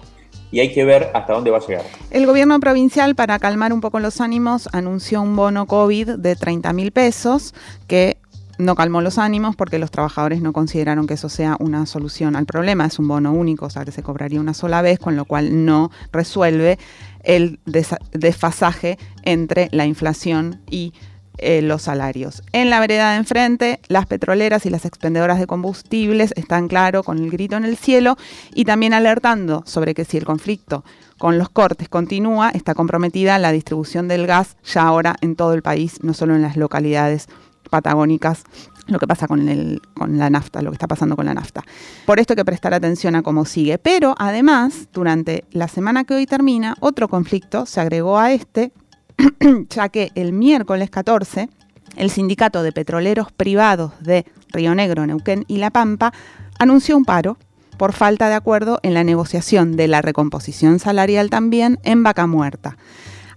y 0.51 0.61
hay 0.61 0.73
que 0.73 0.85
ver 0.85 1.11
hasta 1.15 1.33
dónde 1.33 1.51
va 1.51 1.59
a 1.59 1.67
llegar. 1.67 1.85
El 2.11 2.27
gobierno 2.27 2.59
provincial, 2.61 3.15
para 3.15 3.39
calmar 3.39 3.73
un 3.73 3.81
poco 3.81 4.01
los 4.01 4.21
ánimos, 4.21 4.69
anunció 4.73 5.23
un 5.23 5.37
bono 5.37 5.67
COVID 5.67 6.11
de 6.11 6.37
30 6.37 6.73
mil 6.73 6.93
pesos 6.93 7.55
que 7.87 8.19
no 8.59 8.77
calmó 8.77 9.01
los 9.01 9.19
ánimos 9.19 9.57
porque 9.57 9.79
los 9.79 9.91
trabajadores 9.91 10.41
no 10.41 10.53
consideraron 10.53 11.07
que 11.07 11.15
eso 11.15 11.29
sea 11.29 11.57
una 11.59 11.87
solución 11.87 12.37
al 12.37 12.47
problema. 12.47 12.87
Es 12.87 12.99
un 12.99 13.09
bono 13.09 13.33
único, 13.33 13.67
o 13.67 13.71
sea, 13.71 13.85
que 13.85 13.91
se 13.93 14.03
cobraría 14.03 14.41
una 14.41 14.55
sola 14.55 14.81
vez, 14.81 14.99
con 14.99 15.17
lo 15.17 15.25
cual 15.25 15.65
no 15.65 15.91
resuelve 16.13 16.79
el 17.25 17.59
desfasaje 17.65 18.99
entre 19.23 19.69
la 19.73 19.87
inflación 19.87 20.61
y 20.71 20.93
eh, 21.39 21.63
los 21.63 21.83
salarios. 21.83 22.43
En 22.53 22.71
la 22.71 22.81
vereda 22.81 23.11
de 23.11 23.17
enfrente, 23.17 23.81
las 23.89 24.07
petroleras 24.07 24.67
y 24.67 24.71
las 24.71 24.85
expendedoras 24.85 25.39
de 25.39 25.47
combustibles 25.47 26.33
están, 26.37 26.69
claro, 26.69 27.03
con 27.03 27.19
el 27.19 27.31
grito 27.31 27.57
en 27.57 27.65
el 27.65 27.77
cielo 27.77 28.17
y 28.55 28.65
también 28.65 28.95
alertando 28.95 29.63
sobre 29.67 29.95
que 29.95 30.05
si 30.05 30.17
el 30.17 30.25
conflicto 30.25 30.85
con 31.19 31.39
los 31.39 31.49
cortes 31.49 31.89
continúa, 31.89 32.51
está 32.51 32.75
comprometida 32.75 33.39
la 33.39 33.53
distribución 33.53 34.09
del 34.09 34.27
gas 34.27 34.57
ya 34.65 34.83
ahora 34.83 35.17
en 35.21 35.37
todo 35.37 35.55
el 35.55 35.63
país, 35.63 36.03
no 36.03 36.15
solo 36.15 36.35
en 36.35 36.43
las 36.43 36.57
localidades 36.57 37.29
patagónicas 37.71 38.45
lo 38.87 38.99
que 38.99 39.07
pasa 39.07 39.27
con, 39.27 39.49
el, 39.49 39.81
con 39.95 40.19
la 40.19 40.31
nafta, 40.31 40.63
lo 40.63 40.71
que 40.71 40.75
está 40.75 40.87
pasando 40.87 41.17
con 41.17 41.27
la 41.27 41.35
nafta. 41.35 41.63
Por 42.07 42.21
esto 42.21 42.35
hay 42.35 42.37
que 42.37 42.45
prestar 42.45 42.75
atención 42.75 43.15
a 43.15 43.23
cómo 43.23 43.45
sigue. 43.45 43.79
Pero 43.79 44.15
además, 44.19 44.89
durante 44.93 45.45
la 45.53 45.69
semana 45.69 46.05
que 46.05 46.15
hoy 46.15 46.27
termina, 46.27 46.77
otro 46.81 47.09
conflicto 47.09 47.67
se 47.67 47.81
agregó 47.81 48.19
a 48.19 48.33
este 48.33 48.73
ya 49.71 49.89
que 49.89 50.11
el 50.15 50.33
miércoles 50.33 50.91
14 50.91 51.49
el 51.97 52.11
Sindicato 52.11 52.63
de 52.63 52.73
Petroleros 52.73 53.33
Privados 53.33 53.93
de 54.01 54.27
Río 54.49 54.75
Negro, 54.75 55.07
Neuquén 55.07 55.45
y 55.49 55.59
La 55.59 55.71
Pampa 55.71 56.13
anunció 56.59 56.97
un 56.97 57.05
paro 57.05 57.37
por 57.77 57.93
falta 57.93 58.29
de 58.29 58.35
acuerdo 58.35 58.79
en 58.83 58.95
la 58.95 59.05
negociación 59.05 59.77
de 59.77 59.89
la 59.89 60.03
recomposición 60.03 60.79
salarial 60.79 61.31
también 61.31 61.79
en 61.83 62.03
Vaca 62.03 62.27
Muerta. 62.27 62.77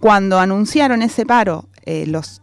Cuando 0.00 0.38
anunciaron 0.38 1.02
ese 1.02 1.26
paro 1.26 1.68
eh, 1.84 2.06
los 2.06 2.40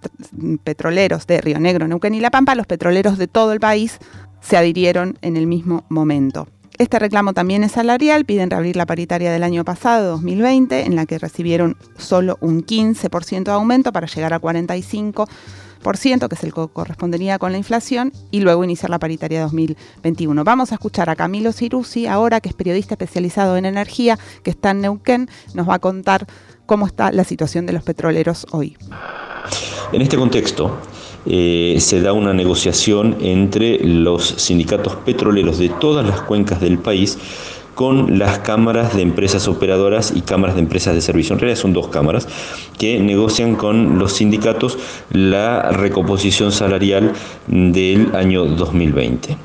petroleros 0.64 1.26
de 1.28 1.40
Río 1.40 1.60
Negro, 1.60 1.88
Neuquén 1.88 2.16
y 2.16 2.20
La 2.20 2.32
Pampa, 2.32 2.56
los 2.56 2.68
petroleros 2.68 3.18
de 3.18 3.28
todo 3.28 3.54
el 3.54 3.60
país 3.60 4.00
se 4.42 4.58
adhirieron 4.58 5.18
en 5.22 5.38
el 5.38 5.48
mismo 5.48 5.86
momento. 5.90 6.48
Este 6.78 7.00
reclamo 7.00 7.32
también 7.32 7.64
es 7.64 7.72
salarial, 7.72 8.26
piden 8.26 8.50
reabrir 8.50 8.76
la 8.76 8.86
paritaria 8.86 9.32
del 9.32 9.44
año 9.44 9.64
pasado, 9.64 10.12
2020, 10.12 10.86
en 10.86 10.98
la 10.98 11.06
que 11.06 11.18
recibieron 11.18 11.78
solo 11.98 12.38
un 12.42 12.66
15% 12.66 13.44
de 13.46 13.52
aumento 13.52 13.94
para 13.94 14.08
llegar 14.08 14.34
a 14.34 14.42
45%, 14.42 16.28
que 16.28 16.36
es 16.36 16.44
el 16.44 16.54
que 16.54 16.68
correspondería 16.74 17.40
con 17.40 17.54
la 17.54 17.58
inflación, 17.58 18.12
y 18.30 18.42
luego 18.42 18.66
iniciar 18.66 18.90
la 18.90 19.00
paritaria 19.00 19.42
2021. 19.44 20.44
Vamos 20.44 20.74
a 20.74 20.76
escuchar 20.76 21.10
a 21.10 21.16
Camilo 21.16 21.54
Cirusi, 21.54 22.08
ahora 22.08 22.42
que 22.42 22.50
es 22.50 22.56
periodista 22.56 22.96
especializado 22.96 23.56
en 23.56 23.66
energía, 23.66 24.20
que 24.44 24.50
está 24.50 24.72
en 24.72 24.82
Neuquén, 24.82 25.30
nos 25.54 25.70
va 25.70 25.76
a 25.76 25.80
contar 25.80 26.28
cómo 26.66 26.88
está 26.88 27.14
la 27.14 27.24
situación 27.24 27.66
de 27.66 27.72
los 27.72 27.84
petroleros 27.84 28.48
hoy. 28.52 28.76
En 29.94 30.02
este 30.02 30.18
contexto, 30.18 30.78
eh, 31.28 31.78
se 31.80 32.02
da 32.02 32.14
una 32.14 32.34
negociación 32.34 33.18
entre 33.22 33.80
los 33.84 34.26
sindicatos 34.26 34.96
petroleros 34.98 35.58
de 35.58 35.70
todas 35.70 36.06
las 36.06 36.22
cuencas 36.22 36.62
del 36.62 36.78
país 36.78 37.18
con 37.76 38.18
las 38.18 38.40
cámaras 38.40 38.96
de 38.96 39.02
empresas 39.02 39.48
operadoras 39.48 40.14
y 40.16 40.22
cámaras 40.22 40.56
de 40.56 40.62
empresas 40.62 40.96
de 40.96 41.02
servicio. 41.02 41.34
En 41.34 41.40
realidad 41.40 41.60
son 41.60 41.74
dos 41.74 41.90
cámaras 41.90 42.28
que 42.80 43.00
negocian 43.00 43.56
con 43.56 44.00
los 44.00 44.14
sindicatos 44.14 44.78
la 45.12 45.72
recomposición 45.72 46.52
salarial 46.52 47.12
del 47.48 48.16
año 48.16 48.46
2020. 48.46 49.38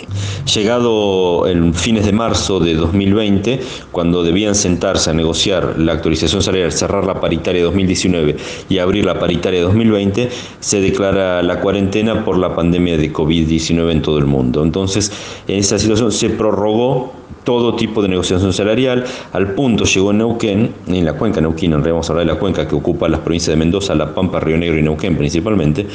Llegado 0.55 1.47
el 1.47 1.75
fines 1.75 2.07
de 2.07 2.13
marzo 2.13 2.61
de 2.61 2.75
2020, 2.75 3.61
cuando 3.91 4.23
debían 4.23 4.55
sentarse 4.55 5.11
a 5.11 5.13
negociar 5.13 5.75
la 5.79 5.93
actualización 5.93 6.43
salarial, 6.43 6.73
cerrar 6.73 7.05
la 7.05 7.21
paritaria 7.21 7.65
2019 7.65 8.37
y 8.69 8.79
abrir 8.79 9.05
la 9.05 9.19
paritaria 9.19 9.61
2020, 9.63 10.29
se 10.61 10.81
declara 10.81 11.43
la 11.43 11.61
cuarentena 11.61 12.25
por 12.25 12.39
la 12.39 12.55
pandemia 12.55 12.97
de 12.97 13.13
COVID-19 13.13 13.91
en 13.91 14.03
todo 14.03 14.19
el 14.19 14.27
mundo. 14.27 14.63
Entonces, 14.63 15.11
en 15.49 15.59
esa 15.59 15.79
situación 15.79 16.13
se 16.13 16.31
prorrogó 16.31 17.13
todo 17.45 17.75
tipo 17.75 18.03
de 18.03 18.09
negociación 18.09 18.53
salarial, 18.53 19.05
al 19.33 19.55
punto 19.55 19.85
llegó 19.85 20.11
en 20.11 20.19
Neuquén, 20.19 20.75
en 20.87 21.05
la 21.05 21.15
cuenca 21.15 21.41
Neuquén, 21.41 21.73
en 21.73 21.79
realidad 21.79 21.95
vamos 21.95 22.09
a 22.09 22.13
hablar 22.13 22.27
de 22.27 22.33
la 22.35 22.39
cuenca 22.39 22.69
que 22.69 22.75
ocupa 22.75 23.09
las 23.09 23.21
provincias 23.21 23.55
de 23.55 23.57
Mendoza, 23.57 23.95
La 23.95 24.15
Pampa, 24.15 24.41
Río 24.41 24.59
Negro 24.59 24.79
y 24.79 24.83
Neuquén 24.83 25.17
principalmente, 25.17 25.87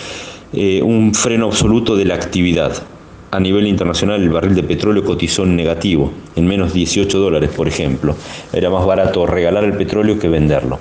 eh, 0.54 0.82
un 0.82 1.14
freno 1.14 1.48
absoluto 1.48 1.96
de 1.96 2.06
la 2.06 2.16
actividad. 2.16 2.74
A 3.32 3.40
nivel 3.40 3.68
internacional 3.68 4.22
el 4.22 4.30
barril 4.30 4.56
de 4.56 4.64
petróleo 4.64 5.04
cotizó 5.04 5.44
en 5.44 5.56
negativo, 5.58 6.12
en 6.36 6.48
menos 6.48 6.74
18 6.74 7.20
dólares, 7.20 7.50
por 7.54 7.68
ejemplo. 7.68 8.16
Era 8.54 8.70
más 8.70 8.86
barato 8.86 9.26
regalar 9.26 9.66
el 9.66 9.74
petróleo 9.74 10.18
que 10.18 10.30
venderlo. 10.30 10.80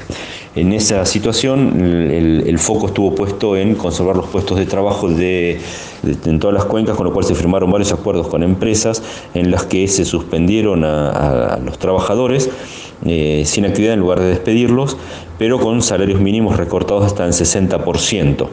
En 0.56 0.72
esa 0.72 1.04
situación 1.04 1.80
el, 1.80 2.58
foco 2.60 2.86
estuvo 2.86 3.12
puesto 3.14 3.56
en 3.56 3.74
conservar 3.74 4.14
los 4.14 4.26
puestos 4.26 4.56
de 4.56 4.66
trabajo 4.66 5.08
de, 5.08 5.60
en 6.04 6.38
todas 6.38 6.54
las 6.54 6.64
cuencas, 6.66 6.96
con 6.96 7.06
lo 7.06 7.12
cual 7.12 7.24
se 7.24 7.34
firmaron 7.34 7.72
varios 7.72 7.92
acuerdos 7.92 8.28
con 8.28 8.44
empresas 8.44 9.02
en 9.34 9.50
las 9.50 9.64
que 9.64 9.88
se 9.88 10.04
suspendieron 10.04 10.84
a, 10.84 11.58
los 11.64 11.78
trabajadores 11.80 12.50
eh, 13.04 13.42
sin 13.44 13.64
actividad 13.64 13.94
en 13.94 14.00
lugar 14.00 14.20
de 14.20 14.28
despedirlos, 14.28 14.96
pero 15.38 15.58
con 15.58 15.82
salarios 15.82 16.20
mínimos 16.20 16.56
recortados 16.56 17.04
hasta 17.04 17.24
en 17.24 17.32
60% 17.32 18.48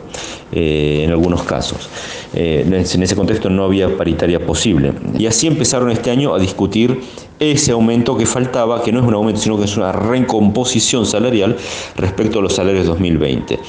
eh, 0.54 1.04
en 1.06 1.12
algunos 1.12 1.44
casos. 1.44 1.90
Eh, 2.34 2.66
en 2.66 3.04
ese 3.04 3.16
contexto 3.16 3.50
no 3.50 3.64
había 3.64 3.96
paritaria 3.96 4.46
posible. 4.46 4.92
Y 5.18 5.28
así 5.28 5.48
empezaron 5.48 5.92
este 5.92 6.12
año 6.12 6.34
a 6.34 6.40
discutir 6.40 7.00
ese 7.40 7.72
aumento 7.72 8.18
que 8.18 8.26
faltaba, 8.26 8.84
que 8.84 8.92
no 8.92 9.00
es 9.00 9.06
un 9.06 9.14
aumento, 9.14 9.40
sino 9.40 9.58
que 9.58 9.64
es 9.64 9.76
una 9.76 9.92
recomposición 9.92 11.06
salarial 11.06 11.56
respecto 11.96 12.40
a 12.40 12.42
los 12.42 12.54
salarios 12.54 12.86
2020. 12.86 13.60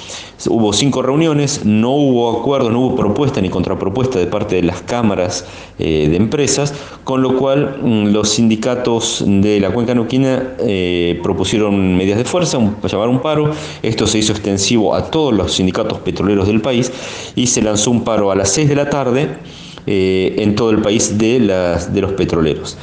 Hubo 0.48 0.72
cinco 0.72 1.02
reuniones, 1.02 1.64
no 1.64 1.92
hubo 1.92 2.38
acuerdo, 2.38 2.70
no 2.70 2.80
hubo 2.80 2.96
propuesta 2.96 3.40
ni 3.40 3.48
contrapropuesta 3.48 4.18
de 4.18 4.26
parte 4.26 4.56
de 4.56 4.62
las 4.62 4.82
cámaras 4.82 5.46
eh, 5.78 6.08
de 6.10 6.16
empresas, 6.16 6.74
con 7.04 7.22
lo 7.22 7.36
cual 7.36 7.78
mm, 7.80 8.08
los 8.08 8.28
sindicatos 8.28 9.24
de 9.24 9.60
la 9.60 9.70
cuenca 9.70 9.94
neuquina 9.94 10.56
propusieron 11.22 11.96
medidas 11.96 12.18
de 12.18 12.24
fuerza, 12.24 12.58
un, 12.58 12.74
un 13.09 13.20
paro, 13.20 13.50
esto 13.82 14.07
se 14.07 14.18
hizo 14.18 14.32
extensivo 14.32 14.94
a 14.94 15.11
todos 15.11 15.32
los 15.32 15.53
sindicatos 15.53 15.98
petroleros 15.98 16.46
del 16.46 16.61
país 16.61 16.92
y 17.34 17.46
se 17.46 17.62
lanzó 17.62 17.90
un 17.90 18.05
paro 18.05 18.30
a 18.30 18.34
las 18.34 18.50
6 18.50 18.68
de 18.68 18.74
la 18.76 18.90
tarde 18.90 19.38
eh, 19.86 20.36
en 20.38 20.55
todo 20.55 20.70
el 20.70 20.80
país 20.80 21.18
de, 21.18 21.40
las, 21.40 21.92
de 21.92 22.00
los 22.00 22.12
petroleros. 22.12 22.76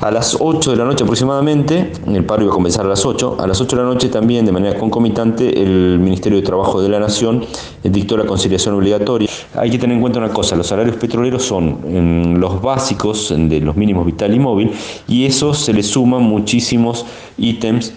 A 0.00 0.12
las 0.12 0.36
8 0.38 0.70
de 0.70 0.76
la 0.76 0.84
noche 0.84 1.02
aproximadamente, 1.02 1.90
el 2.06 2.24
paro 2.24 2.42
iba 2.42 2.52
a 2.52 2.54
comenzar 2.54 2.86
a 2.86 2.88
las 2.88 3.04
8, 3.04 3.38
a 3.40 3.48
las 3.48 3.60
8 3.60 3.74
de 3.74 3.82
la 3.82 3.88
noche 3.88 4.08
también 4.08 4.46
de 4.46 4.52
manera 4.52 4.78
concomitante 4.78 5.60
el 5.60 5.98
Ministerio 5.98 6.38
de 6.38 6.44
Trabajo 6.44 6.80
de 6.80 6.88
la 6.88 7.00
Nación 7.00 7.44
dictó 7.82 8.16
la 8.16 8.24
conciliación 8.24 8.76
obligatoria. 8.76 9.28
Hay 9.56 9.70
que 9.70 9.78
tener 9.78 9.96
en 9.96 10.00
cuenta 10.00 10.20
una 10.20 10.28
cosa, 10.28 10.54
los 10.54 10.68
salarios 10.68 10.94
petroleros 10.96 11.42
son 11.42 12.38
los 12.38 12.62
básicos 12.62 13.34
de 13.36 13.60
los 13.60 13.74
mínimos 13.74 14.06
vital 14.06 14.32
y 14.32 14.38
móvil 14.38 14.70
y 15.08 15.24
eso 15.24 15.52
se 15.52 15.72
le 15.72 15.82
suman 15.82 16.22
muchísimos 16.22 17.04
ítems 17.36 17.92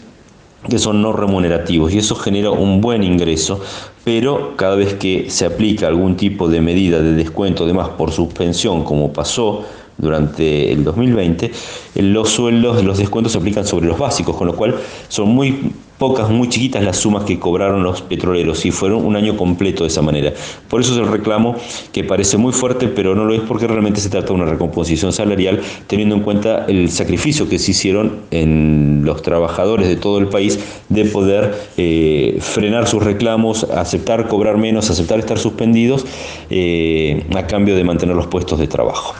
que 0.70 0.78
son 0.78 1.01
no 1.01 1.14
remunerativos 1.14 1.93
y 1.93 1.97
eso 1.97 2.16
genera 2.16 2.51
un 2.51 2.82
buen 2.82 3.03
ingreso, 3.03 3.62
pero 4.03 4.55
cada 4.55 4.76
vez 4.76 4.93
que 4.95 5.30
se 5.30 5.45
aplica 5.45 5.88
algún 5.88 6.16
tipo 6.16 6.47
de 6.49 6.62
medida 6.62 7.01
de 7.01 7.14
descuento, 7.14 7.64
además 7.64 7.89
por 7.89 8.12
suspensión, 8.12 8.84
como 8.84 9.12
pasó 9.12 9.64
durante 9.97 10.72
el 10.72 10.84
2020, 10.84 11.51
los 11.95 12.30
sueldos, 12.30 12.84
los 12.84 12.97
descuentos 12.97 13.34
se 13.34 13.39
aplican 13.39 13.66
sobre 13.66 13.88
los 13.88 13.97
básicos, 13.97 14.36
con 14.36 14.47
lo 14.47 14.55
cual 14.55 14.76
son 15.07 15.30
muy 15.30 15.72
pocas, 16.02 16.32
muy 16.32 16.49
chiquitas 16.49 16.84
las 16.84 16.97
sumas 16.97 17.26
que 17.26 17.38
cobraron 17.38 17.84
los 17.84 18.02
petroleros 18.02 18.66
y 18.66 18.72
fueron 18.72 19.06
un 19.06 19.16
año 19.16 19.38
completo 19.38 19.84
de 19.84 19.89
esa 19.89 20.02
manera. 20.02 20.34
Por 20.68 20.82
eso 20.82 20.93
es 20.93 20.97
el 20.97 21.08
reclamo 21.08 21.56
que 21.93 22.04
parece 22.04 22.38
muy 22.38 22.54
fuerte, 22.54 22.88
pero 22.88 23.14
no 23.14 23.24
lo 23.24 23.36
es 23.36 23.41
porque 23.41 23.68
realmente 23.68 24.02
se 24.02 24.10
trata 24.10 24.30
de 24.30 24.34
una 24.34 24.45
recomposición 24.45 25.14
salarial, 25.14 25.62
teniendo 25.86 26.16
en 26.16 26.22
cuenta 26.22 26.66
el 26.66 26.89
sacrificio 26.89 27.47
que 27.47 27.60
se 27.60 27.70
hicieron 27.70 28.22
en 28.32 29.04
los 29.06 29.22
trabajadores 29.22 29.88
de 29.88 29.95
todo 29.95 30.18
el 30.18 30.28
país 30.28 30.58
de 30.89 31.06
poder 31.06 31.54
eh, 31.78 32.39
frenar 32.39 32.88
sus 32.88 33.04
reclamos, 33.04 33.66
aceptar 33.66 34.28
cobrar 34.28 34.58
menos, 34.58 34.89
aceptar 34.89 35.20
estar 35.20 35.38
suspendidos 35.38 36.08
eh, 36.49 37.28
a 37.36 37.45
cambio 37.45 37.76
de 37.76 37.84
mantener 37.84 38.16
los 38.16 38.26
puestos 38.26 38.58
de 38.58 38.66
trabajo. 38.66 39.14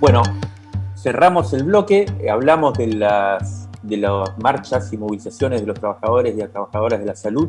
Bueno, 0.00 0.22
cerramos 0.96 1.52
el 1.52 1.64
bloque, 1.64 2.06
hablamos 2.32 2.78
de 2.78 2.86
las, 2.86 3.63
de 3.84 3.96
las 3.98 4.36
marchas 4.38 4.92
y 4.92 4.96
movilizaciones 4.96 5.60
de 5.60 5.66
los 5.66 5.78
trabajadores 5.78 6.34
y 6.34 6.38
las 6.38 6.50
trabajadoras 6.50 7.00
de 7.00 7.06
la 7.06 7.14
salud 7.14 7.48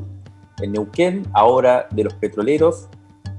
en 0.62 0.72
Neuquén, 0.72 1.26
ahora 1.34 1.88
de 1.92 2.04
los 2.04 2.14
petroleros, 2.14 2.88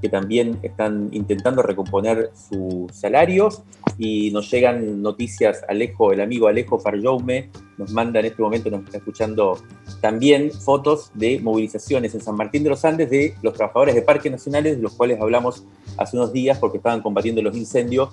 que 0.01 0.09
también 0.09 0.59
están 0.61 1.09
intentando 1.11 1.61
recomponer 1.61 2.31
sus 2.33 2.91
salarios. 2.93 3.63
Y 3.97 4.29
nos 4.31 4.51
llegan 4.51 5.01
noticias, 5.01 5.63
Alejo, 5.67 6.13
el 6.13 6.21
amigo 6.21 6.47
Alejo 6.47 6.77
Farjoume 6.77 7.49
nos 7.77 7.91
manda 7.91 8.19
en 8.19 8.27
este 8.27 8.41
momento, 8.41 8.69
nos 8.69 8.83
está 8.83 8.97
escuchando 8.97 9.57
también 10.01 10.51
fotos 10.51 11.11
de 11.15 11.39
movilizaciones 11.39 12.13
en 12.13 12.21
San 12.21 12.35
Martín 12.35 12.63
de 12.63 12.69
los 12.69 12.85
Andes 12.85 13.09
de 13.09 13.35
los 13.41 13.53
trabajadores 13.53 13.95
de 13.95 14.01
parques 14.03 14.31
nacionales, 14.31 14.77
de 14.77 14.83
los 14.83 14.93
cuales 14.93 15.19
hablamos 15.19 15.63
hace 15.97 16.15
unos 16.15 16.31
días 16.31 16.59
porque 16.59 16.77
estaban 16.77 17.01
combatiendo 17.01 17.41
los 17.41 17.55
incendios. 17.55 18.09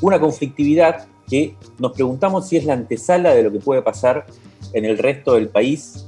Una 0.00 0.18
conflictividad 0.18 1.06
que 1.28 1.56
nos 1.78 1.92
preguntamos 1.92 2.48
si 2.48 2.56
es 2.56 2.64
la 2.64 2.74
antesala 2.74 3.34
de 3.34 3.42
lo 3.42 3.52
que 3.52 3.58
puede 3.58 3.82
pasar 3.82 4.26
en 4.72 4.84
el 4.84 4.98
resto 4.98 5.34
del 5.34 5.48
país 5.48 6.06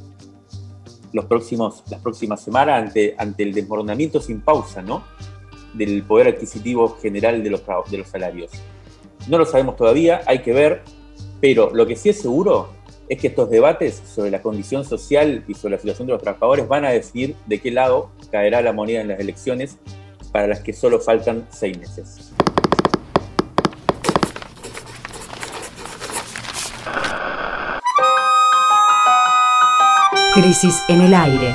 los 1.12 1.24
próximos, 1.24 1.82
las 1.90 2.00
próximas 2.00 2.40
semanas 2.40 2.82
ante, 2.82 3.14
ante 3.18 3.42
el 3.42 3.52
desmoronamiento 3.52 4.20
sin 4.20 4.40
pausa 4.40 4.82
¿no? 4.82 5.04
del 5.74 6.02
poder 6.02 6.28
adquisitivo 6.28 6.96
general 7.00 7.42
de 7.42 7.50
los, 7.50 7.62
de 7.90 7.98
los 7.98 8.08
salarios. 8.08 8.50
No 9.28 9.38
lo 9.38 9.46
sabemos 9.46 9.76
todavía, 9.76 10.22
hay 10.26 10.40
que 10.40 10.52
ver, 10.52 10.82
pero 11.40 11.70
lo 11.74 11.86
que 11.86 11.96
sí 11.96 12.08
es 12.08 12.20
seguro 12.20 12.70
es 13.08 13.20
que 13.20 13.26
estos 13.26 13.50
debates 13.50 14.00
sobre 14.06 14.30
la 14.30 14.40
condición 14.40 14.84
social 14.84 15.44
y 15.48 15.54
sobre 15.54 15.72
la 15.72 15.80
situación 15.80 16.06
de 16.06 16.12
los 16.12 16.22
trabajadores 16.22 16.68
van 16.68 16.84
a 16.84 16.90
decidir 16.90 17.34
de 17.46 17.60
qué 17.60 17.70
lado 17.70 18.10
caerá 18.30 18.62
la 18.62 18.72
moneda 18.72 19.00
en 19.00 19.08
las 19.08 19.18
elecciones 19.18 19.78
para 20.32 20.46
las 20.46 20.60
que 20.60 20.72
solo 20.72 21.00
faltan 21.00 21.46
seis 21.50 21.76
meses. 21.76 22.29
Crisis 30.40 30.84
en 30.88 31.02
el 31.02 31.12
aire. 31.12 31.54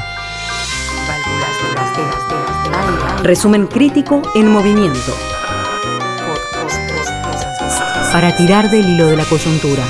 Resumen 3.24 3.66
crítico 3.66 4.22
en 4.36 4.48
movimiento. 4.48 5.12
Para 8.12 8.36
tirar 8.36 8.70
del 8.70 8.88
hilo 8.88 9.08
de 9.08 9.16
la 9.16 9.26
coyuntura. 9.26 9.84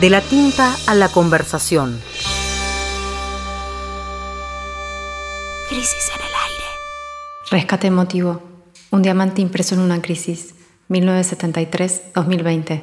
De 0.00 0.08
la 0.08 0.20
tinta 0.20 0.76
a 0.86 0.94
la 0.94 1.08
conversación. 1.08 2.00
Crisis 5.68 6.12
en 6.14 6.20
el 6.20 6.32
aire. 6.46 6.64
Rescate 7.50 7.88
emotivo. 7.88 8.40
Un 8.92 9.02
diamante 9.02 9.42
impreso 9.42 9.74
en 9.74 9.80
una 9.80 10.00
crisis. 10.00 10.54
1973-2020. 10.88 12.82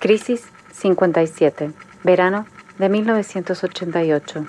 Crisis 0.00 0.42
57, 0.72 1.70
verano 2.02 2.46
de 2.78 2.88
1988. 2.88 4.46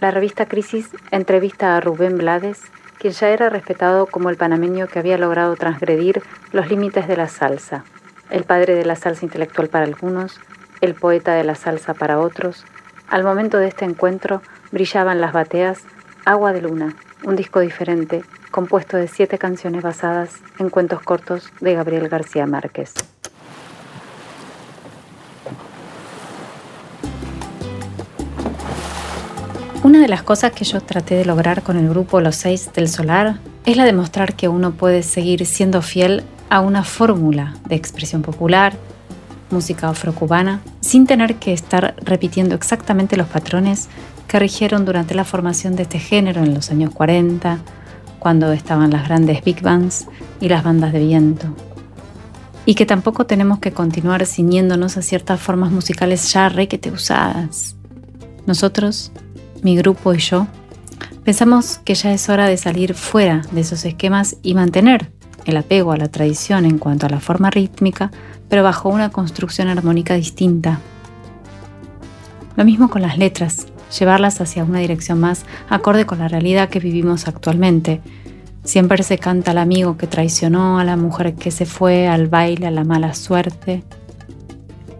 La 0.00 0.10
revista 0.10 0.46
Crisis 0.46 0.90
entrevista 1.10 1.76
a 1.76 1.80
Rubén 1.80 2.18
Blades, 2.18 2.60
quien 2.98 3.12
ya 3.12 3.28
era 3.28 3.48
respetado 3.48 4.06
como 4.06 4.28
el 4.30 4.36
panameño 4.36 4.88
que 4.88 4.98
había 4.98 5.18
logrado 5.18 5.54
transgredir 5.56 6.22
los 6.52 6.68
límites 6.68 7.06
de 7.06 7.16
la 7.16 7.28
salsa, 7.28 7.84
el 8.30 8.44
padre 8.44 8.74
de 8.74 8.84
la 8.84 8.96
salsa 8.96 9.24
intelectual 9.24 9.68
para 9.68 9.84
algunos, 9.84 10.40
el 10.80 10.94
poeta 10.94 11.34
de 11.34 11.44
la 11.44 11.54
salsa 11.54 11.94
para 11.94 12.18
otros. 12.18 12.64
Al 13.08 13.22
momento 13.24 13.58
de 13.58 13.68
este 13.68 13.84
encuentro 13.84 14.42
brillaban 14.72 15.20
las 15.20 15.32
bateas 15.32 15.82
Agua 16.24 16.52
de 16.52 16.62
Luna, 16.62 16.94
un 17.24 17.36
disco 17.36 17.60
diferente 17.60 18.22
compuesto 18.50 18.96
de 18.96 19.08
siete 19.08 19.38
canciones 19.38 19.82
basadas 19.82 20.30
en 20.58 20.70
cuentos 20.70 21.02
cortos 21.02 21.50
de 21.60 21.74
Gabriel 21.74 22.08
García 22.08 22.46
Márquez. 22.46 22.94
Una 29.84 30.00
de 30.00 30.08
las 30.08 30.22
cosas 30.22 30.52
que 30.52 30.64
yo 30.64 30.80
traté 30.80 31.14
de 31.14 31.24
lograr 31.24 31.62
con 31.62 31.76
el 31.76 31.88
grupo 31.88 32.20
Los 32.20 32.36
Seis 32.36 32.72
del 32.72 32.88
Solar 32.88 33.38
es 33.64 33.76
la 33.76 33.84
de 33.84 33.92
mostrar 33.92 34.34
que 34.34 34.48
uno 34.48 34.72
puede 34.72 35.02
seguir 35.02 35.46
siendo 35.46 35.82
fiel 35.82 36.24
a 36.50 36.60
una 36.60 36.82
fórmula 36.82 37.54
de 37.68 37.76
expresión 37.76 38.22
popular, 38.22 38.74
música 39.50 39.88
afrocubana, 39.88 40.60
sin 40.80 41.06
tener 41.06 41.36
que 41.36 41.52
estar 41.52 41.94
repitiendo 42.02 42.54
exactamente 42.54 43.16
los 43.16 43.28
patrones 43.28 43.88
que 44.26 44.38
rigieron 44.38 44.84
durante 44.84 45.14
la 45.14 45.24
formación 45.24 45.76
de 45.76 45.84
este 45.84 45.98
género 45.98 46.42
en 46.42 46.54
los 46.54 46.70
años 46.70 46.92
40, 46.92 47.58
cuando 48.18 48.52
estaban 48.52 48.90
las 48.90 49.06
grandes 49.06 49.44
big 49.44 49.62
bands 49.62 50.06
y 50.40 50.48
las 50.48 50.64
bandas 50.64 50.92
de 50.92 51.00
viento. 51.00 51.46
Y 52.66 52.74
que 52.74 52.86
tampoco 52.86 53.26
tenemos 53.26 53.58
que 53.60 53.72
continuar 53.72 54.26
ciñéndonos 54.26 54.96
a 54.96 55.02
ciertas 55.02 55.40
formas 55.40 55.70
musicales 55.70 56.32
ya 56.32 56.48
requete 56.48 56.90
usadas. 56.90 57.76
Nosotros, 58.46 59.12
mi 59.62 59.76
grupo 59.76 60.12
y 60.14 60.18
yo, 60.18 60.46
pensamos 61.24 61.78
que 61.84 61.94
ya 61.94 62.12
es 62.12 62.28
hora 62.28 62.46
de 62.46 62.56
salir 62.56 62.94
fuera 62.94 63.42
de 63.52 63.62
esos 63.62 63.84
esquemas 63.84 64.36
y 64.42 64.54
mantener 64.54 65.10
el 65.44 65.56
apego 65.56 65.92
a 65.92 65.96
la 65.96 66.08
tradición 66.08 66.66
en 66.66 66.78
cuanto 66.78 67.06
a 67.06 67.10
la 67.10 67.20
forma 67.20 67.50
rítmica, 67.50 68.10
pero 68.48 68.62
bajo 68.62 68.90
una 68.90 69.10
construcción 69.10 69.68
armónica 69.68 70.14
distinta. 70.14 70.80
Lo 72.56 72.64
mismo 72.64 72.90
con 72.90 73.02
las 73.02 73.16
letras, 73.16 73.66
llevarlas 73.96 74.40
hacia 74.40 74.64
una 74.64 74.80
dirección 74.80 75.20
más 75.20 75.44
acorde 75.68 76.06
con 76.06 76.18
la 76.18 76.28
realidad 76.28 76.68
que 76.68 76.80
vivimos 76.80 77.28
actualmente. 77.28 78.00
Siempre 78.64 79.02
se 79.02 79.18
canta 79.18 79.52
al 79.52 79.58
amigo 79.58 79.96
que 79.96 80.06
traicionó, 80.06 80.78
a 80.78 80.84
la 80.84 80.96
mujer 80.96 81.34
que 81.34 81.50
se 81.50 81.64
fue, 81.64 82.06
al 82.06 82.28
baile, 82.28 82.66
a 82.66 82.70
la 82.70 82.84
mala 82.84 83.14
suerte. 83.14 83.82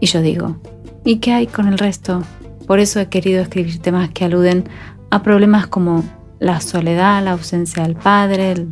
Y 0.01 0.07
yo 0.07 0.22
digo, 0.22 0.57
¿y 1.05 1.16
qué 1.16 1.32
hay 1.32 1.47
con 1.47 1.68
el 1.68 1.78
resto? 1.78 2.22
Por 2.66 2.80
eso 2.80 3.01
he 3.01 3.09
querido 3.09 3.43
escribir 3.43 3.80
temas 3.80 4.11
que 4.11 4.24
aluden 4.24 4.64
a 5.11 5.22
problemas 5.22 5.66
como 5.66 6.05
la 6.39 6.61
soledad, 6.61 7.22
la 7.22 7.32
ausencia 7.32 7.82
del 7.82 7.97
padre, 7.97 8.53
el, 8.53 8.68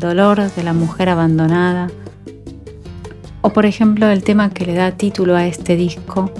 dolor 0.00 0.50
de 0.50 0.62
la 0.62 0.72
mujer 0.72 1.08
abandonada. 1.08 1.88
O 3.42 3.52
por 3.52 3.66
ejemplo 3.66 4.08
el 4.08 4.22
tema 4.22 4.50
que 4.50 4.66
le 4.66 4.74
da 4.74 4.92
título 4.92 5.36
a 5.36 5.46
este 5.46 5.76
disco, 5.76 6.30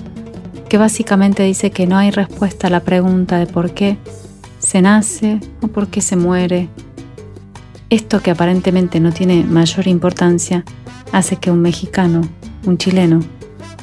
que 0.70 0.78
básicamente 0.78 1.42
dice 1.42 1.72
que 1.72 1.88
no 1.88 1.98
hay 1.98 2.12
respuesta 2.12 2.68
a 2.68 2.70
la 2.70 2.78
pregunta 2.78 3.38
de 3.38 3.46
por 3.46 3.74
qué 3.74 3.98
se 4.60 4.80
nace 4.80 5.40
o 5.60 5.66
por 5.66 5.88
qué 5.88 6.00
se 6.00 6.14
muere. 6.14 6.68
Esto 7.90 8.20
que 8.20 8.30
aparentemente 8.30 9.00
no 9.00 9.10
tiene 9.10 9.42
mayor 9.42 9.88
importancia 9.88 10.64
hace 11.10 11.34
que 11.34 11.50
un 11.50 11.60
mexicano, 11.60 12.20
un 12.64 12.78
chileno, 12.78 13.18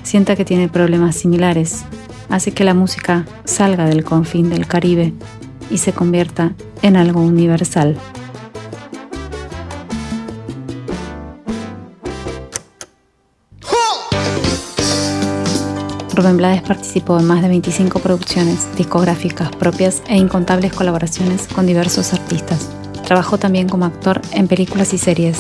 sienta 0.04 0.38
que 0.38 0.46
tiene 0.46 0.70
problemas 0.70 1.18
similares, 1.18 1.84
hace 2.30 2.54
que 2.54 2.64
la 2.64 2.74
música 2.74 3.26
salga 3.44 3.84
del 3.84 4.06
confín 4.06 4.50
del 4.50 4.66
Caribe 4.66 5.14
y 5.70 5.80
se 5.80 5.92
convierta 5.92 6.54
en 6.84 6.96
algo 6.96 7.20
universal. 7.20 7.98
Rubén 16.18 16.38
Blades 16.38 16.64
participó 16.64 17.20
en 17.20 17.26
más 17.26 17.44
de 17.44 17.48
25 17.48 18.00
producciones 18.00 18.68
discográficas 18.76 19.52
propias 19.52 20.02
e 20.08 20.18
incontables 20.18 20.74
colaboraciones 20.74 21.48
con 21.48 21.68
diversos 21.68 22.12
artistas. 22.12 22.72
Trabajó 23.06 23.38
también 23.38 23.70
como 23.70 23.86
actor 23.86 24.20
en 24.32 24.48
películas 24.48 24.96
y 24.96 24.98
series. 24.98 25.38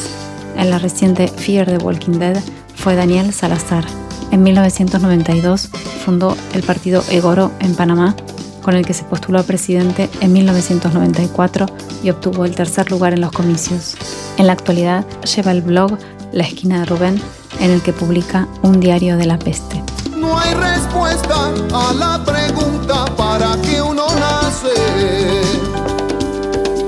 En 0.55 0.69
la 0.69 0.77
reciente 0.77 1.29
Fear 1.29 1.65
the 1.65 1.83
Walking 1.83 2.19
Dead 2.19 2.39
fue 2.75 2.95
Daniel 2.95 3.33
Salazar. 3.33 3.85
En 4.29 4.43
1992 4.43 5.69
fundó 6.05 6.37
el 6.53 6.61
partido 6.61 7.03
Egoro 7.09 7.51
en 7.59 7.73
Panamá, 7.73 8.15
con 8.61 8.75
el 8.75 8.85
que 8.85 8.93
se 8.93 9.03
postuló 9.03 9.39
a 9.39 9.43
presidente 9.43 10.11
en 10.21 10.31
1994 10.31 11.65
y 12.03 12.11
obtuvo 12.11 12.45
el 12.45 12.53
tercer 12.53 12.91
lugar 12.91 13.13
en 13.13 13.21
los 13.21 13.31
comicios. 13.31 13.95
En 14.37 14.45
la 14.45 14.53
actualidad 14.53 15.07
lleva 15.23 15.53
el 15.53 15.63
blog 15.63 15.97
La 16.33 16.43
esquina 16.43 16.81
de 16.81 16.85
Rubén, 16.85 17.19
en 17.61 17.71
el 17.71 17.81
que 17.81 17.93
publica 17.93 18.47
un 18.61 18.79
diario 18.79 19.17
de 19.17 19.25
la 19.25 19.39
peste. 19.39 19.81
No 20.27 20.37
hay 20.37 20.53
respuesta 20.55 21.53
a 21.73 21.93
la 21.93 22.21
pregunta 22.25 23.05
para 23.15 23.55
que 23.61 23.81
uno 23.81 24.07
nace. 24.19 24.75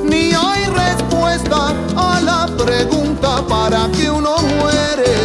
Ni 0.04 0.34
hay 0.34 0.66
respuesta 0.66 1.74
a 1.96 2.20
la 2.20 2.48
pregunta 2.58 3.42
para 3.48 3.88
que 3.94 4.12
uno 4.12 4.36
muere. 4.40 5.16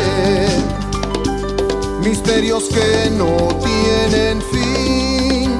Misterios 2.04 2.64
que 2.74 3.10
no 3.10 3.48
tienen 3.64 4.40
fin. 4.52 5.50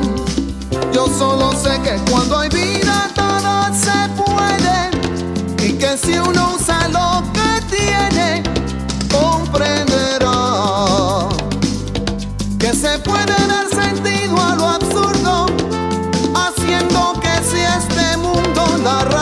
Yo 0.92 1.09
solo 1.09 1.50
sé 1.55 1.80
que 1.82 1.96
cuando 2.09 2.38
hay 2.38 2.50
vida 2.50 3.11
todo 3.16 3.55
se 3.74 3.98
puede. 4.22 5.68
Y 5.68 5.72
que 5.72 5.98
si 5.98 6.18
uno 6.18 6.57
mundo 18.85 19.14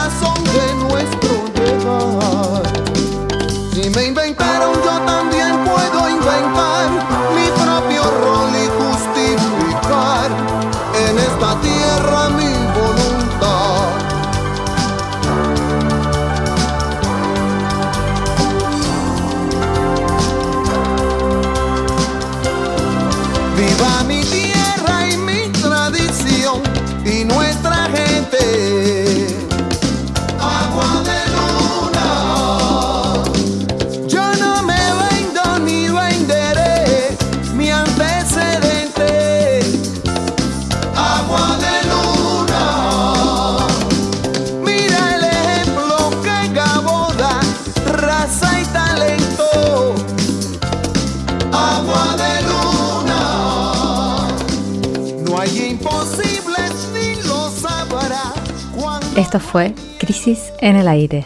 Esto 59.33 59.47
fue 59.47 59.73
Crisis 59.97 60.53
en 60.59 60.75
el 60.75 60.87
Aire. 60.87 61.25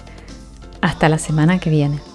Hasta 0.80 1.10
la 1.10 1.18
semana 1.18 1.60
que 1.60 1.70
viene. 1.70 2.07